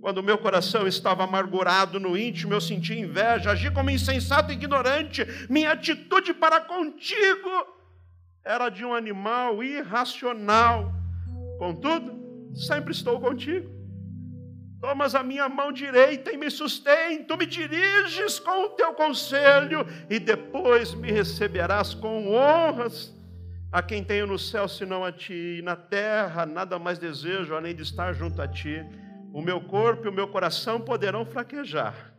Quando 0.00 0.22
meu 0.22 0.38
coração 0.38 0.86
estava 0.86 1.24
amargurado 1.24 2.00
no 2.00 2.16
íntimo, 2.16 2.54
eu 2.54 2.60
sentia 2.60 2.98
inveja, 2.98 3.50
agi 3.50 3.70
como 3.70 3.90
insensato 3.90 4.50
e 4.50 4.54
ignorante. 4.54 5.26
Minha 5.50 5.72
atitude 5.72 6.32
para 6.32 6.60
contigo 6.60 7.50
era 8.42 8.70
de 8.70 8.82
um 8.82 8.94
animal 8.94 9.62
irracional. 9.62 10.90
Contudo, 11.58 12.19
sempre 12.54 12.92
estou 12.92 13.20
contigo. 13.20 13.80
Tomas 14.80 15.14
a 15.14 15.22
minha 15.22 15.46
mão 15.46 15.70
direita 15.70 16.32
e 16.32 16.38
me 16.38 16.50
sustém, 16.50 17.22
tu 17.24 17.36
me 17.36 17.44
diriges 17.44 18.38
com 18.38 18.64
o 18.64 18.68
teu 18.70 18.94
conselho 18.94 19.86
e 20.08 20.18
depois 20.18 20.94
me 20.94 21.12
receberás 21.12 21.92
com 21.92 22.32
honras. 22.32 23.14
A 23.70 23.82
quem 23.82 24.02
tenho 24.02 24.26
no 24.26 24.38
céu 24.38 24.66
senão 24.66 25.04
a 25.04 25.12
ti, 25.12 25.58
e 25.58 25.62
na 25.62 25.76
terra 25.76 26.44
nada 26.44 26.78
mais 26.78 26.98
desejo 26.98 27.54
além 27.54 27.74
de 27.74 27.82
estar 27.82 28.12
junto 28.14 28.40
a 28.40 28.48
ti. 28.48 28.84
O 29.32 29.40
meu 29.42 29.60
corpo 29.60 30.06
e 30.06 30.08
o 30.08 30.12
meu 30.12 30.26
coração 30.26 30.80
poderão 30.80 31.24
fraquejar, 31.24 32.12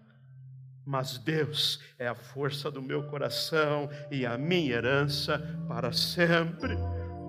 mas 0.85 1.17
Deus 1.17 1.83
é 1.99 2.07
a 2.07 2.15
força 2.15 2.71
do 2.71 2.81
meu 2.81 3.03
coração 3.09 3.89
e 4.09 4.25
a 4.25 4.37
minha 4.37 4.75
herança 4.75 5.41
para 5.67 5.91
sempre. 5.91 6.77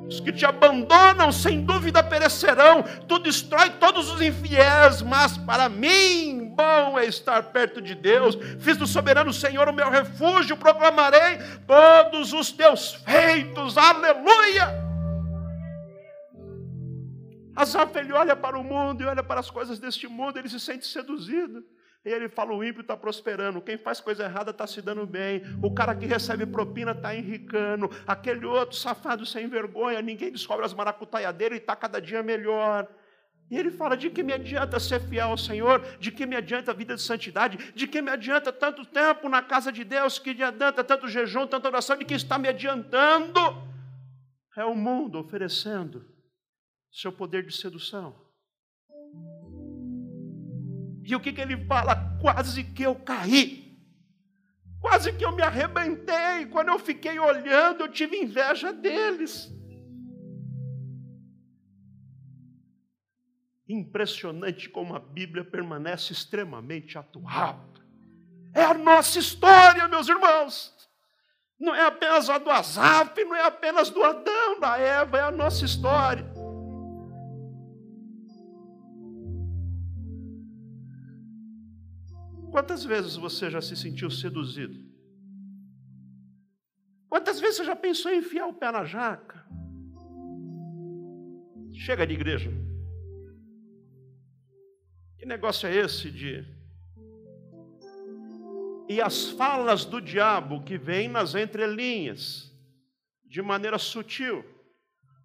Os 0.09 0.21
que 0.21 0.33
te 0.33 0.45
abandonam, 0.45 1.33
sem 1.33 1.65
dúvida 1.65 2.03
perecerão. 2.03 2.83
Tu 3.09 3.19
destrói 3.21 3.71
todos 3.71 4.11
os 4.11 4.21
infiéis, 4.21 5.03
mas 5.03 5.37
para 5.39 5.69
mim, 5.69 6.53
bom 6.55 6.99
é 6.99 7.07
estar 7.07 7.43
perto 7.45 7.81
de 7.81 7.95
Deus. 7.95 8.37
Fiz 8.61 8.77
do 8.77 8.87
soberano 8.87 9.33
Senhor 9.33 9.69
o 9.69 9.73
meu 9.73 9.91
refúgio, 9.91 10.57
proclamarei 10.57 11.39
todos 11.67 12.33
os 12.33 12.53
teus 12.53 12.95
feitos. 12.95 13.79
Aleluia! 13.79 14.83
Asaf, 17.55 17.97
ele 17.99 18.13
olha 18.13 18.35
para 18.35 18.59
o 18.59 18.65
mundo 18.65 19.03
e 19.03 19.07
olha 19.07 19.23
para 19.23 19.41
as 19.41 19.51
coisas 19.51 19.79
deste 19.79 20.09
mundo, 20.09 20.39
ele 20.39 20.49
se 20.49 20.59
sente 20.59 20.87
seduzido. 20.87 21.63
E 22.05 22.11
ele 22.11 22.29
fala: 22.29 22.53
o 22.53 22.65
ímpio 22.65 22.81
está 22.83 22.97
prosperando, 22.97 23.61
quem 23.61 23.79
faz 23.79 24.01
coisa 24.01 24.25
errada 24.25 24.51
está 24.51 24.67
se 24.67 24.83
dando 24.83 25.07
bem, 25.07 25.43
o 25.63 25.73
cara 25.73 25.95
que 25.95 26.07
recebe 26.07 26.45
propina 26.45 26.93
está 26.93 27.15
enricando, 27.15 27.91
aquele 28.07 28.45
outro 28.45 28.77
safado 28.77 29.25
sem 29.25 29.49
vergonha, 29.49 30.03
ninguém 30.03 30.33
descobre 30.33 30.65
as 30.65 30.75
maracutaias 30.75 31.35
dele 31.35 31.57
e 31.57 31.59
está 31.59 31.77
cada 31.77 32.01
dia 32.01 32.23
melhor. 32.23 32.89
E 33.51 33.57
ele 33.59 33.71
fala: 33.71 33.97
de 33.97 34.11
que 34.11 34.23
me 34.23 34.33
adianta 34.33 34.81
ser 34.81 35.01
fiel 35.09 35.29
ao 35.29 35.37
Senhor? 35.37 35.81
De 35.99 36.11
que 36.11 36.25
me 36.27 36.35
adianta 36.35 36.71
a 36.71 36.75
vida 36.75 36.95
de 36.95 37.03
santidade? 37.03 37.73
De 37.73 37.87
que 37.87 38.01
me 38.01 38.11
adianta 38.11 38.53
tanto 38.53 38.85
tempo 38.85 39.29
na 39.29 39.43
casa 39.43 39.71
de 39.71 39.85
Deus? 39.85 40.19
Que 40.19 40.35
me 40.35 40.43
adianta 40.43 40.83
tanto 40.83 41.07
jejum, 41.07 41.47
tanta 41.47 41.69
oração? 41.69 41.97
De 41.97 42.05
que 42.05 42.15
está 42.15 42.39
me 42.39 42.49
adiantando? 42.49 43.39
É 44.57 44.65
o 44.65 44.75
mundo 44.75 45.19
oferecendo 45.19 46.05
seu 46.91 47.13
poder 47.13 47.45
de 47.45 47.55
sedução. 47.55 48.22
E 51.05 51.15
o 51.17 51.21
que, 51.21 51.33
que 51.33 51.41
ele 51.41 51.65
fala? 51.67 52.17
Quase 52.21 52.63
que 52.65 52.83
eu 52.83 52.95
caí. 52.95 53.77
Quase 54.81 55.13
que 55.13 55.25
eu 55.25 55.33
me 55.33 55.43
arrebentei. 55.43 56.47
Quando 56.51 56.69
eu 56.69 56.79
fiquei 56.79 57.19
olhando, 57.19 57.83
eu 57.83 57.89
tive 57.89 58.17
inveja 58.17 58.73
deles. 58.73 59.53
Impressionante 63.69 64.69
como 64.69 64.95
a 64.95 64.99
Bíblia 64.99 65.45
permanece 65.45 66.13
extremamente 66.13 66.99
atual. 66.99 67.73
É 68.55 68.63
a 68.63 68.75
nossa 68.75 69.19
história, 69.19 69.89
meus 69.89 70.09
irmãos. 70.09 70.73
Não 71.59 71.75
é 71.75 71.87
apenas 71.87 72.29
a 72.29 72.39
do 72.39 72.51
Azaf, 72.51 73.25
não 73.25 73.37
é 73.37 73.45
apenas 73.45 73.89
do 73.89 74.03
Adão, 74.03 74.59
da 74.59 74.77
Eva, 74.77 75.19
é 75.19 75.23
a 75.23 75.31
nossa 75.31 75.65
história. 75.65 76.32
Quantas 82.63 82.85
vezes 82.85 83.17
você 83.17 83.51
já 83.51 83.61
se 83.61 83.75
sentiu 83.75 84.09
seduzido? 84.09 84.79
Quantas 87.09 87.41
vezes 87.41 87.57
você 87.57 87.65
já 87.65 87.75
pensou 87.75 88.13
em 88.13 88.19
enfiar 88.19 88.47
o 88.47 88.55
pé 88.55 88.71
na 88.71 88.85
jaca? 88.85 89.45
Chega 91.73 92.07
de 92.07 92.15
igreja. 92.15 92.53
Que 95.19 95.27
negócio 95.27 95.69
é 95.69 95.75
esse 95.75 96.09
de. 96.09 96.47
E 98.89 99.01
as 99.01 99.31
falas 99.31 99.85
do 99.85 100.01
diabo 100.01 100.63
que 100.63 100.79
vêm 100.79 101.09
nas 101.09 101.35
entrelinhas, 101.35 102.57
de 103.25 103.43
maneira 103.43 103.77
sutil, 103.77 104.45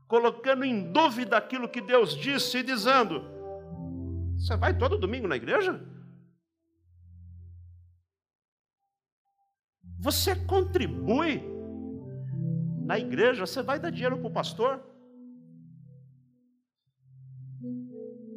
colocando 0.08 0.66
em 0.66 0.92
dúvida 0.92 1.38
aquilo 1.38 1.70
que 1.70 1.82
Deus 1.82 2.18
disse 2.18 2.58
e 2.58 2.64
dizendo: 2.64 3.24
Você 4.40 4.58
vai 4.58 4.76
todo 4.76 4.98
domingo 4.98 5.28
na 5.28 5.36
igreja? 5.36 5.80
Você 10.00 10.36
contribui 10.36 11.44
na 12.86 12.98
igreja, 12.98 13.46
você 13.46 13.62
vai 13.62 13.80
dar 13.80 13.90
dinheiro 13.90 14.18
para 14.18 14.28
o 14.28 14.34
pastor? 14.34 14.84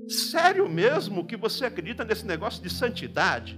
Sério 0.08 0.68
mesmo 0.68 1.24
que 1.24 1.36
você 1.36 1.66
acredita 1.66 2.04
nesse 2.04 2.26
negócio 2.26 2.62
de 2.62 2.68
santidade? 2.68 3.56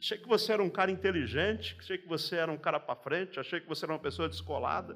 Achei 0.00 0.18
que 0.18 0.28
você 0.28 0.52
era 0.52 0.62
um 0.62 0.70
cara 0.70 0.90
inteligente, 0.90 1.76
achei 1.78 1.98
que 1.98 2.06
você 2.06 2.36
era 2.36 2.52
um 2.52 2.58
cara 2.58 2.78
para 2.78 2.94
frente, 2.94 3.40
achei 3.40 3.60
que 3.60 3.68
você 3.68 3.84
era 3.84 3.92
uma 3.92 3.98
pessoa 3.98 4.28
descolada. 4.28 4.94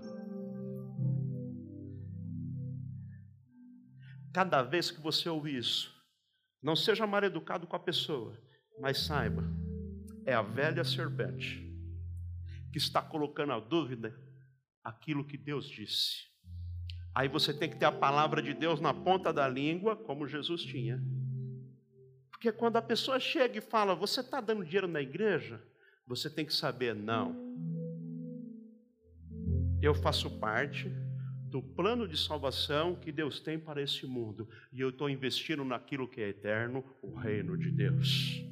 Cada 4.33 4.63
vez 4.63 4.91
que 4.91 5.01
você 5.01 5.29
ouvir 5.29 5.57
isso, 5.57 5.95
não 6.63 6.77
seja 6.77 7.07
mal 7.07 7.25
educado 7.25 7.67
com 7.67 7.75
a 7.75 7.79
pessoa, 7.79 8.39
mas 8.81 8.99
saiba, 8.99 9.43
é 10.29 10.35
a 10.35 10.43
velha 10.43 10.85
serpente 10.85 11.67
que 12.71 12.77
está 12.77 13.01
colocando 13.01 13.55
a 13.55 13.59
dúvida 13.59 14.15
aquilo 14.85 15.25
que 15.25 15.39
Deus 15.39 15.67
disse. 15.67 16.29
Aí 17.15 17.29
você 17.29 17.55
tem 17.55 17.71
que 17.71 17.77
ter 17.77 17.87
a 17.87 17.93
palavra 17.93 18.43
de 18.43 18.53
Deus 18.53 18.79
na 18.79 18.93
ponta 18.93 19.33
da 19.33 19.49
língua, 19.49 19.97
como 19.97 20.29
Jesus 20.29 20.61
tinha. 20.61 21.03
Porque 22.31 22.53
quando 22.53 22.77
a 22.77 22.83
pessoa 22.83 23.19
chega 23.19 23.57
e 23.57 23.63
fala, 23.63 23.95
você 23.95 24.21
está 24.21 24.39
dando 24.39 24.67
dinheiro 24.67 24.87
na 24.87 25.01
igreja? 25.01 25.63
Você 26.07 26.29
tem 26.29 26.45
que 26.45 26.53
saber, 26.53 26.95
não. 26.95 27.35
Eu 29.81 29.95
faço 29.95 30.39
parte 30.39 30.93
do 31.49 31.63
plano 31.63 32.07
de 32.07 32.19
salvação 32.19 32.97
que 32.97 33.11
Deus 33.11 33.41
tem 33.41 33.59
para 33.59 33.81
esse 33.81 34.07
mundo. 34.07 34.47
E 34.71 34.79
eu 34.79 34.91
estou 34.91 35.09
investindo 35.09 35.65
naquilo 35.65 36.07
que 36.07 36.21
é 36.21 36.29
eterno, 36.29 36.85
o 37.01 37.15
reino 37.15 37.57
de 37.57 37.71
Deus 37.71 38.47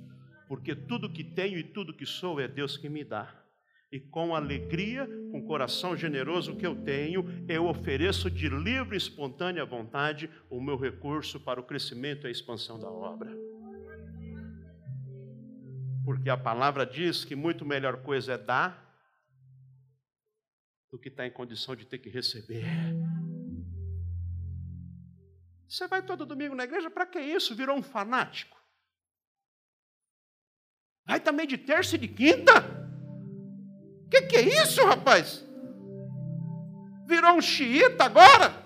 porque 0.46 0.74
tudo 0.74 1.12
que 1.12 1.24
tenho 1.24 1.58
e 1.58 1.64
tudo 1.64 1.94
que 1.94 2.06
sou 2.06 2.40
é 2.40 2.46
Deus 2.46 2.76
que 2.76 2.88
me 2.88 3.04
dá. 3.04 3.42
E 3.90 4.00
com 4.00 4.34
alegria, 4.34 5.06
com 5.30 5.46
coração 5.46 5.96
generoso 5.96 6.56
que 6.56 6.66
eu 6.66 6.74
tenho, 6.74 7.24
eu 7.48 7.66
ofereço 7.66 8.30
de 8.30 8.48
livre 8.48 8.96
e 8.96 8.98
espontânea 8.98 9.64
vontade 9.64 10.28
o 10.50 10.60
meu 10.60 10.76
recurso 10.76 11.38
para 11.38 11.60
o 11.60 11.64
crescimento 11.64 12.26
e 12.26 12.28
a 12.28 12.30
expansão 12.30 12.78
da 12.78 12.90
obra. 12.90 13.30
Porque 16.04 16.30
a 16.30 16.36
palavra 16.36 16.84
diz 16.84 17.24
que 17.24 17.34
muito 17.34 17.64
melhor 17.64 18.02
coisa 18.02 18.34
é 18.34 18.38
dar 18.38 18.84
do 20.90 20.98
que 20.98 21.08
estar 21.08 21.22
tá 21.24 21.26
em 21.26 21.32
condição 21.32 21.74
de 21.74 21.84
ter 21.84 21.98
que 21.98 22.08
receber. 22.08 22.64
Você 25.68 25.86
vai 25.88 26.02
todo 26.02 26.24
domingo 26.24 26.54
na 26.54 26.64
igreja, 26.64 26.90
para 26.90 27.06
que 27.06 27.18
isso? 27.18 27.54
Virou 27.54 27.76
um 27.76 27.82
fanático. 27.82 28.55
Vai 31.06 31.20
também 31.20 31.46
de 31.46 31.56
terça 31.56 31.94
e 31.94 31.98
de 31.98 32.08
quinta? 32.08 32.52
O 34.04 34.08
que, 34.08 34.22
que 34.22 34.36
é 34.36 34.62
isso, 34.62 34.84
rapaz? 34.84 35.44
Virou 37.06 37.34
um 37.34 37.40
xiita 37.40 38.04
agora? 38.04 38.64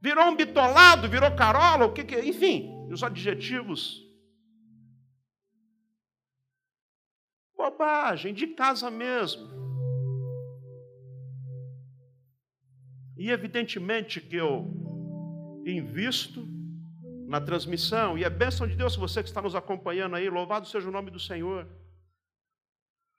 Virou 0.00 0.24
um 0.26 0.36
bitolado, 0.36 1.08
virou 1.08 1.34
carola, 1.36 1.86
o 1.86 1.92
que, 1.92 2.04
que 2.04 2.14
é? 2.14 2.26
Enfim, 2.26 2.70
os 2.90 3.02
adjetivos. 3.02 4.02
Bobagem, 7.56 8.34
de 8.34 8.48
casa 8.48 8.90
mesmo. 8.90 9.48
E 13.16 13.30
evidentemente 13.30 14.20
que 14.20 14.34
eu 14.34 14.66
invisto 15.64 16.44
na 17.32 17.40
transmissão, 17.40 18.18
e 18.18 18.24
é 18.24 18.28
bênção 18.28 18.68
de 18.68 18.76
Deus 18.76 18.94
você 18.94 19.22
que 19.22 19.28
está 19.30 19.40
nos 19.40 19.54
acompanhando 19.54 20.14
aí, 20.14 20.28
louvado 20.28 20.68
seja 20.68 20.86
o 20.86 20.92
nome 20.92 21.10
do 21.10 21.18
Senhor. 21.18 21.66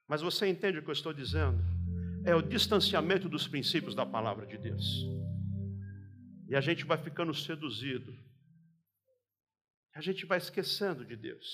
Mas 0.07 0.21
você 0.21 0.47
entende 0.47 0.77
o 0.77 0.83
que 0.83 0.89
eu 0.89 0.93
estou 0.93 1.11
dizendo? 1.11 1.57
É 2.23 2.35
o 2.35 2.41
distanciamento 2.43 3.27
dos 3.27 3.47
princípios 3.47 3.95
da 3.95 4.05
palavra 4.05 4.45
de 4.45 4.55
Deus. 4.55 5.03
E 6.47 6.55
a 6.55 6.61
gente 6.61 6.85
vai 6.85 6.95
ficando 6.95 7.33
seduzido. 7.33 8.15
A 9.95 10.01
gente 10.01 10.27
vai 10.27 10.37
esquecendo 10.37 11.03
de 11.03 11.15
Deus. 11.15 11.47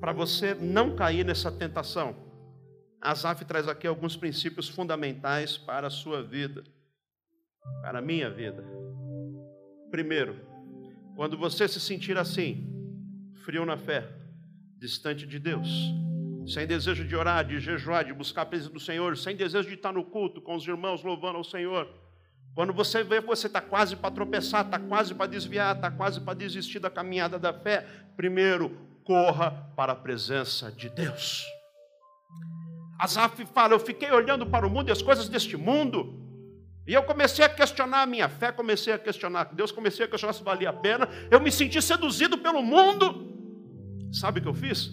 Para 0.00 0.12
você 0.12 0.52
não 0.52 0.96
cair 0.96 1.24
nessa 1.24 1.52
tentação, 1.52 2.16
Asaf 3.00 3.44
traz 3.44 3.68
aqui 3.68 3.86
alguns 3.86 4.16
princípios 4.16 4.68
fundamentais 4.68 5.56
para 5.56 5.86
a 5.86 5.90
sua 5.90 6.24
vida, 6.24 6.64
para 7.82 8.00
a 8.00 8.02
minha 8.02 8.28
vida. 8.28 8.89
Primeiro, 9.90 10.36
quando 11.16 11.36
você 11.36 11.66
se 11.66 11.80
sentir 11.80 12.16
assim, 12.16 12.66
frio 13.44 13.66
na 13.66 13.76
fé, 13.76 14.08
distante 14.78 15.26
de 15.26 15.38
Deus, 15.38 15.68
sem 16.46 16.66
desejo 16.66 17.04
de 17.04 17.14
orar, 17.14 17.44
de 17.44 17.60
jejuar, 17.60 18.04
de 18.04 18.12
buscar 18.12 18.42
a 18.42 18.46
presença 18.46 18.72
do 18.72 18.80
Senhor, 18.80 19.16
sem 19.16 19.36
desejo 19.36 19.68
de 19.68 19.74
estar 19.74 19.92
no 19.92 20.04
culto 20.04 20.40
com 20.40 20.54
os 20.54 20.66
irmãos 20.66 21.02
louvando 21.02 21.38
ao 21.38 21.44
Senhor. 21.44 21.88
Quando 22.54 22.72
você 22.72 23.02
vê 23.02 23.20
que 23.20 23.26
você 23.26 23.46
está 23.46 23.60
quase 23.60 23.96
para 23.96 24.10
tropeçar, 24.10 24.64
está 24.64 24.78
quase 24.78 25.14
para 25.14 25.26
desviar, 25.26 25.76
está 25.76 25.90
quase 25.90 26.20
para 26.20 26.34
desistir 26.34 26.78
da 26.78 26.90
caminhada 26.90 27.38
da 27.38 27.52
fé, 27.52 27.86
primeiro, 28.16 28.76
corra 29.04 29.50
para 29.76 29.92
a 29.92 29.96
presença 29.96 30.70
de 30.70 30.88
Deus. 30.88 31.44
Asaf 32.98 33.44
fala: 33.46 33.74
Eu 33.74 33.80
fiquei 33.80 34.10
olhando 34.10 34.46
para 34.46 34.66
o 34.66 34.70
mundo 34.70 34.88
e 34.88 34.92
as 34.92 35.02
coisas 35.02 35.28
deste 35.28 35.56
mundo, 35.56 36.29
e 36.86 36.94
eu 36.94 37.02
comecei 37.02 37.44
a 37.44 37.48
questionar 37.48 38.02
a 38.02 38.06
minha 38.06 38.28
fé, 38.28 38.50
comecei 38.50 38.92
a 38.92 38.98
questionar 38.98 39.54
Deus, 39.54 39.70
comecei 39.70 40.06
a 40.06 40.08
questionar 40.08 40.32
se 40.32 40.42
valia 40.42 40.70
a 40.70 40.72
pena. 40.72 41.08
Eu 41.30 41.40
me 41.40 41.50
senti 41.50 41.80
seduzido 41.80 42.38
pelo 42.38 42.62
mundo. 42.62 43.28
Sabe 44.12 44.40
o 44.40 44.42
que 44.42 44.48
eu 44.48 44.54
fiz? 44.54 44.90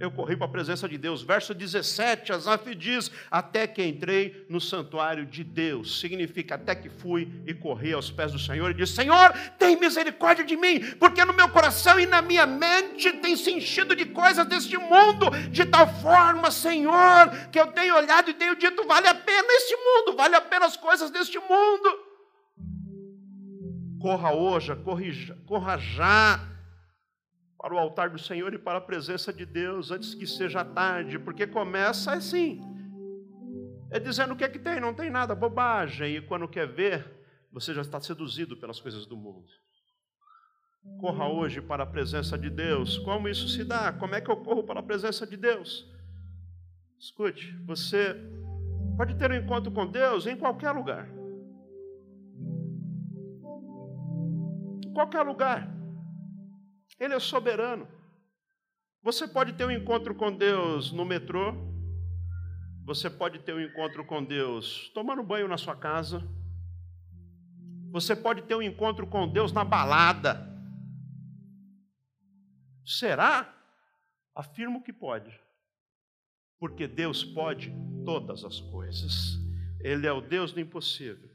Eu 0.00 0.10
corri 0.10 0.34
para 0.34 0.46
a 0.46 0.50
presença 0.50 0.88
de 0.88 0.96
Deus. 0.96 1.20
Verso 1.20 1.52
17, 1.52 2.32
Asaf 2.32 2.74
diz: 2.74 3.10
Até 3.30 3.66
que 3.66 3.84
entrei 3.84 4.46
no 4.48 4.58
santuário 4.58 5.26
de 5.26 5.44
Deus. 5.44 6.00
Significa 6.00 6.54
até 6.54 6.74
que 6.74 6.88
fui 6.88 7.30
e 7.46 7.52
corri 7.52 7.92
aos 7.92 8.10
pés 8.10 8.32
do 8.32 8.38
Senhor 8.38 8.70
e 8.70 8.74
disse: 8.74 8.94
Senhor, 8.94 9.30
tem 9.58 9.78
misericórdia 9.78 10.42
de 10.42 10.56
mim, 10.56 10.80
porque 10.98 11.22
no 11.22 11.34
meu 11.34 11.50
coração 11.50 12.00
e 12.00 12.06
na 12.06 12.22
minha 12.22 12.46
mente 12.46 13.12
tem 13.18 13.36
se 13.36 13.50
enchido 13.50 13.94
de 13.94 14.06
coisas 14.06 14.46
deste 14.46 14.78
mundo, 14.78 15.28
de 15.50 15.66
tal 15.66 15.86
forma, 16.00 16.50
Senhor, 16.50 17.28
que 17.52 17.60
eu 17.60 17.66
tenho 17.66 17.94
olhado 17.94 18.30
e 18.30 18.34
tenho 18.34 18.56
dito: 18.56 18.86
vale 18.86 19.06
a 19.06 19.14
pena 19.14 19.48
este 19.52 19.76
mundo, 19.76 20.16
vale 20.16 20.34
a 20.34 20.40
pena 20.40 20.64
as 20.64 20.78
coisas 20.78 21.10
deste 21.10 21.38
mundo. 21.38 22.10
Corra 24.00 24.32
hoje, 24.32 24.74
corrija, 24.76 25.36
corra 25.46 25.76
já 25.76 26.40
para 27.60 27.74
o 27.74 27.78
altar 27.78 28.08
do 28.08 28.18
Senhor 28.18 28.54
e 28.54 28.58
para 28.58 28.78
a 28.78 28.80
presença 28.80 29.30
de 29.30 29.44
Deus 29.44 29.90
antes 29.90 30.14
que 30.14 30.26
seja 30.26 30.64
tarde, 30.64 31.18
porque 31.18 31.46
começa 31.46 32.12
assim, 32.12 32.58
é 33.90 34.00
dizendo 34.00 34.32
o 34.32 34.36
que 34.36 34.44
é 34.44 34.48
que 34.48 34.58
tem, 34.58 34.80
não 34.80 34.94
tem 34.94 35.10
nada, 35.10 35.34
bobagem, 35.34 36.16
e 36.16 36.22
quando 36.22 36.48
quer 36.48 36.66
ver, 36.66 37.06
você 37.52 37.74
já 37.74 37.82
está 37.82 38.00
seduzido 38.00 38.56
pelas 38.56 38.80
coisas 38.80 39.04
do 39.04 39.14
mundo. 39.14 39.46
Corra 40.98 41.28
hoje 41.28 41.60
para 41.60 41.82
a 41.82 41.86
presença 41.86 42.38
de 42.38 42.48
Deus. 42.48 42.96
Como 42.98 43.28
isso 43.28 43.46
se 43.48 43.62
dá? 43.62 43.92
Como 43.92 44.14
é 44.14 44.22
que 44.22 44.30
eu 44.30 44.38
corro 44.38 44.64
para 44.64 44.80
a 44.80 44.82
presença 44.82 45.26
de 45.26 45.36
Deus? 45.36 45.86
Escute, 46.98 47.54
você 47.66 48.16
pode 48.96 49.16
ter 49.16 49.30
um 49.30 49.34
encontro 49.34 49.70
com 49.70 49.86
Deus 49.86 50.26
em 50.26 50.36
qualquer 50.36 50.70
lugar. 50.70 51.06
Em 54.82 54.92
qualquer 54.94 55.20
lugar. 55.20 55.79
Ele 57.00 57.14
é 57.14 57.18
soberano. 57.18 57.88
Você 59.02 59.26
pode 59.26 59.54
ter 59.54 59.64
um 59.64 59.70
encontro 59.70 60.14
com 60.14 60.30
Deus 60.30 60.92
no 60.92 61.06
metrô, 61.06 61.54
você 62.84 63.08
pode 63.08 63.38
ter 63.38 63.54
um 63.54 63.60
encontro 63.60 64.04
com 64.04 64.22
Deus 64.22 64.90
tomando 64.92 65.22
banho 65.22 65.48
na 65.48 65.56
sua 65.56 65.74
casa, 65.74 66.22
você 67.90 68.14
pode 68.14 68.42
ter 68.42 68.54
um 68.54 68.60
encontro 68.60 69.06
com 69.06 69.26
Deus 69.26 69.50
na 69.52 69.64
balada. 69.64 70.46
Será? 72.84 73.56
Afirmo 74.34 74.82
que 74.82 74.92
pode, 74.92 75.40
porque 76.58 76.86
Deus 76.86 77.24
pode 77.24 77.72
todas 78.04 78.44
as 78.44 78.60
coisas, 78.60 79.38
Ele 79.80 80.06
é 80.06 80.12
o 80.12 80.20
Deus 80.20 80.52
do 80.52 80.60
impossível. 80.60 81.30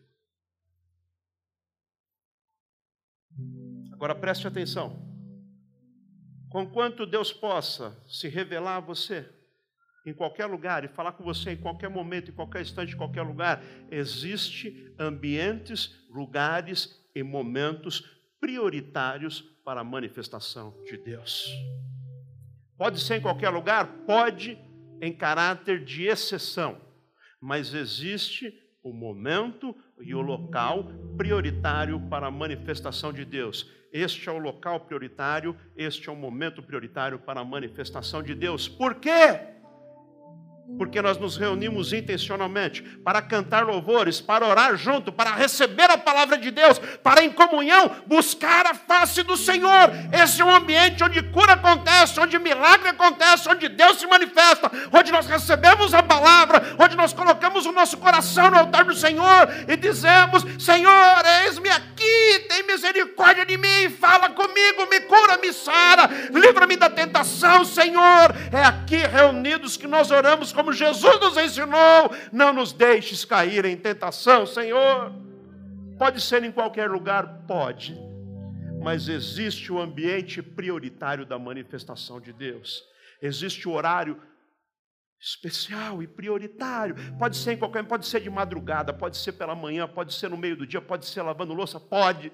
Agora 3.91 4.13
preste 4.13 4.47
atenção. 4.47 5.14
Conquanto 6.49 7.05
Deus 7.05 7.34
possa 7.34 7.97
se 8.08 8.27
revelar 8.27 8.77
a 8.77 8.79
você 8.81 9.29
em 10.05 10.13
qualquer 10.13 10.45
lugar 10.45 10.84
e 10.86 10.88
falar 10.88 11.13
com 11.13 11.23
você 11.23 11.51
em 11.51 11.58
qualquer 11.58 11.89
momento, 11.89 12.29
em 12.29 12.34
qualquer 12.34 12.62
instante, 12.62 12.93
em 12.93 12.97
qualquer 12.97 13.23
lugar, 13.23 13.63
existe 13.89 14.93
ambientes, 14.99 16.05
lugares 16.10 17.03
e 17.15 17.23
momentos 17.23 18.01
prioritários 18.39 19.41
para 19.63 19.81
a 19.81 19.84
manifestação 19.84 20.79
de 20.84 20.97
Deus. 20.97 21.49
Pode 22.77 22.99
ser 22.99 23.15
em 23.15 23.21
qualquer 23.21 23.49
lugar, 23.49 23.88
pode 24.05 24.58
em 25.01 25.12
caráter 25.12 25.84
de 25.84 26.03
exceção, 26.03 26.79
mas 27.41 27.73
existe 27.73 28.53
o 28.84 28.93
momento 28.93 29.75
e 30.01 30.13
o 30.13 30.21
local 30.21 30.91
prioritário 31.17 31.99
para 32.10 32.27
a 32.27 32.31
manifestação 32.31 33.13
de 33.13 33.23
Deus. 33.25 33.69
Este 33.91 34.27
é 34.27 34.31
o 34.31 34.38
local 34.38 34.81
prioritário, 34.81 35.55
este 35.75 36.10
é 36.10 36.12
o 36.12 36.15
momento 36.15 36.62
prioritário 36.62 37.17
para 37.19 37.39
a 37.39 37.45
manifestação 37.45 38.21
de 38.21 38.36
Deus. 38.36 38.67
Por 38.67 38.95
quê? 38.95 39.54
Porque 40.78 41.01
nós 41.01 41.17
nos 41.17 41.38
reunimos 41.38 41.93
intencionalmente 41.93 42.82
para 43.04 43.21
cantar 43.21 43.65
louvores, 43.65 44.19
para 44.19 44.47
orar 44.47 44.75
junto, 44.75 45.12
para 45.12 45.32
receber 45.32 45.89
a 45.89 45.97
palavra 45.97 46.38
de 46.38 46.49
Deus, 46.51 46.80
para 47.04 47.23
em 47.23 47.32
comunhão 47.32 47.91
buscar 48.08 48.65
a 48.65 48.73
face 48.73 49.21
do 49.23 49.38
Senhor. 49.38 49.91
Esse 50.12 50.41
é 50.41 50.45
um 50.45 50.54
ambiente 50.54 51.04
onde 51.04 51.21
cura 51.23 51.54
acontece, 51.54 52.19
onde 52.19 52.39
milagre 52.39 52.89
acontece, 52.89 53.47
onde 53.47 53.69
Deus 53.69 53.99
se 53.99 54.08
manifesta, 54.08 54.71
onde 54.91 55.12
nós 55.12 55.28
recebemos 55.28 55.93
a 55.93 56.01
palavra, 56.01 56.75
onde 56.80 56.95
nós 56.95 57.13
colocamos 57.13 57.65
o 57.65 57.71
nosso 57.71 57.97
coração 57.97 58.49
no 58.49 58.58
altar 58.58 58.86
do 58.86 58.95
Senhor 58.95 59.47
e 59.68 59.78
dizemos: 59.78 60.45
Senhor, 60.59 61.24
eis-me 61.43 61.70
aqui, 61.70 62.39
tem 62.49 62.63
misericórdia 62.63 63.45
de 63.45 63.57
mim, 63.57 63.89
fala 63.99 64.30
comigo, 64.30 64.88
me 64.89 65.01
cura, 65.01 65.38
me 65.38 65.53
sara, 65.53 66.09
livra-me 66.32 66.76
da 66.76 66.89
tentação, 66.89 67.63
Senhor. 67.63 68.36
É 68.51 68.63
aqui 68.63 68.97
reunidos 68.97 69.78
que 69.78 69.88
nós 69.88 70.11
oramos 70.11 70.55
como 70.56 70.74
Jesus 70.74 71.20
nos 71.20 71.38
ensinou, 71.38 72.10
não 72.32 72.53
nos 72.53 72.72
deixes 72.72 73.24
cair 73.26 73.66
em 73.66 73.78
tentação, 73.78 74.45
Senhor. 74.45 75.14
Pode 75.99 76.22
ser 76.22 76.43
em 76.43 76.51
qualquer 76.51 76.89
lugar, 76.89 77.45
pode, 77.45 77.95
mas 78.82 79.08
existe 79.08 79.72
o 79.72 79.80
ambiente 79.80 80.41
prioritário 80.41 81.26
da 81.26 81.38
manifestação 81.38 82.20
de 82.20 82.34
Deus, 82.34 82.84
existe 83.22 83.68
o 83.68 83.72
horário 83.72 84.22
especial 85.20 86.03
e 86.03 86.08
prioritário. 86.08 86.95
Pode 87.18 87.38
ser 87.38 87.53
em 87.53 87.58
qualquer, 87.58 87.84
pode 87.86 88.06
ser 88.06 88.22
de 88.22 88.30
madrugada, 88.30 88.93
pode 88.93 89.18
ser 89.18 89.34
pela 89.34 89.56
manhã, 89.56 89.88
pode 89.88 90.14
ser 90.14 90.30
no 90.30 90.38
meio 90.38 90.58
do 90.58 90.68
dia, 90.68 90.82
pode 90.82 91.06
ser 91.06 91.22
lavando 91.22 91.53
louça, 91.53 91.80
pode. 91.80 92.32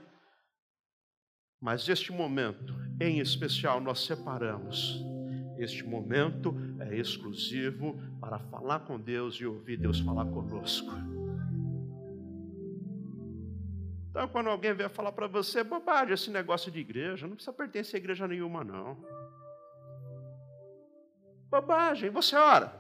Mas 1.62 1.88
este 1.88 2.12
momento, 2.12 2.74
em 3.00 3.20
especial, 3.20 3.80
nós 3.80 4.04
separamos 4.04 5.00
este 5.64 5.84
momento 5.84 6.56
é 6.80 6.96
exclusivo 6.96 8.00
para 8.20 8.40
falar 8.40 8.82
com 8.82 9.00
Deus 9.00 9.36
e 9.36 9.46
ouvir 9.46 9.78
Deus 9.78 10.00
falar 10.00 10.26
conosco. 10.26 10.92
Então, 14.10 14.28
quando 14.28 14.50
alguém 14.50 14.74
vier 14.74 14.90
falar 14.90 15.14
para 15.14 15.28
você, 15.28 15.64
bobagem, 15.64 16.14
esse 16.14 16.30
negócio 16.30 16.70
de 16.70 16.80
igreja, 16.80 17.28
não 17.28 17.36
precisa 17.36 17.54
pertencer 17.54 17.96
a 17.96 18.04
igreja 18.04 18.28
nenhuma, 18.28 18.64
não. 18.64 18.98
Bobagem, 21.50 22.10
você 22.10 22.36
ora. 22.36 22.74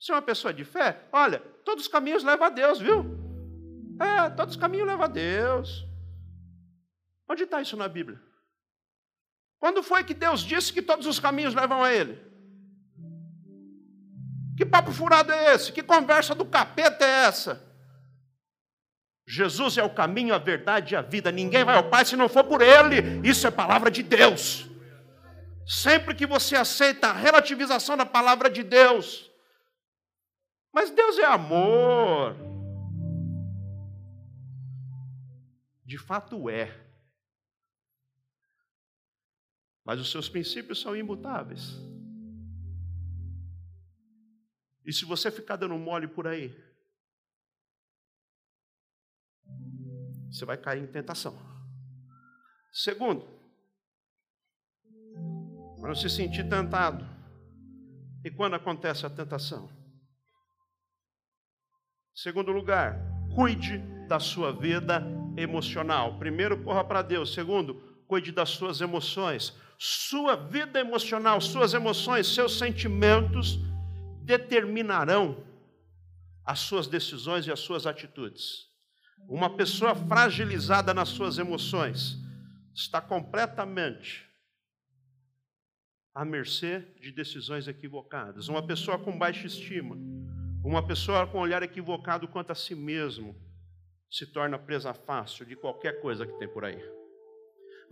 Você 0.00 0.12
é 0.12 0.14
uma 0.14 0.22
pessoa 0.22 0.52
de 0.52 0.64
fé? 0.64 1.08
Olha, 1.12 1.40
todos 1.64 1.84
os 1.84 1.88
caminhos 1.88 2.24
levam 2.24 2.46
a 2.46 2.50
Deus, 2.50 2.80
viu? 2.80 3.04
É, 4.00 4.30
todos 4.30 4.54
os 4.54 4.60
caminhos 4.60 4.86
levam 4.86 5.04
a 5.04 5.08
Deus. 5.08 5.86
Onde 7.28 7.44
está 7.44 7.60
isso 7.60 7.76
na 7.76 7.88
Bíblia? 7.88 8.20
Quando 9.58 9.82
foi 9.82 10.04
que 10.04 10.14
Deus 10.14 10.42
disse 10.42 10.72
que 10.72 10.82
todos 10.82 11.06
os 11.06 11.18
caminhos 11.18 11.54
levam 11.54 11.82
a 11.82 11.92
Ele? 11.92 12.20
Que 14.56 14.64
papo 14.64 14.92
furado 14.92 15.32
é 15.32 15.54
esse? 15.54 15.72
Que 15.72 15.82
conversa 15.82 16.34
do 16.34 16.44
capeta 16.44 17.04
é 17.04 17.26
essa? 17.26 17.62
Jesus 19.26 19.78
é 19.78 19.82
o 19.82 19.94
caminho, 19.94 20.34
a 20.34 20.38
verdade 20.38 20.94
e 20.94 20.96
a 20.96 21.02
vida. 21.02 21.32
Ninguém 21.32 21.64
vai 21.64 21.76
ao 21.76 21.88
Pai 21.88 22.04
se 22.04 22.14
não 22.14 22.28
for 22.28 22.44
por 22.44 22.60
Ele. 22.60 23.26
Isso 23.26 23.46
é 23.46 23.50
palavra 23.50 23.90
de 23.90 24.02
Deus. 24.02 24.68
Sempre 25.66 26.14
que 26.14 26.26
você 26.26 26.56
aceita 26.56 27.08
a 27.08 27.12
relativização 27.12 27.96
da 27.96 28.04
palavra 28.04 28.50
de 28.50 28.62
Deus, 28.62 29.30
mas 30.72 30.90
Deus 30.90 31.18
é 31.18 31.24
amor. 31.24 32.36
De 35.86 35.96
fato 35.96 36.50
é. 36.50 36.83
Mas 39.84 40.00
os 40.00 40.10
seus 40.10 40.28
princípios 40.28 40.80
são 40.80 40.96
imutáveis. 40.96 41.76
E 44.84 44.92
se 44.92 45.04
você 45.04 45.30
ficar 45.30 45.56
dando 45.56 45.76
mole 45.76 46.08
por 46.08 46.26
aí, 46.26 46.54
você 50.30 50.44
vai 50.44 50.56
cair 50.56 50.82
em 50.82 50.86
tentação. 50.86 51.38
Segundo, 52.72 53.26
quando 55.78 55.94
se 55.96 56.08
sentir 56.08 56.48
tentado, 56.48 57.14
e 58.24 58.30
quando 58.30 58.54
acontece 58.54 59.04
a 59.04 59.10
tentação? 59.10 59.70
Segundo 62.14 62.50
lugar, 62.52 62.98
cuide 63.34 63.78
da 64.08 64.18
sua 64.18 64.50
vida 64.50 65.02
emocional. 65.36 66.18
Primeiro, 66.18 66.64
corra 66.64 66.82
para 66.82 67.02
Deus. 67.02 67.34
Segundo, 67.34 67.74
cuide 68.06 68.32
das 68.32 68.48
suas 68.48 68.80
emoções. 68.80 69.52
Sua 69.78 70.36
vida 70.36 70.78
emocional, 70.78 71.40
suas 71.40 71.74
emoções, 71.74 72.26
seus 72.26 72.58
sentimentos 72.58 73.58
determinarão 74.22 75.44
as 76.44 76.60
suas 76.60 76.86
decisões 76.86 77.46
e 77.46 77.52
as 77.52 77.60
suas 77.60 77.86
atitudes. 77.86 78.68
Uma 79.28 79.56
pessoa 79.56 79.94
fragilizada 79.94 80.92
nas 80.92 81.08
suas 81.08 81.38
emoções 81.38 82.18
está 82.74 83.00
completamente 83.00 84.28
à 86.14 86.24
mercê 86.24 86.80
de 87.00 87.10
decisões 87.10 87.66
equivocadas. 87.66 88.48
Uma 88.48 88.66
pessoa 88.66 88.98
com 88.98 89.18
baixa 89.18 89.46
estima, 89.46 89.96
uma 90.64 90.86
pessoa 90.86 91.26
com 91.26 91.38
olhar 91.38 91.62
equivocado 91.62 92.28
quanto 92.28 92.52
a 92.52 92.54
si 92.54 92.74
mesmo, 92.74 93.34
se 94.10 94.26
torna 94.26 94.58
presa 94.58 94.94
fácil 94.94 95.44
de 95.44 95.56
qualquer 95.56 96.00
coisa 96.00 96.26
que 96.26 96.38
tem 96.38 96.48
por 96.48 96.64
aí. 96.64 96.80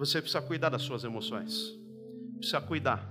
Você 0.02 0.20
precisa 0.20 0.42
cuidar 0.42 0.68
das 0.68 0.82
suas 0.82 1.04
emoções. 1.04 1.78
Precisa 2.36 2.60
cuidar. 2.60 3.08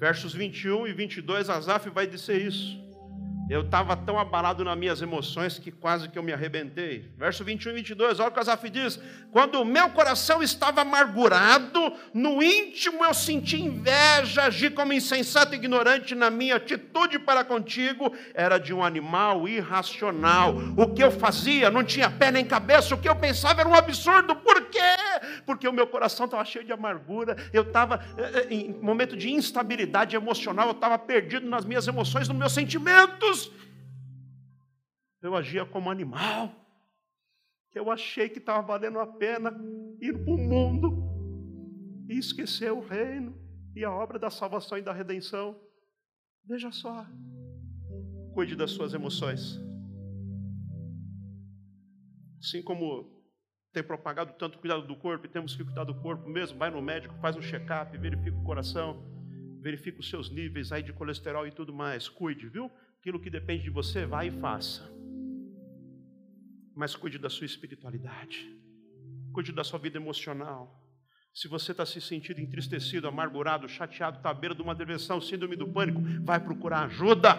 Versos 0.00 0.34
21 0.34 0.88
e 0.88 0.92
22, 0.92 1.48
Asaf 1.48 1.88
vai 1.90 2.08
dizer 2.08 2.44
isso. 2.44 2.76
Eu 3.48 3.62
estava 3.62 3.96
tão 3.96 4.18
abalado 4.18 4.62
nas 4.62 4.76
minhas 4.76 5.00
emoções 5.00 5.58
que 5.58 5.70
quase 5.70 6.06
que 6.10 6.18
eu 6.18 6.22
me 6.22 6.34
arrebentei. 6.34 7.10
Verso 7.16 7.42
21 7.42 7.70
e 7.70 7.74
22, 7.76 8.20
olha 8.20 8.28
o 8.28 8.32
que 8.32 8.40
Asaf 8.40 8.68
diz: 8.68 9.00
Quando 9.32 9.54
o 9.62 9.64
meu 9.64 9.88
coração 9.88 10.42
estava 10.42 10.82
amargurado, 10.82 11.94
no 12.12 12.42
íntimo 12.42 13.02
eu 13.02 13.14
senti 13.14 13.62
inveja, 13.62 14.42
agi 14.42 14.68
como 14.68 14.92
insensato 14.92 15.54
e 15.54 15.56
ignorante 15.56 16.14
na 16.14 16.28
minha 16.28 16.56
atitude 16.56 17.18
para 17.18 17.42
contigo, 17.42 18.14
era 18.34 18.58
de 18.58 18.74
um 18.74 18.84
animal 18.84 19.48
irracional. 19.48 20.54
O 20.76 20.92
que 20.92 21.02
eu 21.02 21.10
fazia 21.10 21.70
não 21.70 21.82
tinha 21.82 22.10
pé 22.10 22.30
nem 22.30 22.44
cabeça, 22.44 22.94
o 22.94 22.98
que 22.98 23.08
eu 23.08 23.16
pensava 23.16 23.62
era 23.62 23.68
um 23.68 23.74
absurdo. 23.74 24.36
Por 24.36 24.66
quê? 24.66 24.78
Porque 25.46 25.66
o 25.66 25.72
meu 25.72 25.86
coração 25.86 26.26
estava 26.26 26.44
cheio 26.44 26.66
de 26.66 26.72
amargura, 26.72 27.34
eu 27.50 27.62
estava 27.62 28.04
eh, 28.18 28.46
eh, 28.50 28.54
em 28.54 28.78
momento 28.82 29.16
de 29.16 29.32
instabilidade 29.32 30.14
emocional, 30.14 30.66
eu 30.66 30.72
estava 30.72 30.98
perdido 30.98 31.48
nas 31.48 31.64
minhas 31.64 31.88
emoções, 31.88 32.28
nos 32.28 32.36
meus 32.36 32.52
sentimentos 32.52 33.37
eu 35.22 35.34
agia 35.34 35.64
como 35.66 35.90
animal, 35.90 36.54
que 37.70 37.78
eu 37.78 37.90
achei 37.90 38.28
que 38.28 38.38
estava 38.38 38.66
valendo 38.66 38.98
a 38.98 39.06
pena 39.06 39.50
ir 40.00 40.12
para 40.24 40.32
o 40.32 40.38
mundo 40.38 41.08
e 42.08 42.18
esquecer 42.18 42.72
o 42.72 42.80
reino 42.80 43.36
e 43.74 43.84
a 43.84 43.90
obra 43.90 44.18
da 44.18 44.30
salvação 44.30 44.78
e 44.78 44.82
da 44.82 44.92
redenção. 44.92 45.60
Veja 46.44 46.72
só, 46.72 47.06
cuide 48.32 48.56
das 48.56 48.70
suas 48.70 48.94
emoções. 48.94 49.60
Assim 52.38 52.62
como 52.62 53.18
tem 53.72 53.82
propagado 53.82 54.32
tanto 54.38 54.58
cuidado 54.58 54.86
do 54.86 54.96
corpo, 54.96 55.26
e 55.26 55.28
temos 55.28 55.54
que 55.54 55.64
cuidar 55.64 55.84
do 55.84 55.94
corpo 56.00 56.28
mesmo, 56.28 56.58
vai 56.58 56.70
no 56.70 56.80
médico, 56.80 57.14
faz 57.20 57.36
um 57.36 57.42
check-up, 57.42 57.96
verifica 57.98 58.36
o 58.36 58.44
coração, 58.44 59.04
verifica 59.60 60.00
os 60.00 60.08
seus 60.08 60.30
níveis 60.30 60.72
aí 60.72 60.82
de 60.82 60.92
colesterol 60.92 61.46
e 61.46 61.52
tudo 61.52 61.72
mais. 61.72 62.08
Cuide, 62.08 62.48
viu? 62.48 62.70
Aquilo 62.98 63.20
que 63.20 63.30
depende 63.30 63.64
de 63.64 63.70
você, 63.70 64.04
vai 64.04 64.28
e 64.28 64.30
faça 64.30 64.98
mas 66.78 66.94
cuide 66.94 67.18
da 67.18 67.28
sua 67.28 67.44
espiritualidade, 67.44 68.56
cuide 69.32 69.50
da 69.50 69.64
sua 69.64 69.80
vida 69.80 69.98
emocional. 69.98 70.80
Se 71.34 71.48
você 71.48 71.72
está 71.72 71.84
se 71.84 72.00
sentindo 72.00 72.40
entristecido, 72.40 73.08
amargurado, 73.08 73.68
chateado, 73.68 74.18
está 74.18 74.30
à 74.30 74.34
beira 74.34 74.54
de 74.54 74.62
uma 74.62 74.76
depressão, 74.76 75.20
síndrome 75.20 75.56
do 75.56 75.66
pânico, 75.66 76.00
vai 76.22 76.38
procurar 76.38 76.84
ajuda. 76.84 77.36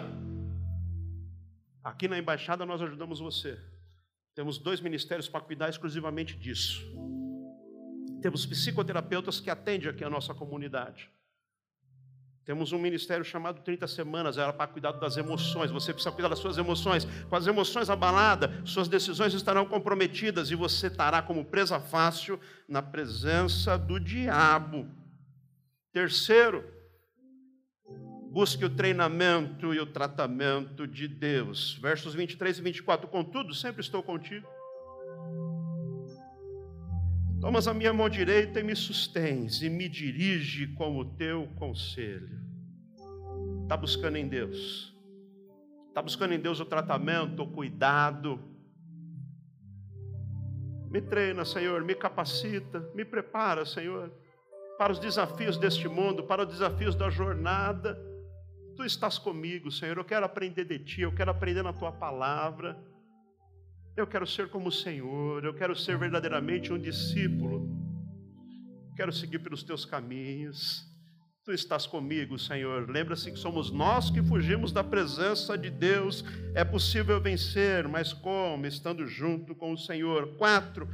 Aqui 1.82 2.06
na 2.06 2.18
embaixada 2.18 2.66
nós 2.66 2.82
ajudamos 2.82 3.18
você. 3.18 3.58
Temos 4.34 4.58
dois 4.58 4.78
ministérios 4.78 5.26
para 5.26 5.40
cuidar 5.40 5.70
exclusivamente 5.70 6.36
disso. 6.36 6.84
Temos 8.20 8.44
psicoterapeutas 8.44 9.40
que 9.40 9.48
atendem 9.48 9.88
aqui 9.88 10.04
a 10.04 10.10
nossa 10.10 10.34
comunidade. 10.34 11.10
Temos 12.50 12.72
um 12.72 12.80
ministério 12.80 13.24
chamado 13.24 13.60
30 13.62 13.86
Semanas, 13.86 14.36
era 14.36 14.52
para 14.52 14.66
cuidar 14.66 14.90
das 14.90 15.16
emoções. 15.16 15.70
Você 15.70 15.92
precisa 15.92 16.10
cuidar 16.10 16.26
das 16.26 16.40
suas 16.40 16.58
emoções. 16.58 17.04
Com 17.28 17.36
as 17.36 17.46
emoções 17.46 17.88
abaladas, 17.88 18.50
suas 18.68 18.88
decisões 18.88 19.32
estarão 19.34 19.64
comprometidas 19.64 20.50
e 20.50 20.56
você 20.56 20.88
estará 20.88 21.22
como 21.22 21.44
presa 21.44 21.78
fácil 21.78 22.40
na 22.68 22.82
presença 22.82 23.78
do 23.78 24.00
diabo. 24.00 24.88
Terceiro, 25.92 26.64
busque 28.32 28.64
o 28.64 28.70
treinamento 28.70 29.72
e 29.72 29.78
o 29.78 29.86
tratamento 29.86 30.88
de 30.88 31.06
Deus. 31.06 31.78
Versos 31.80 32.14
23 32.14 32.58
e 32.58 32.62
24. 32.62 33.06
Contudo, 33.06 33.54
sempre 33.54 33.80
estou 33.80 34.02
contigo. 34.02 34.48
Tomas 37.40 37.66
a 37.66 37.72
minha 37.72 37.90
mão 37.90 38.06
direita 38.06 38.60
e 38.60 38.62
me 38.62 38.76
sustens, 38.76 39.62
e 39.62 39.70
me 39.70 39.88
dirige 39.88 40.66
com 40.74 40.98
o 40.98 41.04
teu 41.06 41.48
conselho. 41.56 42.38
Está 43.62 43.78
buscando 43.78 44.16
em 44.16 44.28
Deus. 44.28 44.94
Está 45.88 46.02
buscando 46.02 46.34
em 46.34 46.38
Deus 46.38 46.60
o 46.60 46.66
tratamento, 46.66 47.42
o 47.42 47.50
cuidado. 47.50 48.38
Me 50.90 51.00
treina, 51.00 51.42
Senhor, 51.46 51.82
me 51.82 51.94
capacita, 51.94 52.86
me 52.94 53.06
prepara, 53.06 53.64
Senhor, 53.64 54.12
para 54.76 54.92
os 54.92 54.98
desafios 54.98 55.56
deste 55.56 55.88
mundo, 55.88 56.24
para 56.24 56.42
os 56.42 56.48
desafios 56.48 56.94
da 56.94 57.08
jornada. 57.08 57.98
Tu 58.76 58.84
estás 58.84 59.16
comigo, 59.16 59.70
Senhor. 59.70 59.96
Eu 59.96 60.04
quero 60.04 60.26
aprender 60.26 60.64
de 60.66 60.78
Ti, 60.78 61.00
eu 61.02 61.14
quero 61.14 61.30
aprender 61.30 61.62
na 61.62 61.72
Tua 61.72 61.90
palavra. 61.90 62.78
Eu 63.96 64.06
quero 64.06 64.26
ser 64.26 64.48
como 64.48 64.68
o 64.68 64.72
Senhor, 64.72 65.44
eu 65.44 65.54
quero 65.54 65.74
ser 65.74 65.98
verdadeiramente 65.98 66.72
um 66.72 66.78
discípulo. 66.78 67.68
Quero 68.96 69.12
seguir 69.12 69.40
pelos 69.40 69.62
teus 69.62 69.84
caminhos. 69.84 70.86
Tu 71.44 71.52
estás 71.52 71.86
comigo, 71.86 72.38
Senhor. 72.38 72.88
Lembra-se 72.88 73.32
que 73.32 73.38
somos 73.38 73.70
nós 73.70 74.10
que 74.10 74.22
fugimos 74.22 74.72
da 74.72 74.84
presença 74.84 75.56
de 75.56 75.70
Deus. 75.70 76.24
É 76.54 76.64
possível 76.64 77.20
vencer, 77.20 77.88
mas 77.88 78.12
como? 78.12 78.66
Estando 78.66 79.06
junto 79.06 79.54
com 79.54 79.72
o 79.72 79.78
Senhor. 79.78 80.36
Quatro, 80.36 80.88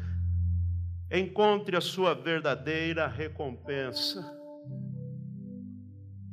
encontre 1.11 1.77
a 1.77 1.81
sua 1.81 2.15
verdadeira 2.15 3.07
recompensa. 3.07 4.25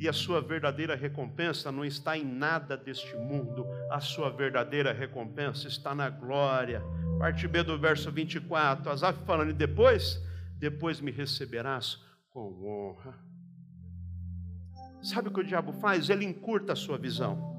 E 0.03 0.09
a 0.09 0.11
sua 0.11 0.41
verdadeira 0.41 0.97
recompensa 0.97 1.71
não 1.71 1.85
está 1.85 2.17
em 2.17 2.25
nada 2.25 2.75
deste 2.75 3.15
mundo, 3.15 3.65
a 3.89 4.01
sua 4.01 4.29
verdadeira 4.29 4.91
recompensa 4.91 5.69
está 5.69 5.95
na 5.95 6.09
glória. 6.09 6.83
Parte 7.17 7.47
B 7.47 7.63
do 7.63 7.79
verso 7.79 8.11
24, 8.11 8.91
Asaf 8.91 9.23
falando, 9.25 9.51
e 9.51 9.53
depois, 9.53 10.21
depois 10.59 10.99
me 10.99 11.09
receberás 11.09 12.03
com 12.31 12.51
honra. 12.65 13.17
Sabe 15.01 15.29
o 15.29 15.31
que 15.31 15.39
o 15.39 15.45
diabo 15.45 15.71
faz? 15.71 16.09
Ele 16.09 16.25
encurta 16.25 16.73
a 16.73 16.75
sua 16.75 16.97
visão. 16.97 17.52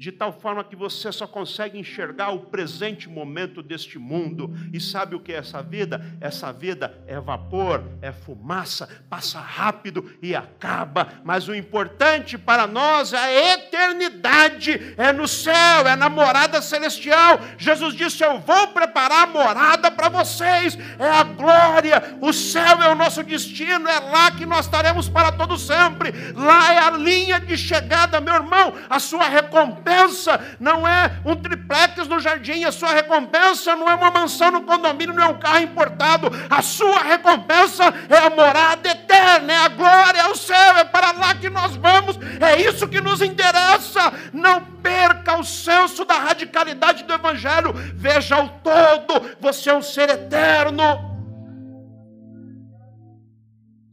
De 0.00 0.10
tal 0.10 0.32
forma 0.32 0.64
que 0.64 0.74
você 0.74 1.12
só 1.12 1.26
consegue 1.26 1.78
enxergar 1.78 2.30
o 2.30 2.46
presente 2.46 3.06
momento 3.06 3.62
deste 3.62 3.98
mundo. 3.98 4.50
E 4.72 4.80
sabe 4.80 5.14
o 5.14 5.20
que 5.20 5.30
é 5.30 5.36
essa 5.36 5.62
vida? 5.62 6.16
Essa 6.22 6.50
vida 6.50 6.98
é 7.06 7.20
vapor, 7.20 7.84
é 8.00 8.10
fumaça, 8.10 8.88
passa 9.10 9.38
rápido 9.38 10.10
e 10.22 10.34
acaba. 10.34 11.20
Mas 11.22 11.48
o 11.48 11.54
importante 11.54 12.38
para 12.38 12.66
nós 12.66 13.12
é 13.12 13.18
a 13.18 13.52
eternidade, 13.52 14.94
é 14.96 15.12
no 15.12 15.28
céu, 15.28 15.86
é 15.86 15.94
na 15.94 16.08
morada 16.08 16.62
celestial. 16.62 17.38
Jesus 17.58 17.94
disse: 17.94 18.24
Eu 18.24 18.40
vou 18.40 18.68
preparar 18.68 19.24
a 19.24 19.30
morada 19.30 19.90
para 19.90 20.08
vocês, 20.08 20.78
é 20.98 21.10
a 21.10 21.24
glória, 21.24 22.16
o 22.22 22.32
céu 22.32 22.82
é 22.82 22.88
o 22.88 22.94
nosso 22.94 23.22
destino, 23.22 23.86
é 23.86 24.00
lá 24.00 24.30
que 24.30 24.46
nós 24.46 24.64
estaremos 24.64 25.10
para 25.10 25.30
todo 25.30 25.58
sempre. 25.58 26.10
Lá 26.34 26.72
é 26.72 26.78
a 26.78 26.90
linha 26.92 27.38
de 27.38 27.54
chegada, 27.58 28.18
meu 28.18 28.36
irmão, 28.36 28.72
a 28.88 28.98
sua 28.98 29.28
recompensa 29.28 29.89
recompensa 29.90 30.40
não 30.58 30.86
é 30.86 31.20
um 31.24 31.34
triplex 31.34 32.06
no 32.06 32.20
jardim, 32.20 32.64
a 32.64 32.72
sua 32.72 32.92
recompensa 32.92 33.74
não 33.74 33.88
é 33.88 33.94
uma 33.94 34.10
mansão 34.10 34.50
no 34.50 34.62
condomínio, 34.62 35.14
não 35.14 35.24
é 35.24 35.26
um 35.26 35.38
carro 35.38 35.60
importado, 35.60 36.30
a 36.48 36.62
sua 36.62 37.00
recompensa 37.00 37.84
é 38.08 38.18
a 38.18 38.30
morada 38.30 38.88
eterna, 38.88 39.52
é 39.52 39.56
a 39.56 39.68
glória, 39.68 40.20
é 40.20 40.28
o 40.28 40.36
céu, 40.36 40.76
é 40.76 40.84
para 40.84 41.12
lá 41.12 41.34
que 41.34 41.50
nós 41.50 41.76
vamos, 41.76 42.18
é 42.40 42.60
isso 42.60 42.88
que 42.88 43.00
nos 43.00 43.20
interessa. 43.20 44.12
Não 44.32 44.64
perca 44.82 45.38
o 45.38 45.44
senso 45.44 46.04
da 46.04 46.14
radicalidade 46.14 47.04
do 47.04 47.12
Evangelho, 47.12 47.72
veja 47.94 48.42
o 48.42 48.48
todo, 48.48 49.36
você 49.40 49.70
é 49.70 49.74
um 49.74 49.82
ser 49.82 50.08
eterno. 50.08 51.10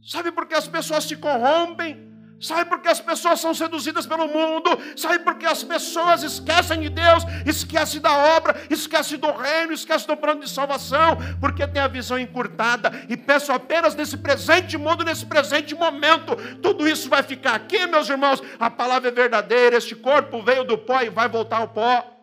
Sabe 0.02 0.32
por 0.32 0.46
que 0.46 0.54
as 0.54 0.66
pessoas 0.66 1.04
se 1.04 1.16
corrompem? 1.16 2.07
Sabe 2.40 2.70
por 2.70 2.80
que 2.80 2.88
as 2.88 3.00
pessoas 3.00 3.40
são 3.40 3.52
seduzidas 3.52 4.06
pelo 4.06 4.28
mundo? 4.28 4.70
Sabe 4.96 5.18
por 5.20 5.36
que 5.36 5.44
as 5.44 5.64
pessoas 5.64 6.22
esquecem 6.22 6.80
de 6.80 6.88
Deus, 6.88 7.24
esquecem 7.44 8.00
da 8.00 8.36
obra, 8.36 8.60
esquecem 8.70 9.18
do 9.18 9.30
reino, 9.32 9.72
esquecem 9.72 10.06
do 10.06 10.16
plano 10.16 10.42
de 10.42 10.48
salvação? 10.48 11.16
Porque 11.40 11.66
tem 11.66 11.82
a 11.82 11.88
visão 11.88 12.16
encurtada 12.16 12.92
e 13.08 13.16
pensam 13.16 13.56
apenas 13.56 13.96
nesse 13.96 14.16
presente 14.16 14.78
mundo, 14.78 15.04
nesse 15.04 15.26
presente 15.26 15.74
momento. 15.74 16.36
Tudo 16.62 16.88
isso 16.88 17.08
vai 17.08 17.24
ficar 17.24 17.54
aqui, 17.54 17.86
meus 17.88 18.08
irmãos. 18.08 18.40
A 18.60 18.70
palavra 18.70 19.08
é 19.08 19.12
verdadeira. 19.12 19.76
Este 19.76 19.96
corpo 19.96 20.40
veio 20.40 20.62
do 20.62 20.78
pó 20.78 21.02
e 21.02 21.10
vai 21.10 21.28
voltar 21.28 21.56
ao 21.56 21.68
pó. 21.68 22.18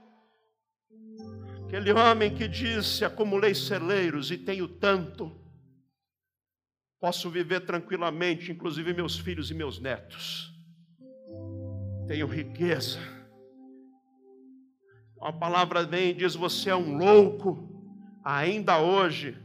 Aquele 1.67 1.91
homem 1.91 2.33
que 2.33 2.47
disse: 2.47 3.03
acumulei 3.03 3.53
celeiros 3.53 4.31
e 4.31 4.37
tenho 4.37 4.65
tanto 4.65 5.44
Posso 7.05 7.29
viver 7.29 7.59
tranquilamente, 7.59 8.51
inclusive 8.51 8.91
meus 8.91 9.15
filhos 9.15 9.51
e 9.51 9.53
meus 9.53 9.79
netos. 9.79 10.51
Tenho 12.07 12.25
riqueza. 12.25 12.97
A 15.21 15.31
palavra 15.31 15.85
vem 15.85 16.09
e 16.09 16.13
diz: 16.15 16.33
Você 16.33 16.71
é 16.71 16.75
um 16.75 16.97
louco. 16.97 17.69
Ainda 18.23 18.79
hoje 18.79 19.37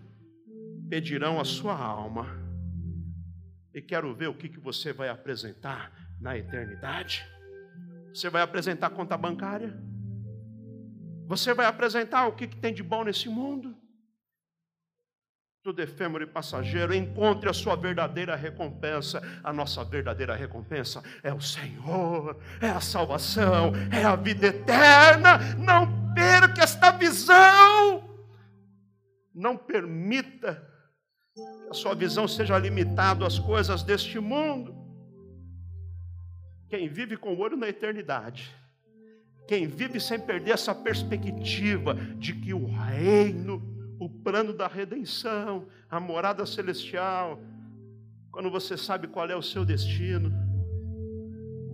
pedirão 0.89 1.39
a 1.39 1.45
sua 1.45 1.77
alma. 1.77 2.29
E 3.75 3.83
quero 3.83 4.15
ver 4.15 4.29
o 4.29 4.35
que, 4.35 4.49
que 4.49 4.59
você 4.59 4.91
vai 4.95 5.11
apresentar 5.11 5.93
na 6.19 6.39
eternidade. 6.39 7.23
Você 8.15 8.31
vai 8.31 8.41
apresentar 8.41 8.89
conta 8.89 9.19
bancária? 9.19 9.79
Você 11.27 11.53
vai 11.53 11.67
apresentar 11.67 12.27
o 12.27 12.33
que, 12.33 12.47
que 12.47 12.57
tem 12.57 12.73
de 12.73 12.83
bom 12.83 13.05
nesse 13.05 13.29
mundo? 13.29 13.77
Tudo 15.63 15.83
efêmero 15.83 16.25
e 16.25 16.27
passageiro, 16.27 16.95
encontre 16.95 17.49
a 17.49 17.53
sua 17.53 17.77
verdadeira 17.77 18.35
recompensa. 18.35 19.21
A 19.45 19.53
nossa 19.53 19.85
verdadeira 19.85 20.35
recompensa 20.35 21.03
é 21.23 21.33
o 21.33 21.41
Senhor, 21.41 22.41
é 22.61 22.69
a 22.71 22.81
salvação, 22.81 23.73
é 23.93 24.03
a 24.03 24.17
vida 24.17 24.47
eterna. 24.47 25.39
Não 25.59 26.15
perca 26.15 26.63
esta 26.63 26.91
visão. 26.93 28.09
Não 29.35 29.57
permita 29.57 30.67
que 31.35 31.43
a 31.71 31.75
sua 31.75 31.95
visão 31.95 32.27
seja 32.27 32.59
limitada 32.59 33.27
às 33.27 33.39
coisas 33.39 33.83
deste 33.83 34.19
mundo. 34.19 34.75
Quem 36.71 36.89
vive 36.89 37.19
com 37.19 37.35
o 37.35 37.39
olho 37.39 37.57
na 37.57 37.69
eternidade, 37.69 38.51
quem 39.47 39.67
vive 39.67 40.01
sem 40.01 40.19
perder 40.19 40.53
essa 40.53 40.75
perspectiva 40.75 41.95
de 41.95 42.33
que 42.33 42.55
o 42.55 42.67
reino 42.67 43.70
o 44.01 44.09
plano 44.09 44.55
da 44.55 44.67
redenção, 44.67 45.69
a 45.89 46.01
morada 46.01 46.47
celestial, 46.47 47.39
quando 48.33 48.51
você 48.51 48.75
sabe 48.75 49.07
qual 49.07 49.29
é 49.29 49.37
o 49.37 49.43
seu 49.43 49.63
destino, 49.63 50.33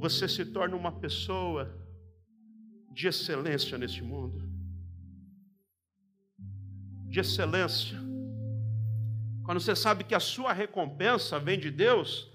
você 0.01 0.27
se 0.27 0.45
torna 0.45 0.75
uma 0.75 0.91
pessoa 0.91 1.73
de 2.93 3.07
excelência 3.07 3.79
neste 3.79 4.03
mundo. 4.03 4.43
De 7.09 7.21
excelência. 7.21 7.97
Quando 9.45 9.61
você 9.61 9.77
sabe 9.77 10.03
que 10.03 10.15
a 10.15 10.21
sua 10.21 10.53
recompensa 10.53 11.39
vem 11.39 11.57
de 11.57 11.71
Deus, 11.71 12.29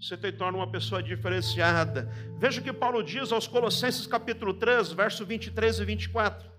você 0.00 0.16
te 0.16 0.30
torna 0.30 0.58
uma 0.58 0.70
pessoa 0.70 1.02
diferenciada. 1.02 2.08
Veja 2.38 2.60
o 2.60 2.64
que 2.64 2.72
Paulo 2.72 3.02
diz 3.02 3.32
aos 3.32 3.48
Colossenses 3.48 4.06
capítulo 4.06 4.54
3, 4.54 4.92
verso 4.92 5.26
23 5.26 5.80
e 5.80 5.84
24. 5.84 6.53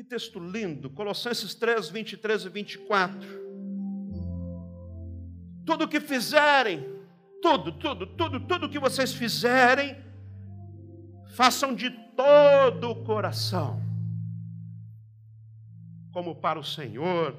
Que 0.00 0.04
texto 0.04 0.40
lindo, 0.40 0.88
Colossenses 0.88 1.54
3, 1.54 1.90
23 1.90 2.44
e 2.44 2.48
24. 2.48 3.20
Tudo 5.66 5.86
que 5.86 6.00
fizerem, 6.00 6.82
tudo, 7.42 7.70
tudo, 7.72 8.06
tudo, 8.06 8.40
tudo 8.40 8.70
que 8.70 8.78
vocês 8.78 9.12
fizerem, 9.12 10.02
façam 11.34 11.74
de 11.74 11.90
todo 12.16 12.92
o 12.92 13.04
coração, 13.04 13.78
como 16.12 16.34
para 16.34 16.58
o 16.58 16.64
Senhor 16.64 17.36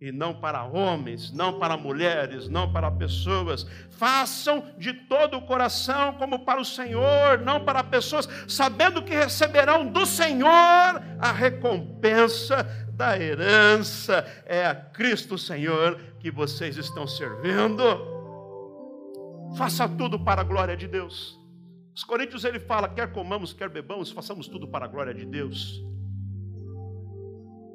e 0.00 0.12
não 0.12 0.34
para 0.34 0.64
homens, 0.64 1.32
não 1.32 1.58
para 1.58 1.76
mulheres, 1.76 2.48
não 2.48 2.70
para 2.70 2.90
pessoas. 2.90 3.66
Façam 3.90 4.64
de 4.78 4.92
todo 4.92 5.38
o 5.38 5.46
coração 5.46 6.14
como 6.14 6.44
para 6.44 6.60
o 6.60 6.64
Senhor, 6.64 7.38
não 7.38 7.64
para 7.64 7.82
pessoas, 7.82 8.28
sabendo 8.46 9.02
que 9.02 9.14
receberão 9.14 9.86
do 9.86 10.04
Senhor 10.04 10.48
a 11.18 11.32
recompensa 11.32 12.64
da 12.92 13.18
herança. 13.18 14.26
É 14.44 14.66
a 14.66 14.74
Cristo 14.74 15.38
Senhor 15.38 15.98
que 16.20 16.30
vocês 16.30 16.76
estão 16.76 17.06
servindo. 17.06 17.82
Faça 19.56 19.88
tudo 19.88 20.18
para 20.18 20.42
a 20.42 20.44
glória 20.44 20.76
de 20.76 20.86
Deus. 20.86 21.40
Os 21.94 22.04
Coríntios 22.04 22.44
ele 22.44 22.60
fala: 22.60 22.88
quer 22.88 23.10
comamos, 23.10 23.54
quer 23.54 23.70
bebamos, 23.70 24.10
façamos 24.10 24.46
tudo 24.46 24.68
para 24.68 24.84
a 24.84 24.88
glória 24.88 25.14
de 25.14 25.24
Deus. 25.24 25.82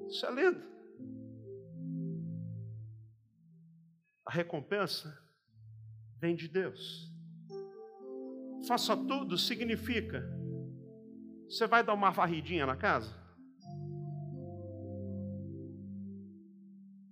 Isso 0.07 0.25
é 0.27 0.31
lindo. 0.31 0.70
A 4.25 4.31
recompensa 4.31 5.17
vem 6.19 6.35
de 6.35 6.47
Deus. 6.47 7.11
Faça 8.67 8.95
tudo 8.95 9.37
significa 9.37 10.41
você 11.51 11.67
vai 11.67 11.83
dar 11.83 11.93
uma 11.93 12.11
varridinha 12.11 12.65
na 12.65 12.77
casa? 12.77 13.13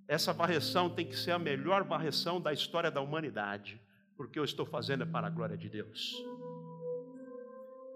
Essa 0.08 0.32
varreção 0.32 0.90
tem 0.90 1.06
que 1.06 1.18
ser 1.18 1.32
a 1.32 1.38
melhor 1.38 1.84
varreção 1.84 2.40
da 2.40 2.54
história 2.54 2.90
da 2.90 3.02
humanidade, 3.02 3.80
porque 4.16 4.40
eu 4.40 4.46
estou 4.46 4.66
fazendo 4.66 5.04
é 5.04 5.06
para 5.06 5.28
a 5.28 5.30
glória 5.30 5.58
de 5.58 5.68
Deus. 5.68 6.16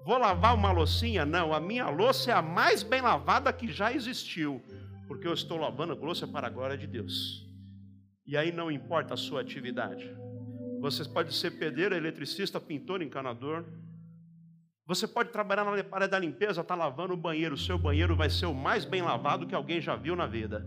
Vou 0.04 0.18
lavar 0.18 0.54
uma 0.54 0.74
loucinha? 0.74 1.26
Não, 1.26 1.54
a 1.54 1.62
minha 1.62 1.90
louça 1.90 2.30
é 2.30 2.34
a 2.34 2.42
mais 2.42 2.84
bem 2.84 3.02
lavada 3.02 3.54
que 3.54 3.72
já 3.72 3.94
existiu, 3.94 4.62
porque 5.08 5.26
eu 5.26 5.34
estou 5.34 5.58
lavando 5.58 5.94
a 5.94 5.96
louça 5.96 6.28
para 6.28 6.48
a 6.48 6.50
glória 6.50 6.78
de 6.78 6.86
Deus. 6.86 7.50
E 8.26 8.38
aí 8.38 8.52
não 8.52 8.72
importa 8.72 9.14
a 9.14 9.18
sua 9.18 9.42
atividade. 9.42 10.10
Você 10.80 11.06
pode 11.06 11.34
ser 11.34 11.52
pedreiro, 11.52 11.96
eletricista, 11.96 12.60
pintor, 12.60 13.02
encanador. 13.02 13.66
Você 14.86 15.08
pode 15.08 15.30
trabalhar 15.30 15.64
na 15.64 15.72
área 15.92 16.08
da 16.08 16.20
limpeza, 16.20 16.62
está 16.62 16.76
lavando 16.76 17.14
o 17.14 17.18
banheiro. 17.18 17.56
O 17.56 17.58
seu 17.58 17.78
banheiro 17.78 18.16
vai 18.16 18.30
ser 18.30 18.46
o 18.46 18.54
mais 18.54 18.86
bem 18.86 19.02
lavado 19.02 19.48
que 19.48 19.56
alguém 19.56 19.80
já 19.80 19.96
viu 19.96 20.16
na 20.16 20.26
vida. 20.26 20.66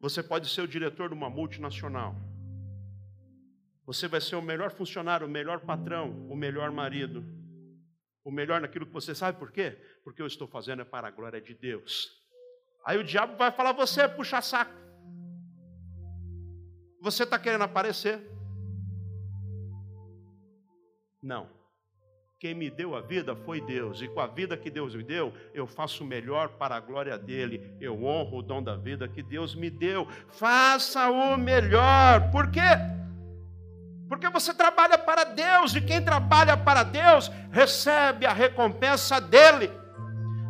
Você 0.00 0.22
pode 0.22 0.48
ser 0.48 0.62
o 0.62 0.68
diretor 0.68 1.08
de 1.08 1.14
uma 1.14 1.30
multinacional. 1.30 2.14
Você 3.86 4.08
vai 4.08 4.20
ser 4.20 4.36
o 4.36 4.42
melhor 4.42 4.70
funcionário, 4.70 5.26
o 5.26 5.30
melhor 5.30 5.60
patrão, 5.60 6.26
o 6.28 6.36
melhor 6.36 6.70
marido, 6.70 7.24
o 8.24 8.30
melhor 8.30 8.60
naquilo 8.60 8.86
que 8.86 8.92
você 8.92 9.14
sabe 9.14 9.38
por 9.38 9.50
quê? 9.50 9.76
Porque 10.04 10.22
eu 10.22 10.26
estou 10.26 10.46
fazendo 10.46 10.82
é 10.82 10.84
para 10.84 11.08
a 11.08 11.10
glória 11.10 11.40
de 11.40 11.54
Deus. 11.54 12.08
Aí 12.84 12.98
o 12.98 13.04
diabo 13.04 13.36
vai 13.36 13.50
falar: 13.50 13.72
você 13.72 14.02
é 14.02 14.08
puxa 14.08 14.40
saco. 14.40 14.81
Você 17.02 17.24
está 17.24 17.36
querendo 17.36 17.62
aparecer? 17.62 18.20
Não. 21.20 21.48
Quem 22.38 22.54
me 22.54 22.70
deu 22.70 22.94
a 22.94 23.00
vida 23.00 23.34
foi 23.34 23.60
Deus, 23.60 24.00
e 24.00 24.06
com 24.06 24.20
a 24.20 24.28
vida 24.28 24.56
que 24.56 24.70
Deus 24.70 24.94
me 24.94 25.02
deu, 25.02 25.32
eu 25.52 25.66
faço 25.66 26.04
o 26.04 26.06
melhor 26.06 26.50
para 26.50 26.76
a 26.76 26.80
glória 26.80 27.18
dele. 27.18 27.76
Eu 27.80 28.04
honro 28.04 28.38
o 28.38 28.42
dom 28.42 28.62
da 28.62 28.76
vida 28.76 29.08
que 29.08 29.20
Deus 29.20 29.52
me 29.52 29.68
deu. 29.68 30.06
Faça 30.28 31.10
o 31.10 31.36
melhor. 31.36 32.30
Por 32.30 32.52
quê? 32.52 32.60
Porque 34.08 34.28
você 34.28 34.54
trabalha 34.54 34.96
para 34.96 35.24
Deus, 35.24 35.74
e 35.74 35.80
quem 35.80 36.04
trabalha 36.04 36.56
para 36.56 36.84
Deus 36.84 37.28
recebe 37.50 38.26
a 38.26 38.32
recompensa 38.32 39.20
dele. 39.20 39.81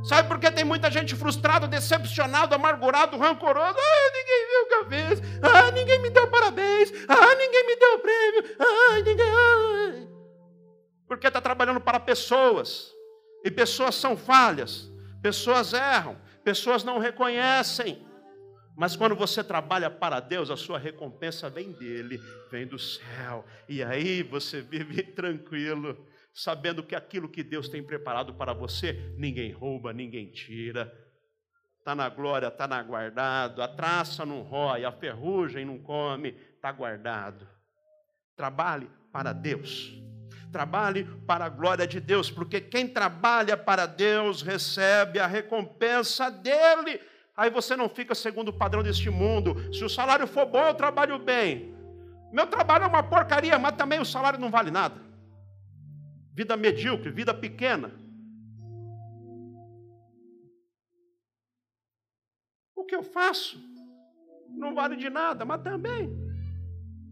Sabe 0.05 0.29
por 0.29 0.39
que 0.41 0.51
tem 0.51 0.65
muita 0.65 0.91
gente 0.91 1.15
frustrada, 1.15 1.69
decepcionada, 1.69 2.57
amargurado, 2.57 3.17
rancoroso? 3.17 3.77
Ah, 3.79 4.11
ninguém 4.13 4.47
viu 4.49 4.63
o 4.63 4.69
que 4.69 4.75
eu 4.75 4.87
fiz. 4.91 5.23
Ah, 5.43 5.71
ninguém 5.71 6.01
me 6.01 6.11
deu 6.11 6.29
parabéns. 6.29 6.93
Ah, 7.09 7.35
ninguém 7.37 7.67
me 7.67 7.77
deu 7.77 7.99
prêmio. 8.01 8.57
Ah, 8.59 8.95
ninguém. 8.97 10.09
Porque 11.07 11.29
está 11.29 11.41
trabalhando 11.41 11.81
para 11.81 12.01
pessoas. 12.01 12.91
E 13.45 13.51
pessoas 13.51 13.95
são 13.95 14.17
falhas. 14.17 14.91
Pessoas 15.23 15.73
erram. 15.73 16.17
Pessoas 16.43 16.83
não 16.83 16.99
reconhecem. 16.99 18.05
Mas 18.77 18.97
quando 18.97 19.15
você 19.15 19.45
trabalha 19.45 19.91
para 19.91 20.19
Deus, 20.19 20.51
a 20.51 20.57
sua 20.57 20.79
recompensa 20.79 21.49
vem 21.51 21.73
dele, 21.73 22.21
vem 22.51 22.67
do 22.67 22.79
céu. 22.79 23.45
E 23.69 23.83
aí 23.83 24.23
você 24.23 24.61
vive 24.61 25.03
tranquilo, 25.13 25.97
sabendo 26.35 26.83
que 26.83 26.95
aquilo 26.95 27.29
que 27.29 27.43
Deus 27.43 27.69
tem 27.69 27.83
preparado 27.83 28.35
para 28.35 28.53
você, 28.53 29.15
ninguém 29.17 29.53
rouba, 29.53 29.93
ninguém 29.93 30.31
tira. 30.31 30.93
Está 31.79 31.95
na 31.95 32.09
glória, 32.09 32.47
está 32.47 32.67
na 32.67 32.83
guardado. 32.83 33.61
A 33.61 33.69
traça 33.69 34.25
não 34.25 34.43
rói, 34.43 34.85
a 34.85 34.93
ferrugem 34.93 35.65
não 35.65 35.79
come, 35.79 36.37
está 36.55 36.71
guardado. 36.71 37.47
Trabalhe 38.37 38.89
para 39.13 39.33
Deus. 39.33 39.93
Trabalhe 40.53 41.05
para 41.27 41.47
a 41.47 41.49
glória 41.49 41.87
de 41.87 41.99
Deus, 41.99 42.31
porque 42.31 42.61
quem 42.61 42.87
trabalha 42.87 43.57
para 43.57 43.87
Deus 43.87 44.43
recebe 44.43 45.19
a 45.19 45.27
recompensa 45.27 46.31
dele. 46.31 47.01
Aí 47.37 47.51
você 47.51 47.75
não 47.75 47.89
fica 47.89 48.15
segundo 48.15 48.49
o 48.49 48.53
padrão 48.53 48.83
deste 48.83 49.11
mundo. 49.11 49.75
Se 49.75 49.83
o 49.83 49.89
salário 49.89 50.27
for 50.27 50.47
bom, 50.47 50.67
eu 50.67 50.75
trabalho 50.75 51.19
bem. 51.19 51.75
Meu 52.33 52.47
trabalho 52.47 52.85
é 52.85 52.87
uma 52.87 53.03
porcaria, 53.03 53.59
mas 53.59 53.77
também 53.77 54.01
o 54.01 54.05
salário 54.05 54.39
não 54.39 54.51
vale 54.51 54.71
nada. 54.71 55.12
Vida 56.33 56.57
medíocre, 56.57 57.11
vida 57.11 57.35
pequena. 57.35 57.93
O 62.75 62.85
que 62.85 62.95
eu 62.95 63.03
faço 63.03 63.61
não 64.49 64.75
vale 64.75 64.97
de 64.97 65.11
nada, 65.11 65.45
mas 65.45 65.63
também. 65.63 66.11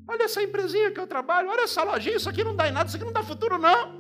Olha 0.08 0.24
essa 0.24 0.42
empresinha 0.42 0.90
que 0.90 0.98
eu 0.98 1.06
trabalho, 1.06 1.48
olha 1.48 1.62
essa 1.62 1.82
lojinha, 1.82 2.16
isso 2.16 2.28
aqui 2.28 2.42
não 2.42 2.56
dá 2.56 2.68
em 2.68 2.72
nada, 2.72 2.88
isso 2.88 2.96
aqui 2.96 3.04
não 3.04 3.12
dá 3.12 3.22
futuro, 3.22 3.58
não. 3.58 3.96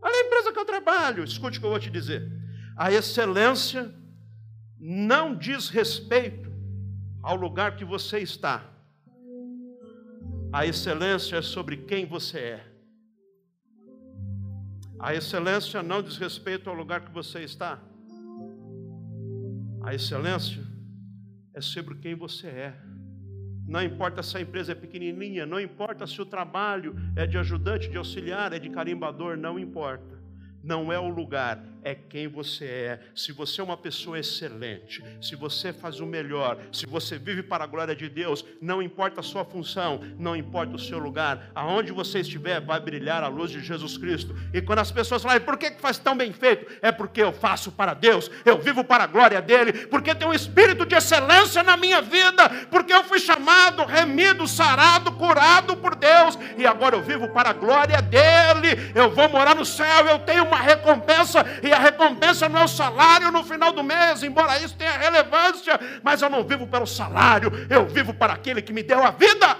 Olha 0.00 0.14
a 0.14 0.26
empresa 0.26 0.52
que 0.52 0.58
eu 0.58 0.64
trabalho. 0.64 1.24
Escute 1.24 1.58
o 1.58 1.60
que 1.60 1.66
eu 1.66 1.70
vou 1.70 1.78
te 1.78 1.90
dizer. 1.90 2.28
A 2.76 2.92
excelência 2.92 3.92
não 4.78 5.36
diz 5.36 5.68
respeito 5.68 6.50
ao 7.22 7.36
lugar 7.36 7.76
que 7.76 7.84
você 7.84 8.20
está. 8.20 8.64
A 10.52 10.64
excelência 10.64 11.36
é 11.36 11.42
sobre 11.42 11.76
quem 11.76 12.06
você 12.06 12.38
é. 12.38 12.77
A 14.98 15.14
excelência 15.14 15.82
não 15.82 16.02
diz 16.02 16.16
respeito 16.16 16.68
ao 16.68 16.76
lugar 16.76 17.00
que 17.02 17.12
você 17.12 17.40
está. 17.40 17.78
A 19.82 19.94
excelência 19.94 20.62
é 21.54 21.60
sobre 21.60 21.94
quem 21.96 22.14
você 22.14 22.48
é. 22.48 22.74
Não 23.66 23.82
importa 23.82 24.22
se 24.22 24.36
a 24.36 24.40
empresa 24.40 24.72
é 24.72 24.74
pequenininha, 24.74 25.46
não 25.46 25.60
importa 25.60 26.06
se 26.06 26.20
o 26.20 26.26
trabalho 26.26 26.96
é 27.14 27.26
de 27.26 27.38
ajudante, 27.38 27.88
de 27.88 27.96
auxiliar, 27.96 28.52
é 28.52 28.58
de 28.58 28.70
carimbador, 28.70 29.36
não 29.36 29.58
importa 29.58 30.17
não 30.62 30.92
é 30.92 30.98
o 30.98 31.08
lugar, 31.08 31.62
é 31.82 31.94
quem 31.94 32.28
você 32.28 32.64
é. 32.64 33.00
Se 33.14 33.32
você 33.32 33.60
é 33.60 33.64
uma 33.64 33.76
pessoa 33.76 34.18
excelente, 34.18 35.02
se 35.22 35.34
você 35.36 35.72
faz 35.72 36.00
o 36.00 36.06
melhor, 36.06 36.58
se 36.72 36.86
você 36.86 37.18
vive 37.18 37.42
para 37.42 37.64
a 37.64 37.66
glória 37.66 37.94
de 37.94 38.08
Deus, 38.08 38.44
não 38.60 38.82
importa 38.82 39.20
a 39.20 39.22
sua 39.22 39.44
função, 39.44 40.00
não 40.18 40.36
importa 40.36 40.76
o 40.76 40.78
seu 40.78 40.98
lugar, 40.98 41.50
aonde 41.54 41.92
você 41.92 42.20
estiver, 42.20 42.60
vai 42.60 42.80
brilhar 42.80 43.22
a 43.22 43.28
luz 43.28 43.50
de 43.50 43.60
Jesus 43.60 43.96
Cristo. 43.96 44.34
E 44.52 44.60
quando 44.60 44.80
as 44.80 44.90
pessoas 44.90 45.22
falam, 45.22 45.40
por 45.40 45.56
que 45.56 45.70
faz 45.72 45.98
tão 45.98 46.16
bem 46.16 46.32
feito? 46.32 46.70
É 46.82 46.92
porque 46.92 47.22
eu 47.22 47.32
faço 47.32 47.72
para 47.72 47.94
Deus, 47.94 48.30
eu 48.44 48.58
vivo 48.58 48.84
para 48.84 49.04
a 49.04 49.06
glória 49.06 49.40
dele, 49.40 49.72
porque 49.86 50.14
tem 50.14 50.28
um 50.28 50.34
espírito 50.34 50.84
de 50.84 50.94
excelência 50.94 51.62
na 51.62 51.76
minha 51.76 52.02
vida, 52.02 52.48
porque 52.70 52.92
eu 52.92 53.04
fui 53.04 53.18
chamado, 53.18 53.84
remido, 53.84 54.46
sarado, 54.46 55.12
curado 55.12 55.76
por 55.76 55.94
Deus, 55.94 56.38
e 56.56 56.66
agora 56.66 56.96
eu 56.96 57.02
vivo 57.02 57.28
para 57.28 57.50
a 57.50 57.54
glória 57.54 58.02
dele. 58.02 58.92
Eu 58.94 59.10
vou 59.10 59.28
morar 59.28 59.54
no 59.54 59.64
céu, 59.64 60.06
eu 60.06 60.18
tenho 60.20 60.44
uma 60.44 60.57
recompensa, 60.60 61.44
e 61.62 61.72
a 61.72 61.78
recompensa 61.78 62.48
não 62.48 62.60
é 62.60 62.64
o 62.64 62.68
salário 62.68 63.30
no 63.30 63.44
final 63.44 63.72
do 63.72 63.82
mês, 63.82 64.22
embora 64.22 64.58
isso 64.58 64.76
tenha 64.76 64.96
relevância, 64.96 65.78
mas 66.02 66.22
eu 66.22 66.30
não 66.30 66.44
vivo 66.44 66.66
pelo 66.66 66.86
salário, 66.86 67.50
eu 67.68 67.86
vivo 67.86 68.14
para 68.14 68.32
aquele 68.32 68.62
que 68.62 68.72
me 68.72 68.82
deu 68.82 69.02
a 69.02 69.10
vida. 69.10 69.56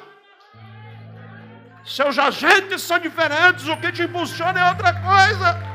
Seus 1.84 2.18
agentes 2.18 2.82
são 2.82 2.99
diferentes, 2.99 3.66
o 3.66 3.76
que 3.78 3.90
te 3.90 4.03
impulsiona 4.03 4.61
é 4.61 4.68
outra 4.68 4.92
coisa. 4.92 5.68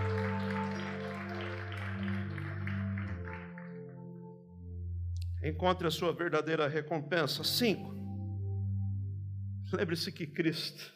Encontre 5.44 5.88
a 5.88 5.92
sua 5.92 6.14
verdadeira 6.14 6.68
recompensa. 6.70 7.44
Cinco. 7.44 7.94
Lembre-se 9.74 10.12
que 10.12 10.26
Cristo 10.28 10.94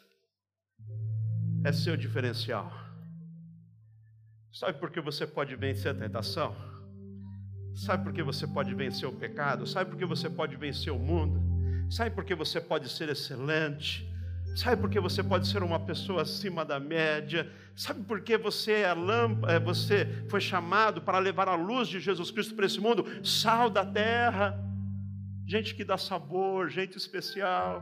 é 1.64 1.72
seu 1.72 1.96
diferencial. 1.96 2.87
Sabe 4.52 4.78
por 4.78 4.90
que 4.90 5.00
você 5.00 5.26
pode 5.26 5.54
vencer 5.56 5.90
a 5.90 5.94
tentação? 5.94 6.54
Sabe 7.74 8.04
por 8.04 8.12
que 8.12 8.22
você 8.22 8.46
pode 8.46 8.74
vencer 8.74 9.08
o 9.08 9.12
pecado? 9.12 9.66
Sabe 9.66 9.90
por 9.90 9.98
que 9.98 10.04
você 10.04 10.28
pode 10.28 10.56
vencer 10.56 10.92
o 10.92 10.98
mundo? 10.98 11.40
Sabe 11.90 12.10
por 12.10 12.24
que 12.24 12.34
você 12.34 12.60
pode 12.60 12.88
ser 12.88 13.08
excelente? 13.08 14.08
Sabe 14.56 14.80
por 14.80 14.90
que 14.90 14.98
você 14.98 15.22
pode 15.22 15.46
ser 15.46 15.62
uma 15.62 15.78
pessoa 15.78 16.22
acima 16.22 16.64
da 16.64 16.80
média? 16.80 17.48
Sabe 17.76 18.02
por 18.02 18.20
que 18.20 18.36
você 18.36 18.72
é 18.80 18.92
lâmpada, 18.92 19.52
é, 19.52 19.60
você 19.60 20.04
foi 20.28 20.40
chamado 20.40 21.00
para 21.00 21.18
levar 21.20 21.48
a 21.48 21.54
luz 21.54 21.86
de 21.86 22.00
Jesus 22.00 22.32
Cristo 22.32 22.56
para 22.56 22.66
esse 22.66 22.80
mundo? 22.80 23.06
Sal 23.24 23.70
da 23.70 23.86
terra, 23.86 24.58
gente 25.46 25.74
que 25.74 25.84
dá 25.84 25.96
sabor, 25.96 26.68
gente 26.68 26.96
especial. 26.96 27.80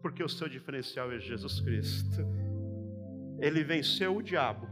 Porque 0.00 0.24
o 0.24 0.28
seu 0.28 0.48
diferencial 0.48 1.12
é 1.12 1.18
Jesus 1.18 1.60
Cristo. 1.60 2.45
Ele 3.38 3.62
venceu 3.62 4.16
o 4.16 4.22
diabo, 4.22 4.68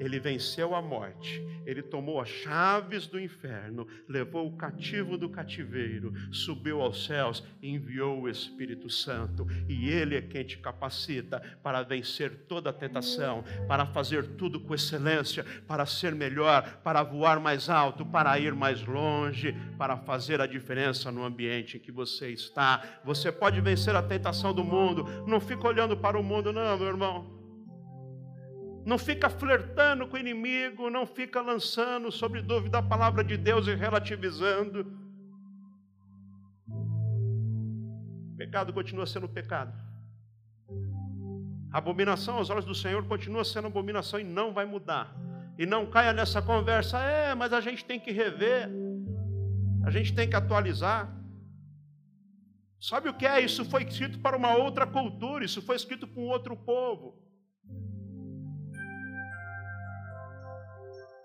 ele 0.00 0.18
venceu 0.18 0.74
a 0.74 0.80
morte, 0.80 1.46
ele 1.66 1.82
tomou 1.82 2.22
as 2.22 2.28
chaves 2.28 3.06
do 3.06 3.20
inferno, 3.20 3.86
levou 4.08 4.46
o 4.46 4.56
cativo 4.56 5.18
do 5.18 5.28
cativeiro, 5.28 6.14
subiu 6.32 6.80
aos 6.80 7.04
céus 7.04 7.44
enviou 7.62 8.22
o 8.22 8.28
Espírito 8.28 8.88
Santo. 8.88 9.46
E 9.68 9.90
ele 9.90 10.16
é 10.16 10.22
quem 10.22 10.42
te 10.42 10.56
capacita 10.56 11.40
para 11.62 11.82
vencer 11.82 12.46
toda 12.48 12.70
a 12.70 12.72
tentação, 12.72 13.44
para 13.68 13.84
fazer 13.84 14.26
tudo 14.36 14.58
com 14.60 14.74
excelência, 14.74 15.44
para 15.66 15.84
ser 15.84 16.14
melhor, 16.14 16.80
para 16.82 17.02
voar 17.02 17.38
mais 17.38 17.68
alto, 17.68 18.06
para 18.06 18.38
ir 18.38 18.54
mais 18.54 18.82
longe, 18.82 19.54
para 19.76 19.98
fazer 19.98 20.40
a 20.40 20.46
diferença 20.46 21.12
no 21.12 21.24
ambiente 21.24 21.76
em 21.76 21.80
que 21.80 21.92
você 21.92 22.30
está. 22.30 23.00
Você 23.04 23.30
pode 23.30 23.60
vencer 23.60 23.94
a 23.94 24.02
tentação 24.02 24.54
do 24.54 24.64
mundo, 24.64 25.04
não 25.26 25.40
fica 25.40 25.68
olhando 25.68 25.94
para 25.94 26.18
o 26.18 26.22
mundo, 26.22 26.54
não, 26.54 26.78
meu 26.78 26.88
irmão. 26.88 27.39
Não 28.84 28.98
fica 28.98 29.28
flertando 29.28 30.06
com 30.08 30.16
o 30.16 30.18
inimigo, 30.18 30.88
não 30.90 31.06
fica 31.06 31.40
lançando 31.40 32.10
sobre 32.10 32.40
dúvida 32.40 32.78
a 32.78 32.82
palavra 32.82 33.22
de 33.22 33.36
Deus 33.36 33.66
e 33.66 33.74
relativizando. 33.74 34.86
O 38.32 38.36
pecado 38.36 38.72
continua 38.72 39.06
sendo 39.06 39.28
pecado. 39.28 39.72
A 41.72 41.78
abominação 41.78 42.36
aos 42.36 42.50
olhos 42.50 42.64
do 42.64 42.74
Senhor 42.74 43.04
continua 43.06 43.44
sendo 43.44 43.68
abominação 43.68 44.18
e 44.18 44.24
não 44.24 44.52
vai 44.52 44.64
mudar. 44.64 45.14
E 45.58 45.66
não 45.66 45.86
caia 45.86 46.12
nessa 46.12 46.40
conversa, 46.40 46.98
é, 46.98 47.34
mas 47.34 47.52
a 47.52 47.60
gente 47.60 47.84
tem 47.84 48.00
que 48.00 48.10
rever, 48.10 48.68
a 49.84 49.90
gente 49.90 50.14
tem 50.14 50.28
que 50.28 50.34
atualizar. 50.34 51.14
Sabe 52.80 53.10
o 53.10 53.14
que 53.14 53.26
é? 53.26 53.42
Isso 53.42 53.62
foi 53.66 53.84
escrito 53.84 54.18
para 54.20 54.36
uma 54.36 54.56
outra 54.56 54.86
cultura, 54.86 55.44
isso 55.44 55.60
foi 55.60 55.76
escrito 55.76 56.08
para 56.08 56.20
um 56.20 56.28
outro 56.28 56.56
povo. 56.56 57.14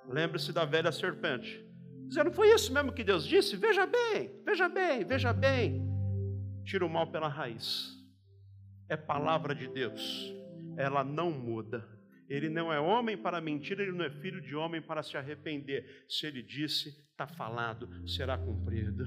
Lembre-se 0.07 0.53
da 0.53 0.65
velha 0.65 0.91
serpente. 0.91 1.65
Dizendo, 2.07 2.31
foi 2.31 2.53
isso 2.53 2.71
mesmo 2.73 2.93
que 2.93 3.03
Deus 3.03 3.25
disse? 3.25 3.55
Veja 3.55 3.85
bem, 3.85 4.41
veja 4.45 4.69
bem, 4.69 5.03
veja 5.03 5.33
bem. 5.33 5.83
Tira 6.63 6.85
o 6.85 6.89
mal 6.89 7.11
pela 7.11 7.27
raiz. 7.27 7.95
É 8.87 8.95
palavra 8.95 9.55
de 9.55 9.67
Deus. 9.67 10.33
Ela 10.77 11.03
não 11.03 11.31
muda. 11.31 11.87
Ele 12.27 12.49
não 12.49 12.73
é 12.73 12.79
homem 12.79 13.17
para 13.17 13.39
mentir, 13.39 13.79
ele 13.79 13.91
não 13.91 14.03
é 14.03 14.09
filho 14.09 14.41
de 14.41 14.55
homem 14.55 14.81
para 14.81 15.03
se 15.03 15.15
arrepender. 15.15 16.05
Se 16.09 16.25
ele 16.25 16.41
disse, 16.41 16.89
está 17.11 17.27
falado, 17.27 17.87
será 18.07 18.37
cumprido. 18.37 19.05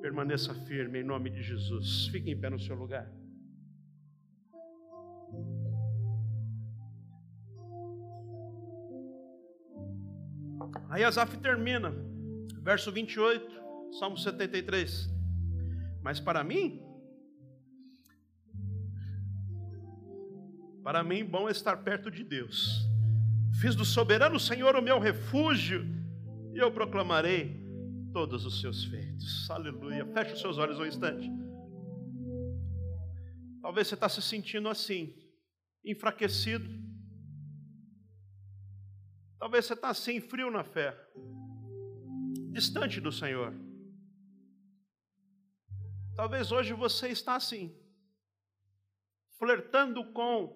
Permaneça 0.00 0.54
firme 0.66 1.00
em 1.00 1.04
nome 1.04 1.30
de 1.30 1.42
Jesus. 1.42 2.08
Fique 2.08 2.30
em 2.30 2.40
pé 2.40 2.48
no 2.48 2.58
seu 2.58 2.74
lugar. 2.74 3.10
Aí 10.88 11.04
Asaf 11.04 11.36
termina, 11.38 11.92
verso 12.62 12.90
28, 12.90 13.60
Salmo 13.98 14.16
73. 14.16 15.08
Mas 16.02 16.18
para 16.20 16.42
mim, 16.42 16.82
para 20.82 21.02
mim 21.02 21.24
bom 21.24 21.48
é 21.48 21.52
estar 21.52 21.76
perto 21.78 22.10
de 22.10 22.24
Deus. 22.24 22.88
Fiz 23.60 23.74
do 23.74 23.84
soberano 23.84 24.38
Senhor 24.40 24.74
o 24.76 24.82
meu 24.82 24.98
refúgio 24.98 25.86
e 26.54 26.58
eu 26.58 26.72
proclamarei 26.72 27.60
todos 28.12 28.44
os 28.44 28.60
seus 28.60 28.84
feitos. 28.84 29.48
Aleluia. 29.50 30.06
Feche 30.06 30.32
os 30.34 30.40
seus 30.40 30.58
olhos 30.58 30.78
um 30.78 30.86
instante. 30.86 31.30
Talvez 33.60 33.88
você 33.88 33.94
está 33.94 34.08
se 34.08 34.22
sentindo 34.22 34.68
assim, 34.68 35.14
enfraquecido 35.84 36.68
Talvez 39.40 39.64
você 39.64 39.72
está 39.72 39.88
assim, 39.88 40.20
frio 40.20 40.50
na 40.50 40.62
fé, 40.62 40.94
distante 42.52 43.00
do 43.00 43.10
Senhor. 43.10 43.54
Talvez 46.14 46.52
hoje 46.52 46.74
você 46.74 47.08
está 47.08 47.36
assim, 47.36 47.74
flertando 49.38 50.04
com 50.12 50.54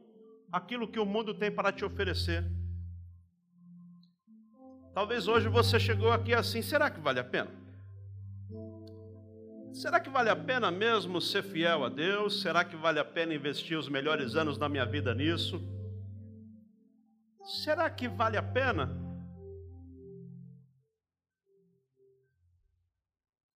aquilo 0.53 0.87
que 0.87 0.99
o 0.99 1.07
mundo 1.07 1.32
tem 1.32 1.51
para 1.51 1.72
te 1.72 1.82
oferecer. 1.82 2.45
Talvez 4.93 5.26
hoje 5.26 5.49
você 5.49 5.80
chegou 5.80 6.12
aqui 6.12 6.35
assim, 6.35 6.61
será 6.61 6.91
que 6.91 7.01
vale 7.01 7.20
a 7.20 7.24
pena? 7.24 7.51
Será 9.72 9.99
que 9.99 10.11
vale 10.11 10.28
a 10.28 10.37
pena 10.37 10.70
mesmo 10.70 11.22
ser 11.22 11.43
fiel 11.43 11.85
a 11.85 11.89
Deus? 11.89 12.43
Será 12.43 12.62
que 12.66 12.76
vale 12.76 13.01
a 13.01 13.05
pena 13.05 13.35
investir 13.35 13.78
os 13.78 13.89
melhores 13.89 14.37
anos 14.37 14.59
da 14.59 14.68
minha 14.68 14.85
vida 14.85 15.14
nisso? 15.14 15.74
Será 17.45 17.90
que 17.90 18.09
vale 18.09 18.36
a 18.36 18.42
pena? 18.42 18.88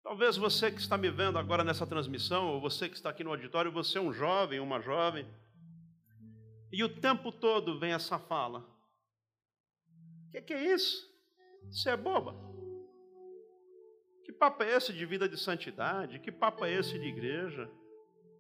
Talvez 0.04 0.38
você 0.38 0.72
que 0.72 0.80
está 0.80 0.98
me 0.98 1.10
vendo 1.10 1.38
agora 1.38 1.64
nessa 1.64 1.86
transmissão, 1.86 2.48
ou 2.48 2.62
você 2.62 2.88
que 2.88 2.96
está 2.96 3.10
aqui 3.10 3.24
no 3.24 3.30
auditório, 3.30 3.72
você 3.72 3.98
é 3.98 4.02
um 4.02 4.14
jovem, 4.14 4.60
uma 4.60 4.80
jovem, 4.80 5.28
e 6.72 6.84
o 6.84 6.90
tempo 6.90 7.32
todo 7.32 7.80
vem 7.80 7.94
essa 7.94 8.20
fala: 8.20 8.60
O 10.28 10.32
que, 10.32 10.42
que 10.42 10.54
é 10.54 10.74
isso? 10.74 11.06
Você 11.70 11.90
é 11.90 11.98
boba? 11.98 12.36
Que 14.26 14.34
papo 14.34 14.64
é 14.64 14.76
esse 14.76 14.92
de 14.92 15.06
vida 15.06 15.28
de 15.28 15.38
santidade? 15.38 16.20
Que 16.20 16.32
papo 16.32 16.66
é 16.66 16.74
esse 16.74 17.00
de 17.00 17.06
igreja? 17.06 17.70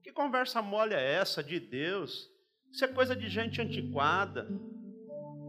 Que 0.03 0.11
conversa 0.11 0.61
mole 0.61 0.93
é 0.93 1.13
essa 1.13 1.43
de 1.43 1.59
Deus? 1.59 2.29
Isso 2.71 2.83
é 2.83 2.87
coisa 2.87 3.15
de 3.15 3.29
gente 3.29 3.61
antiquada. 3.61 4.47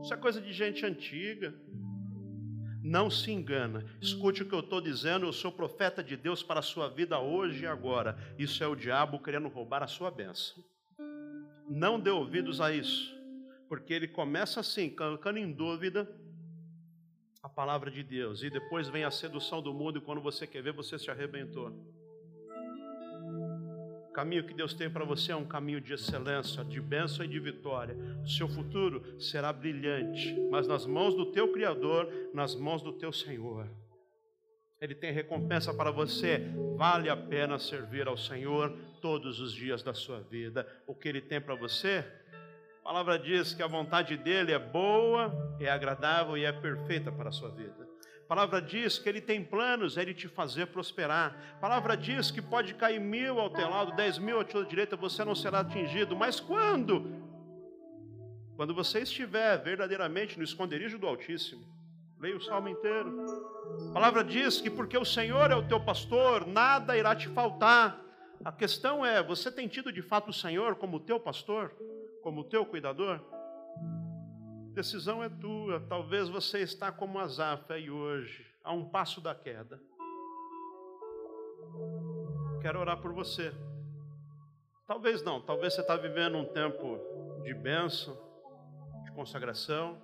Isso 0.02 0.14
é 0.14 0.16
coisa 0.16 0.40
de 0.40 0.52
gente 0.52 0.84
antiga. 0.84 1.54
Não 2.82 3.10
se 3.10 3.30
engana. 3.30 3.84
Escute 4.00 4.42
o 4.42 4.48
que 4.48 4.54
eu 4.54 4.60
estou 4.60 4.80
dizendo. 4.80 5.26
Eu 5.26 5.32
sou 5.32 5.52
profeta 5.52 6.02
de 6.02 6.16
Deus 6.16 6.42
para 6.42 6.60
a 6.60 6.62
sua 6.62 6.88
vida 6.88 7.18
hoje 7.18 7.64
e 7.64 7.66
agora. 7.66 8.16
Isso 8.38 8.62
é 8.62 8.66
o 8.66 8.76
diabo 8.76 9.18
querendo 9.18 9.48
roubar 9.48 9.82
a 9.82 9.86
sua 9.86 10.10
bênção. 10.10 10.64
Não 11.68 12.00
dê 12.00 12.10
ouvidos 12.10 12.62
a 12.62 12.72
isso, 12.72 13.14
porque 13.68 13.92
ele 13.92 14.08
começa 14.08 14.60
assim, 14.60 14.88
colocando 14.88 15.38
em 15.38 15.52
dúvida 15.52 16.08
a 17.42 17.48
palavra 17.48 17.90
de 17.90 18.02
Deus, 18.02 18.42
e 18.42 18.50
depois 18.50 18.88
vem 18.88 19.04
a 19.04 19.10
sedução 19.10 19.62
do 19.62 19.72
mundo, 19.74 19.98
e 19.98 20.00
quando 20.00 20.20
você 20.20 20.46
quer 20.46 20.62
ver, 20.62 20.72
você 20.72 20.98
se 20.98 21.10
arrebentou. 21.10 21.72
Caminho 24.18 24.42
que 24.42 24.52
Deus 24.52 24.74
tem 24.74 24.90
para 24.90 25.04
você 25.04 25.30
é 25.30 25.36
um 25.36 25.44
caminho 25.44 25.80
de 25.80 25.92
excelência, 25.92 26.64
de 26.64 26.80
bênção 26.80 27.24
e 27.24 27.28
de 27.28 27.38
vitória. 27.38 27.96
O 28.24 28.28
seu 28.28 28.48
futuro 28.48 29.00
será 29.16 29.52
brilhante, 29.52 30.36
mas 30.50 30.66
nas 30.66 30.84
mãos 30.84 31.14
do 31.14 31.26
teu 31.26 31.52
Criador, 31.52 32.12
nas 32.34 32.52
mãos 32.56 32.82
do 32.82 32.92
teu 32.92 33.12
Senhor. 33.12 33.68
Ele 34.80 34.92
tem 34.92 35.12
recompensa 35.12 35.72
para 35.72 35.92
você. 35.92 36.50
Vale 36.76 37.08
a 37.08 37.16
pena 37.16 37.60
servir 37.60 38.08
ao 38.08 38.18
Senhor 38.18 38.76
todos 39.00 39.38
os 39.38 39.52
dias 39.52 39.84
da 39.84 39.94
sua 39.94 40.18
vida. 40.18 40.66
O 40.84 40.96
que 40.96 41.08
Ele 41.08 41.20
tem 41.20 41.40
para 41.40 41.54
você 41.54 42.04
a 42.80 42.90
palavra 42.90 43.18
diz 43.18 43.52
que 43.52 43.62
a 43.62 43.66
vontade 43.68 44.16
dele 44.16 44.50
é 44.50 44.58
boa, 44.58 45.30
é 45.60 45.68
agradável 45.68 46.36
e 46.38 46.44
é 46.44 46.50
perfeita 46.50 47.12
para 47.12 47.28
a 47.28 47.32
sua 47.32 47.50
vida. 47.50 47.87
A 48.28 48.34
palavra 48.36 48.60
diz 48.60 48.98
que 48.98 49.08
ele 49.08 49.22
tem 49.22 49.42
planos, 49.42 49.96
é 49.96 50.02
ele 50.02 50.12
te 50.12 50.28
fazer 50.28 50.66
prosperar. 50.66 51.34
A 51.54 51.60
palavra 51.60 51.96
diz 51.96 52.30
que 52.30 52.42
pode 52.42 52.74
cair 52.74 53.00
mil 53.00 53.40
ao 53.40 53.48
teu 53.48 53.70
lado, 53.70 53.96
dez 53.96 54.18
mil 54.18 54.38
à 54.38 54.44
tua 54.44 54.66
direita, 54.66 54.96
você 54.96 55.24
não 55.24 55.34
será 55.34 55.60
atingido. 55.60 56.14
Mas 56.14 56.38
quando? 56.38 57.10
Quando 58.54 58.74
você 58.74 59.00
estiver 59.00 59.56
verdadeiramente 59.62 60.36
no 60.36 60.44
esconderijo 60.44 60.98
do 60.98 61.06
Altíssimo. 61.06 61.64
Leia 62.20 62.36
o 62.36 62.40
salmo 62.42 62.68
inteiro. 62.68 63.24
A 63.88 63.92
palavra 63.94 64.22
diz 64.22 64.60
que 64.60 64.68
porque 64.68 64.98
o 64.98 65.06
Senhor 65.06 65.50
é 65.50 65.54
o 65.54 65.66
teu 65.66 65.80
pastor, 65.80 66.46
nada 66.46 66.98
irá 66.98 67.16
te 67.16 67.28
faltar. 67.28 67.98
A 68.44 68.52
questão 68.52 69.06
é: 69.06 69.22
você 69.22 69.50
tem 69.50 69.66
tido 69.66 69.90
de 69.90 70.02
fato 70.02 70.28
o 70.28 70.34
Senhor 70.34 70.74
como 70.74 71.00
teu 71.00 71.18
pastor? 71.18 71.72
como 72.28 72.44
teu 72.44 72.64
cuidador? 72.66 73.20
Decisão 74.78 75.24
é 75.24 75.28
tua. 75.28 75.80
Talvez 75.88 76.28
você 76.28 76.60
está 76.60 76.92
como 76.92 77.18
Azaf 77.18 77.72
aí 77.72 77.90
hoje, 77.90 78.46
a 78.62 78.72
um 78.72 78.88
passo 78.88 79.20
da 79.20 79.34
queda. 79.34 79.82
Quero 82.62 82.78
orar 82.78 82.98
por 82.98 83.12
você. 83.12 83.52
Talvez 84.86 85.20
não, 85.24 85.40
talvez 85.40 85.74
você 85.74 85.80
está 85.80 85.96
vivendo 85.96 86.38
um 86.38 86.44
tempo 86.44 86.96
de 87.42 87.52
bênção, 87.54 88.16
de 89.04 89.10
consagração. 89.10 90.00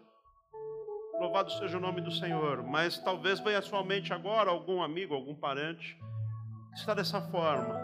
Louvado 1.20 1.52
seja 1.52 1.78
o 1.78 1.80
nome 1.80 2.00
do 2.00 2.10
Senhor. 2.10 2.60
Mas 2.64 2.98
talvez 2.98 3.38
venha 3.38 3.60
à 3.60 3.62
sua 3.62 3.84
mente 3.84 4.12
agora 4.12 4.50
algum 4.50 4.82
amigo, 4.82 5.14
algum 5.14 5.36
parente 5.36 5.96
que 6.72 6.80
está 6.80 6.94
dessa 6.94 7.22
forma. 7.22 7.78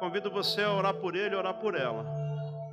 Convido 0.00 0.30
você 0.30 0.62
a 0.62 0.72
orar 0.72 0.94
por 0.94 1.14
ele, 1.14 1.36
orar 1.36 1.60
por 1.60 1.74
ela. 1.74 2.23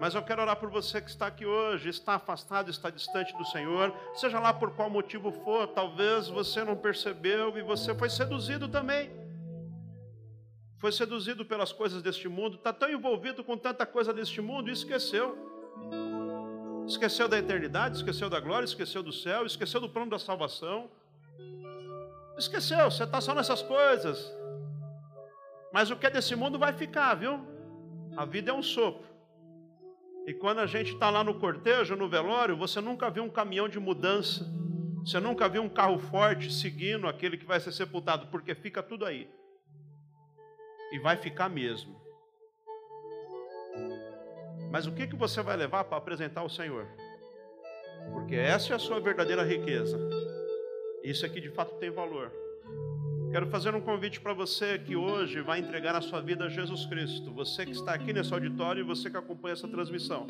Mas 0.02 0.16
eu 0.16 0.24
quero 0.24 0.42
orar 0.42 0.56
por 0.56 0.68
você 0.72 1.00
que 1.00 1.12
está 1.12 1.28
aqui 1.28 1.46
hoje, 1.46 1.88
está 1.88 2.16
afastado, 2.16 2.72
está 2.72 2.90
distante 2.90 3.38
do 3.38 3.46
Senhor, 3.46 3.96
seja 4.16 4.40
lá 4.40 4.52
por 4.52 4.72
qual 4.72 4.90
motivo 4.90 5.32
for, 5.32 5.68
talvez 5.68 6.28
você 6.28 6.64
não 6.64 6.76
percebeu 6.76 7.56
e 7.56 7.62
você 7.62 7.94
foi 7.94 8.10
seduzido 8.10 8.68
também. 8.68 9.12
Foi 10.80 10.92
seduzido 10.92 11.46
pelas 11.46 11.72
coisas 11.72 12.02
deste 12.02 12.28
mundo, 12.28 12.56
está 12.56 12.74
tão 12.74 12.90
envolvido 12.90 13.44
com 13.44 13.56
tanta 13.56 13.86
coisa 13.86 14.12
deste 14.12 14.42
mundo 14.42 14.70
e 14.70 14.74
esqueceu. 14.74 15.38
Esqueceu 16.88 17.28
da 17.28 17.38
eternidade, 17.38 17.98
esqueceu 17.98 18.28
da 18.28 18.40
glória, 18.40 18.66
esqueceu 18.66 19.04
do 19.04 19.14
céu, 19.14 19.46
esqueceu 19.46 19.80
do 19.80 19.88
plano 19.88 20.10
da 20.10 20.18
salvação. 20.18 20.90
Esqueceu, 22.40 22.90
você 22.90 23.04
está 23.04 23.22
só 23.22 23.36
nessas 23.36 23.62
coisas. 23.62 24.34
Mas 25.72 25.92
o 25.92 25.96
que 25.96 26.08
é 26.08 26.10
desse 26.10 26.36
mundo 26.36 26.58
vai 26.58 26.74
ficar, 26.74 27.14
viu? 27.14 27.40
A 28.18 28.26
vida 28.26 28.50
é 28.50 28.54
um 28.54 28.64
sopro. 28.64 29.11
E 30.26 30.34
quando 30.34 30.60
a 30.60 30.66
gente 30.66 30.94
está 30.94 31.10
lá 31.10 31.24
no 31.24 31.40
cortejo, 31.40 31.96
no 31.96 32.08
velório, 32.08 32.56
você 32.56 32.80
nunca 32.80 33.10
viu 33.10 33.24
um 33.24 33.30
caminhão 33.30 33.68
de 33.68 33.80
mudança, 33.80 34.46
você 35.04 35.20
nunca 35.20 35.50
viu 35.50 35.64
um 35.64 35.70
carro 35.70 35.98
forte 35.98 36.54
seguindo 36.54 37.08
aquele 37.08 37.38
que 37.38 37.46
vai 37.46 37.60
ser 37.60 37.72
sepultado, 37.72 38.28
porque 38.28 38.54
fica 38.54 38.84
tudo 38.84 39.06
aí. 39.06 39.28
E 40.92 41.00
vai 41.00 41.18
ficar 41.18 41.50
mesmo. 41.50 42.00
Mas 44.72 44.86
o 44.86 44.92
que, 44.92 45.08
que 45.08 45.16
você 45.16 45.42
vai 45.42 45.58
levar 45.58 45.86
para 45.86 45.98
apresentar 45.98 46.42
ao 46.42 46.50
Senhor? 46.50 46.88
Porque 48.14 48.36
essa 48.36 48.74
é 48.74 48.76
a 48.76 48.80
sua 48.80 49.00
verdadeira 49.00 49.44
riqueza. 49.44 50.00
Isso 51.04 51.26
aqui 51.26 51.42
de 51.42 51.50
fato 51.50 51.76
tem 51.76 51.90
valor. 51.90 52.32
Quero 53.32 53.48
fazer 53.48 53.74
um 53.74 53.80
convite 53.80 54.20
para 54.20 54.34
você 54.34 54.78
que 54.78 54.94
hoje 54.94 55.40
vai 55.40 55.60
entregar 55.60 55.96
a 55.96 56.02
sua 56.02 56.20
vida 56.20 56.44
a 56.44 56.50
Jesus 56.50 56.86
Cristo. 56.86 57.32
Você 57.32 57.66
que 57.66 57.72
está 57.72 57.94
aqui 57.94 58.12
nesse 58.12 58.34
auditório 58.34 58.82
e 58.82 58.84
você 58.84 59.10
que 59.10 59.16
acompanha 59.16 59.54
essa 59.54 59.70
transmissão. 59.70 60.28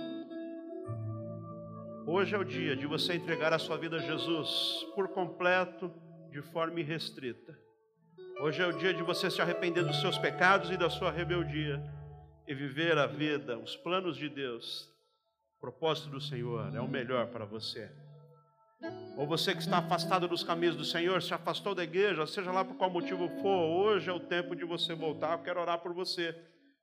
Hoje 2.06 2.36
é 2.36 2.38
o 2.38 2.44
dia 2.44 2.76
de 2.76 2.86
você 2.86 3.16
entregar 3.16 3.54
a 3.54 3.58
sua 3.58 3.76
vida 3.76 3.96
a 3.96 4.00
Jesus 4.00 4.86
por 4.94 5.08
completo, 5.08 5.92
de 6.30 6.44
forma 6.44 6.80
irrestrita. 6.80 7.58
Hoje 8.40 8.62
é 8.62 8.68
o 8.68 8.78
dia 8.78 8.94
de 8.94 9.02
você 9.02 9.32
se 9.32 9.42
arrepender 9.42 9.84
dos 9.84 10.00
seus 10.00 10.20
pecados 10.20 10.70
e 10.70 10.78
da 10.78 10.90
sua 10.90 11.10
rebeldia 11.10 11.84
e 12.48 12.54
viver 12.54 13.00
a 13.00 13.08
vida, 13.08 13.58
os 13.58 13.76
planos 13.76 14.16
de 14.16 14.30
Deus. 14.30 14.88
O 15.58 15.62
propósito 15.62 16.12
do 16.12 16.22
Senhor 16.22 16.76
é 16.76 16.80
o 16.80 16.88
melhor 16.88 17.32
para 17.32 17.46
você. 17.46 17.92
Ou 19.18 19.28
você 19.28 19.54
que 19.54 19.62
está 19.62 19.78
afastado 19.78 20.28
dos 20.28 20.44
caminhos 20.44 20.76
do 20.76 20.84
Senhor, 20.84 21.22
se 21.22 21.34
afastou 21.34 21.76
da 21.76 21.84
igreja, 21.84 22.26
seja 22.26 22.52
lá 22.52 22.66
por 22.66 22.76
qual 22.76 22.90
motivo 22.90 23.30
for, 23.42 23.70
hoje 23.70 24.10
é 24.10 24.14
o 24.14 24.20
tempo 24.20 24.56
de 24.56 24.66
você 24.66 24.96
voltar. 24.96 25.34
Eu 25.34 25.44
quero 25.44 25.60
orar 25.60 25.80
por 25.80 25.94
você, 25.94 26.36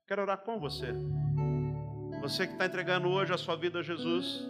quero 0.06 0.22
orar 0.22 0.38
com 0.38 0.58
você. 0.58 0.94
Você 2.20 2.46
que 2.46 2.52
está 2.52 2.66
entregando 2.66 3.08
hoje 3.08 3.32
a 3.32 3.38
sua 3.38 3.56
vida 3.56 3.80
a 3.80 3.82
Jesus, 3.82 4.46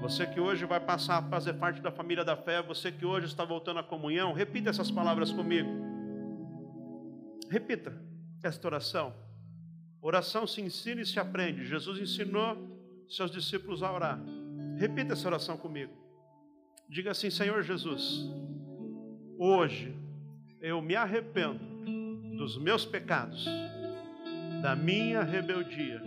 você 0.00 0.26
que 0.26 0.38
hoje 0.38 0.64
vai 0.64 0.80
passar 0.80 1.18
a 1.18 1.22
fazer 1.22 1.54
parte 1.54 1.80
da 1.80 1.90
família 1.90 2.24
da 2.24 2.36
fé, 2.36 2.62
você 2.62 2.92
que 2.92 3.04
hoje 3.04 3.26
está 3.26 3.44
voltando 3.44 3.80
à 3.80 3.82
comunhão, 3.82 4.32
repita 4.32 4.70
essas 4.70 4.90
palavras 4.90 5.32
comigo. 5.32 5.68
Repita 7.50 7.92
esta 8.42 8.66
oração. 8.66 9.14
Oração 10.00 10.46
se 10.46 10.60
ensina 10.60 11.00
e 11.00 11.06
se 11.06 11.18
aprende. 11.18 11.66
Jesus 11.66 11.98
ensinou 11.98 12.56
seus 13.08 13.30
discípulos 13.30 13.82
a 13.82 13.92
orar. 13.92 14.20
Repita 14.78 15.14
essa 15.14 15.26
oração 15.26 15.56
comigo. 15.56 16.05
Diga 16.88 17.10
assim: 17.10 17.30
Senhor 17.30 17.62
Jesus, 17.62 18.28
hoje 19.38 19.94
eu 20.60 20.80
me 20.80 20.94
arrependo 20.94 21.64
dos 22.36 22.58
meus 22.58 22.84
pecados, 22.84 23.46
da 24.62 24.76
minha 24.76 25.22
rebeldia. 25.22 26.02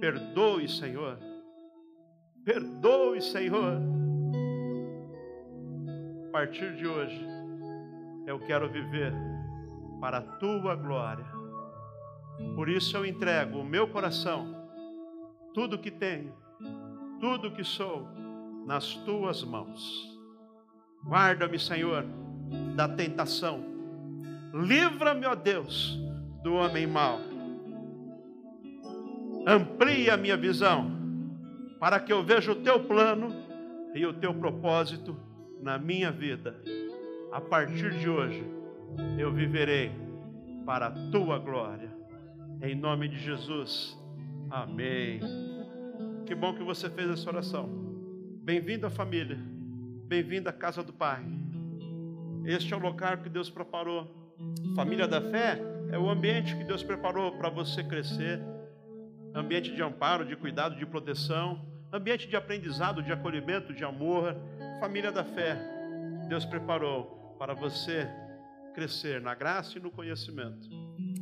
Perdoe, 0.00 0.68
Senhor, 0.68 1.18
Perdoe, 2.44 3.22
Senhor. 3.22 3.80
A 6.28 6.32
partir 6.32 6.74
de 6.74 6.86
hoje, 6.86 7.24
eu 8.26 8.38
quero 8.40 8.68
viver 8.68 9.12
para 10.00 10.18
a 10.18 10.22
tua 10.22 10.74
glória. 10.74 11.26
Por 12.56 12.68
isso 12.68 12.96
eu 12.96 13.06
entrego 13.06 13.58
o 13.58 13.64
meu 13.64 13.86
coração, 13.88 14.52
tudo 15.54 15.78
que 15.78 15.90
tenho, 15.90 16.34
tudo 17.20 17.52
que 17.52 17.62
sou, 17.62 18.08
nas 18.66 18.94
tuas 18.94 19.42
mãos. 19.42 20.10
Guarda-me, 21.04 21.58
Senhor, 21.58 22.04
da 22.76 22.88
tentação. 22.88 23.64
Livra-me, 24.54 25.26
ó 25.26 25.34
Deus, 25.34 25.98
do 26.42 26.54
homem 26.54 26.86
mau. 26.86 27.18
Amplia 29.46 30.14
a 30.14 30.16
minha 30.16 30.36
visão, 30.36 30.90
para 31.80 31.98
que 31.98 32.12
eu 32.12 32.22
veja 32.22 32.52
o 32.52 32.56
teu 32.56 32.84
plano 32.84 33.34
e 33.94 34.06
o 34.06 34.12
teu 34.12 34.32
propósito 34.32 35.16
na 35.60 35.78
minha 35.78 36.12
vida. 36.12 36.54
A 37.32 37.40
partir 37.40 37.98
de 37.98 38.08
hoje, 38.08 38.44
eu 39.18 39.32
viverei 39.32 39.90
para 40.64 40.86
a 40.86 41.10
tua 41.10 41.38
glória. 41.38 41.90
Em 42.62 42.74
nome 42.74 43.08
de 43.08 43.18
Jesus. 43.18 43.98
Amém. 44.50 45.20
Que 46.26 46.34
bom 46.34 46.54
que 46.54 46.62
você 46.62 46.88
fez 46.88 47.10
essa 47.10 47.28
oração. 47.28 47.91
Bem-vindo 48.44 48.84
à 48.84 48.90
família. 48.90 49.38
Bem-vindo 50.08 50.48
à 50.48 50.52
casa 50.52 50.82
do 50.82 50.92
Pai. 50.92 51.24
Este 52.44 52.74
é 52.74 52.76
o 52.76 52.80
local 52.80 53.18
que 53.18 53.28
Deus 53.28 53.48
preparou. 53.48 54.34
Família 54.74 55.06
da 55.06 55.20
fé 55.20 55.60
é 55.92 55.96
o 55.96 56.10
ambiente 56.10 56.56
que 56.56 56.64
Deus 56.64 56.82
preparou 56.82 57.30
para 57.38 57.48
você 57.48 57.84
crescer. 57.84 58.40
Ambiente 59.32 59.72
de 59.72 59.80
amparo, 59.80 60.24
de 60.24 60.34
cuidado, 60.34 60.74
de 60.74 60.84
proteção, 60.84 61.64
ambiente 61.92 62.26
de 62.26 62.34
aprendizado, 62.34 63.00
de 63.00 63.12
acolhimento, 63.12 63.72
de 63.72 63.84
amor. 63.84 64.36
Família 64.80 65.12
da 65.12 65.22
fé, 65.22 65.56
Deus 66.28 66.44
preparou 66.44 67.36
para 67.38 67.54
você 67.54 68.08
crescer 68.74 69.20
na 69.20 69.36
graça 69.36 69.78
e 69.78 69.80
no 69.80 69.92
conhecimento. 69.92 70.68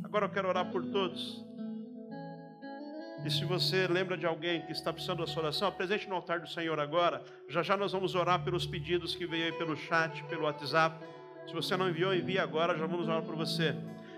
Agora 0.03 0.25
eu 0.25 0.29
quero 0.31 0.47
orar 0.47 0.71
por 0.71 0.83
todos. 0.85 1.45
E 3.23 3.29
se 3.29 3.45
você 3.45 3.87
lembra 3.87 4.17
de 4.17 4.25
alguém 4.25 4.61
que 4.61 4.71
está 4.71 4.91
precisando 4.91 5.19
da 5.19 5.27
sua 5.27 5.43
oração, 5.43 5.67
apresente 5.67 6.09
no 6.09 6.15
altar 6.15 6.39
do 6.39 6.49
Senhor 6.49 6.79
agora. 6.79 7.23
Já 7.47 7.61
já 7.61 7.77
nós 7.77 7.91
vamos 7.91 8.15
orar 8.15 8.43
pelos 8.43 8.65
pedidos 8.65 9.15
que 9.15 9.27
veio 9.27 9.45
aí 9.45 9.51
pelo 9.51 9.75
chat, 9.75 10.23
pelo 10.23 10.43
WhatsApp. 10.43 11.05
Se 11.45 11.53
você 11.53 11.77
não 11.77 11.87
enviou, 11.87 12.13
envie 12.15 12.39
agora, 12.39 12.75
já 12.75 12.85
vamos 12.87 13.07
orar 13.07 13.21
por 13.21 13.35
você. 13.35 13.75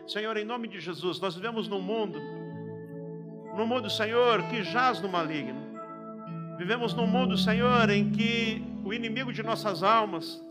Senhor, 0.07 0.37
em 0.37 0.45
nome 0.45 0.69
de 0.69 0.79
Jesus, 0.79 1.19
nós 1.19 1.35
vivemos 1.35 1.67
num 1.67 1.81
mundo, 1.81 2.19
num 3.57 3.65
mundo, 3.65 3.89
Senhor, 3.89 4.41
que 4.43 4.63
jaz 4.63 5.01
no 5.01 5.09
maligno. 5.09 5.61
Vivemos 6.57 6.93
num 6.93 7.07
mundo, 7.07 7.37
Senhor, 7.37 7.89
em 7.89 8.09
que 8.09 8.63
o 8.85 8.93
inimigo 8.93 9.33
de 9.33 9.43
nossas 9.43 9.83
almas, 9.83 10.41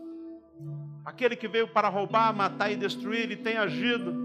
aquele 1.03 1.35
que 1.35 1.47
veio 1.47 1.67
para 1.67 1.89
roubar, 1.89 2.35
matar 2.35 2.71
e 2.71 2.75
destruir, 2.75 3.21
ele 3.21 3.35
tem 3.35 3.57
agido 3.57 4.22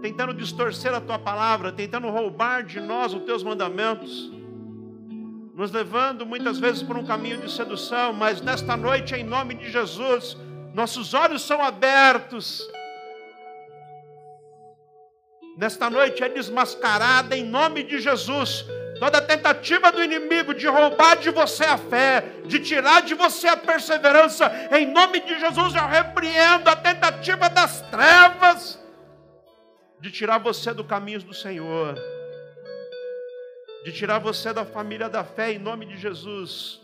tentando 0.00 0.34
distorcer 0.34 0.94
a 0.94 1.00
tua 1.00 1.18
palavra, 1.18 1.72
tentando 1.72 2.08
roubar 2.08 2.62
de 2.62 2.80
nós 2.80 3.14
os 3.14 3.22
teus 3.22 3.42
mandamentos, 3.42 4.30
nos 5.54 5.70
levando 5.70 6.26
muitas 6.26 6.58
vezes 6.58 6.82
por 6.82 6.96
um 6.96 7.04
caminho 7.04 7.38
de 7.38 7.50
sedução, 7.50 8.12
mas 8.12 8.40
nesta 8.40 8.76
noite, 8.76 9.14
em 9.14 9.24
nome 9.24 9.54
de 9.54 9.70
Jesus, 9.70 10.36
nossos 10.74 11.14
olhos 11.14 11.42
são 11.42 11.62
abertos. 11.62 12.68
Nesta 15.56 15.88
noite 15.88 16.22
é 16.22 16.28
desmascarada 16.28 17.34
em 17.34 17.44
nome 17.44 17.82
de 17.82 17.98
Jesus 17.98 18.66
toda 18.98 19.20
tentativa 19.20 19.92
do 19.92 20.02
inimigo 20.02 20.54
de 20.54 20.66
roubar 20.66 21.16
de 21.16 21.30
você 21.30 21.64
a 21.64 21.76
fé, 21.76 22.24
de 22.46 22.58
tirar 22.60 23.02
de 23.02 23.14
você 23.14 23.46
a 23.46 23.56
perseverança, 23.56 24.50
em 24.72 24.86
nome 24.86 25.20
de 25.20 25.38
Jesus 25.38 25.74
eu 25.74 25.86
repreendo 25.86 26.68
a 26.70 26.76
tentativa 26.76 27.48
das 27.48 27.82
trevas 27.90 28.78
de 30.00 30.10
tirar 30.10 30.38
você 30.38 30.72
do 30.72 30.84
caminho 30.84 31.22
do 31.22 31.34
Senhor, 31.34 31.94
de 33.84 33.92
tirar 33.92 34.18
você 34.18 34.52
da 34.52 34.64
família 34.64 35.08
da 35.08 35.24
fé, 35.24 35.52
em 35.52 35.58
nome 35.58 35.86
de 35.86 35.96
Jesus. 35.98 36.80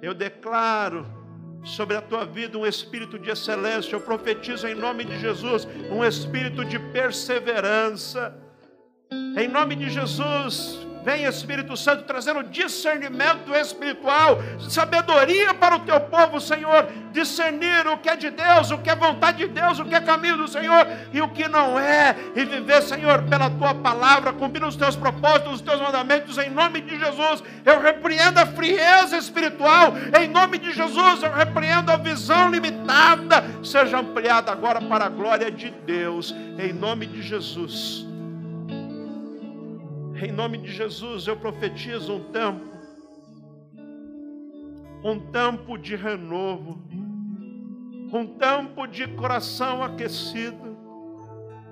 Eu 0.00 0.14
declaro 0.14 1.06
sobre 1.64 1.96
a 1.96 2.02
tua 2.02 2.24
vida 2.24 2.58
um 2.58 2.66
espírito 2.66 3.18
de 3.18 3.30
excelência, 3.30 3.94
eu 3.94 4.00
profetizo 4.00 4.66
em 4.66 4.74
nome 4.74 5.04
de 5.04 5.18
Jesus 5.18 5.66
um 5.90 6.04
espírito 6.04 6.64
de 6.64 6.78
perseverança. 6.78 8.36
Em 9.36 9.46
nome 9.46 9.76
de 9.76 9.90
Jesus, 9.90 10.86
Vem 11.04 11.24
Espírito 11.24 11.76
Santo 11.76 12.04
trazendo 12.04 12.44
discernimento 12.44 13.54
espiritual, 13.54 14.38
sabedoria 14.68 15.52
para 15.52 15.76
o 15.76 15.80
teu 15.80 16.00
povo, 16.00 16.40
Senhor, 16.40 16.88
discernir 17.12 17.86
o 17.88 17.98
que 17.98 18.08
é 18.08 18.16
de 18.16 18.30
Deus, 18.30 18.70
o 18.70 18.78
que 18.78 18.88
é 18.88 18.94
vontade 18.94 19.38
de 19.38 19.48
Deus, 19.48 19.80
o 19.80 19.84
que 19.84 19.94
é 19.94 20.00
caminho 20.00 20.36
do 20.36 20.48
Senhor 20.48 20.86
e 21.12 21.20
o 21.20 21.28
que 21.28 21.48
não 21.48 21.78
é, 21.78 22.14
e 22.36 22.44
viver, 22.44 22.82
Senhor, 22.82 23.22
pela 23.24 23.50
tua 23.50 23.74
palavra, 23.74 24.32
cumprindo 24.32 24.66
os 24.66 24.76
teus 24.76 24.94
propósitos, 24.94 25.54
os 25.54 25.60
teus 25.60 25.80
mandamentos, 25.80 26.38
em 26.38 26.50
nome 26.50 26.80
de 26.80 26.98
Jesus. 26.98 27.42
Eu 27.64 27.80
repreendo 27.80 28.38
a 28.38 28.46
frieza 28.46 29.16
espiritual, 29.16 29.94
em 30.20 30.28
nome 30.28 30.58
de 30.58 30.72
Jesus, 30.72 31.22
eu 31.22 31.32
repreendo 31.32 31.90
a 31.90 31.96
visão 31.96 32.50
limitada, 32.50 33.44
seja 33.62 33.98
ampliada 33.98 34.52
agora 34.52 34.80
para 34.80 35.06
a 35.06 35.08
glória 35.08 35.50
de 35.50 35.70
Deus, 35.70 36.34
em 36.58 36.72
nome 36.72 37.06
de 37.06 37.22
Jesus. 37.22 38.11
Em 40.22 40.30
nome 40.30 40.56
de 40.56 40.70
Jesus, 40.70 41.26
eu 41.26 41.36
profetizo 41.36 42.14
um 42.14 42.22
tempo, 42.30 42.64
um 45.02 45.18
tempo 45.18 45.76
de 45.76 45.96
renovo, 45.96 46.80
um 48.12 48.24
tempo 48.38 48.86
de 48.86 49.08
coração 49.08 49.82
aquecido, 49.82 50.78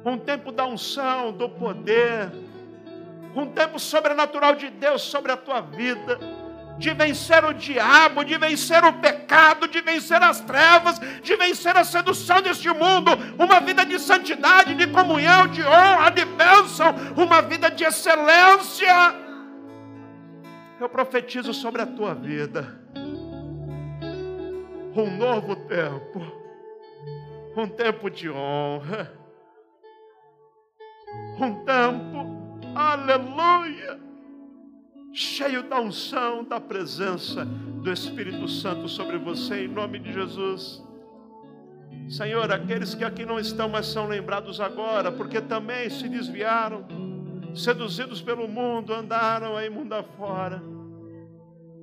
um 0.05 0.19
tempo 0.19 0.51
da 0.51 0.67
unção, 0.67 1.31
do 1.31 1.49
poder, 1.49 2.33
um 3.37 3.47
tempo 3.47 3.79
sobrenatural 3.79 4.57
de 4.57 4.69
Deus 4.69 5.03
sobre 5.03 5.31
a 5.31 5.37
tua 5.37 5.61
vida 5.61 6.19
de 6.81 6.95
vencer 6.95 7.45
o 7.45 7.53
diabo, 7.53 8.25
de 8.25 8.39
vencer 8.39 8.83
o 8.83 8.95
pecado, 8.95 9.69
de 9.69 9.83
vencer 9.83 10.21
as 10.23 10.41
trevas, 10.41 10.99
de 10.99 11.37
vencer 11.37 11.77
a 11.77 11.85
sedução 11.85 12.41
deste 12.41 12.71
mundo, 12.71 13.11
uma 13.39 13.61
vida 13.61 13.85
de 13.85 13.99
santidade, 13.99 14.75
de 14.75 14.87
comunhão, 14.87 15.47
de 15.47 15.63
honra, 15.63 16.11
de 16.11 16.25
bênção, 16.25 16.95
uma 17.19 17.43
vida 17.43 17.71
de 17.71 17.85
excelência. 17.85 19.15
Eu 20.81 20.89
profetizo 20.89 21.53
sobre 21.53 21.83
a 21.83 21.87
tua 21.87 22.15
vida 22.15 22.81
um 24.97 25.19
novo 25.19 25.55
tempo, 25.55 26.21
um 27.59 27.69
tempo 27.69 28.09
de 28.09 28.31
honra, 28.31 29.13
um 31.39 31.63
tempo, 31.63 32.73
aleluia 32.75 34.10
cheio 35.13 35.63
da 35.65 35.81
unção, 35.81 36.45
da 36.45 36.61
presença 36.61 37.45
do 37.45 37.93
Espírito 37.93 38.47
Santo 38.49 38.89
sobre 38.89 39.19
você, 39.19 39.65
em 39.65 39.69
nome 39.69 39.99
de 39.99 40.13
Jesus. 40.13 40.83
Senhor, 42.09 42.51
aqueles 42.53 42.95
que 42.95 43.05
aqui 43.05 43.25
não 43.25 43.39
estão, 43.39 43.69
mas 43.69 43.87
são 43.87 44.07
lembrados 44.07 44.61
agora, 44.61 45.11
porque 45.13 45.41
também 45.41 45.89
se 45.91 46.09
desviaram, 46.09 46.85
seduzidos 47.55 48.21
pelo 48.21 48.49
mundo, 48.49 48.93
andaram 48.93 49.57
aí 49.57 49.71
mundo 49.71 49.93
afora. 49.95 50.63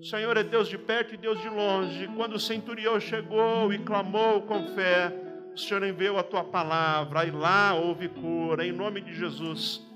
Senhor 0.01 0.37
é 0.37 0.43
Deus 0.43 0.67
de 0.67 0.77
perto 0.77 1.15
e 1.15 1.17
Deus 1.17 1.41
de 1.41 1.49
longe. 1.49 2.07
Quando 2.15 2.35
o 2.35 2.39
centurião 2.39 2.99
chegou 2.99 3.73
e 3.73 3.79
clamou 3.79 4.41
com 4.43 4.67
fé, 4.75 5.13
o 5.53 5.57
Senhor 5.57 5.83
enviou 5.83 6.19
a 6.19 6.23
tua 6.23 6.43
palavra, 6.43 7.25
e 7.25 7.31
lá 7.31 7.73
houve 7.73 8.07
cura, 8.07 8.65
em 8.65 8.71
nome 8.71 9.01
de 9.01 9.13
Jesus. 9.15 9.86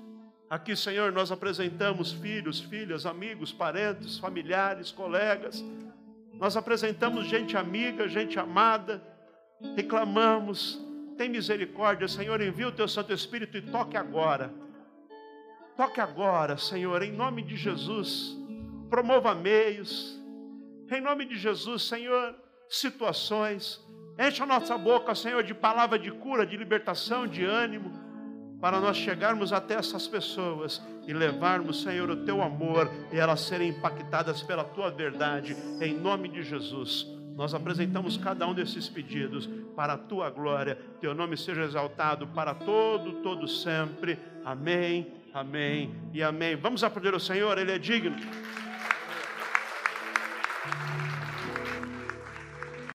Aqui, 0.52 0.76
Senhor, 0.76 1.10
nós 1.12 1.32
apresentamos 1.32 2.12
filhos, 2.12 2.60
filhas, 2.60 3.06
amigos, 3.06 3.50
parentes, 3.50 4.18
familiares, 4.18 4.92
colegas. 4.92 5.64
Nós 6.34 6.58
apresentamos 6.58 7.24
gente 7.24 7.56
amiga, 7.56 8.06
gente 8.06 8.38
amada. 8.38 9.02
Reclamamos. 9.74 10.78
Tem 11.16 11.30
misericórdia, 11.30 12.06
Senhor, 12.06 12.38
envia 12.42 12.68
o 12.68 12.72
teu 12.72 12.86
Santo 12.86 13.14
Espírito 13.14 13.56
e 13.56 13.62
toque 13.62 13.96
agora. 13.96 14.52
Toque 15.74 16.02
agora, 16.02 16.58
Senhor, 16.58 17.00
em 17.00 17.12
nome 17.12 17.40
de 17.40 17.56
Jesus. 17.56 18.36
Promova 18.90 19.34
meios. 19.34 20.22
Em 20.90 21.00
nome 21.00 21.24
de 21.24 21.38
Jesus, 21.38 21.84
Senhor, 21.84 22.36
situações. 22.68 23.82
Enche 24.18 24.42
a 24.42 24.46
nossa 24.46 24.76
boca, 24.76 25.14
Senhor, 25.14 25.42
de 25.42 25.54
palavra 25.54 25.98
de 25.98 26.10
cura, 26.10 26.44
de 26.44 26.58
libertação, 26.58 27.26
de 27.26 27.42
ânimo 27.42 28.01
para 28.62 28.80
nós 28.80 28.96
chegarmos 28.96 29.52
até 29.52 29.74
essas 29.74 30.06
pessoas 30.06 30.80
e 31.04 31.12
levarmos, 31.12 31.82
Senhor, 31.82 32.08
o 32.08 32.24
teu 32.24 32.40
amor 32.40 32.88
e 33.12 33.18
elas 33.18 33.40
serem 33.40 33.70
impactadas 33.70 34.40
pela 34.40 34.62
tua 34.62 34.88
verdade, 34.88 35.56
em 35.80 35.92
nome 35.92 36.28
de 36.28 36.44
Jesus. 36.44 37.08
Nós 37.34 37.54
apresentamos 37.54 38.16
cada 38.16 38.46
um 38.46 38.54
desses 38.54 38.88
pedidos 38.88 39.48
para 39.74 39.94
a 39.94 39.98
tua 39.98 40.30
glória, 40.30 40.78
teu 41.00 41.12
nome 41.12 41.36
seja 41.36 41.64
exaltado 41.64 42.28
para 42.28 42.54
todo, 42.54 43.14
todo 43.14 43.48
sempre. 43.48 44.16
Amém, 44.44 45.12
amém 45.34 45.92
e 46.14 46.22
amém. 46.22 46.54
Vamos 46.54 46.84
aplaudir 46.84 47.12
o 47.16 47.18
Senhor, 47.18 47.58
Ele 47.58 47.72
é 47.72 47.78
digno. 47.80 48.14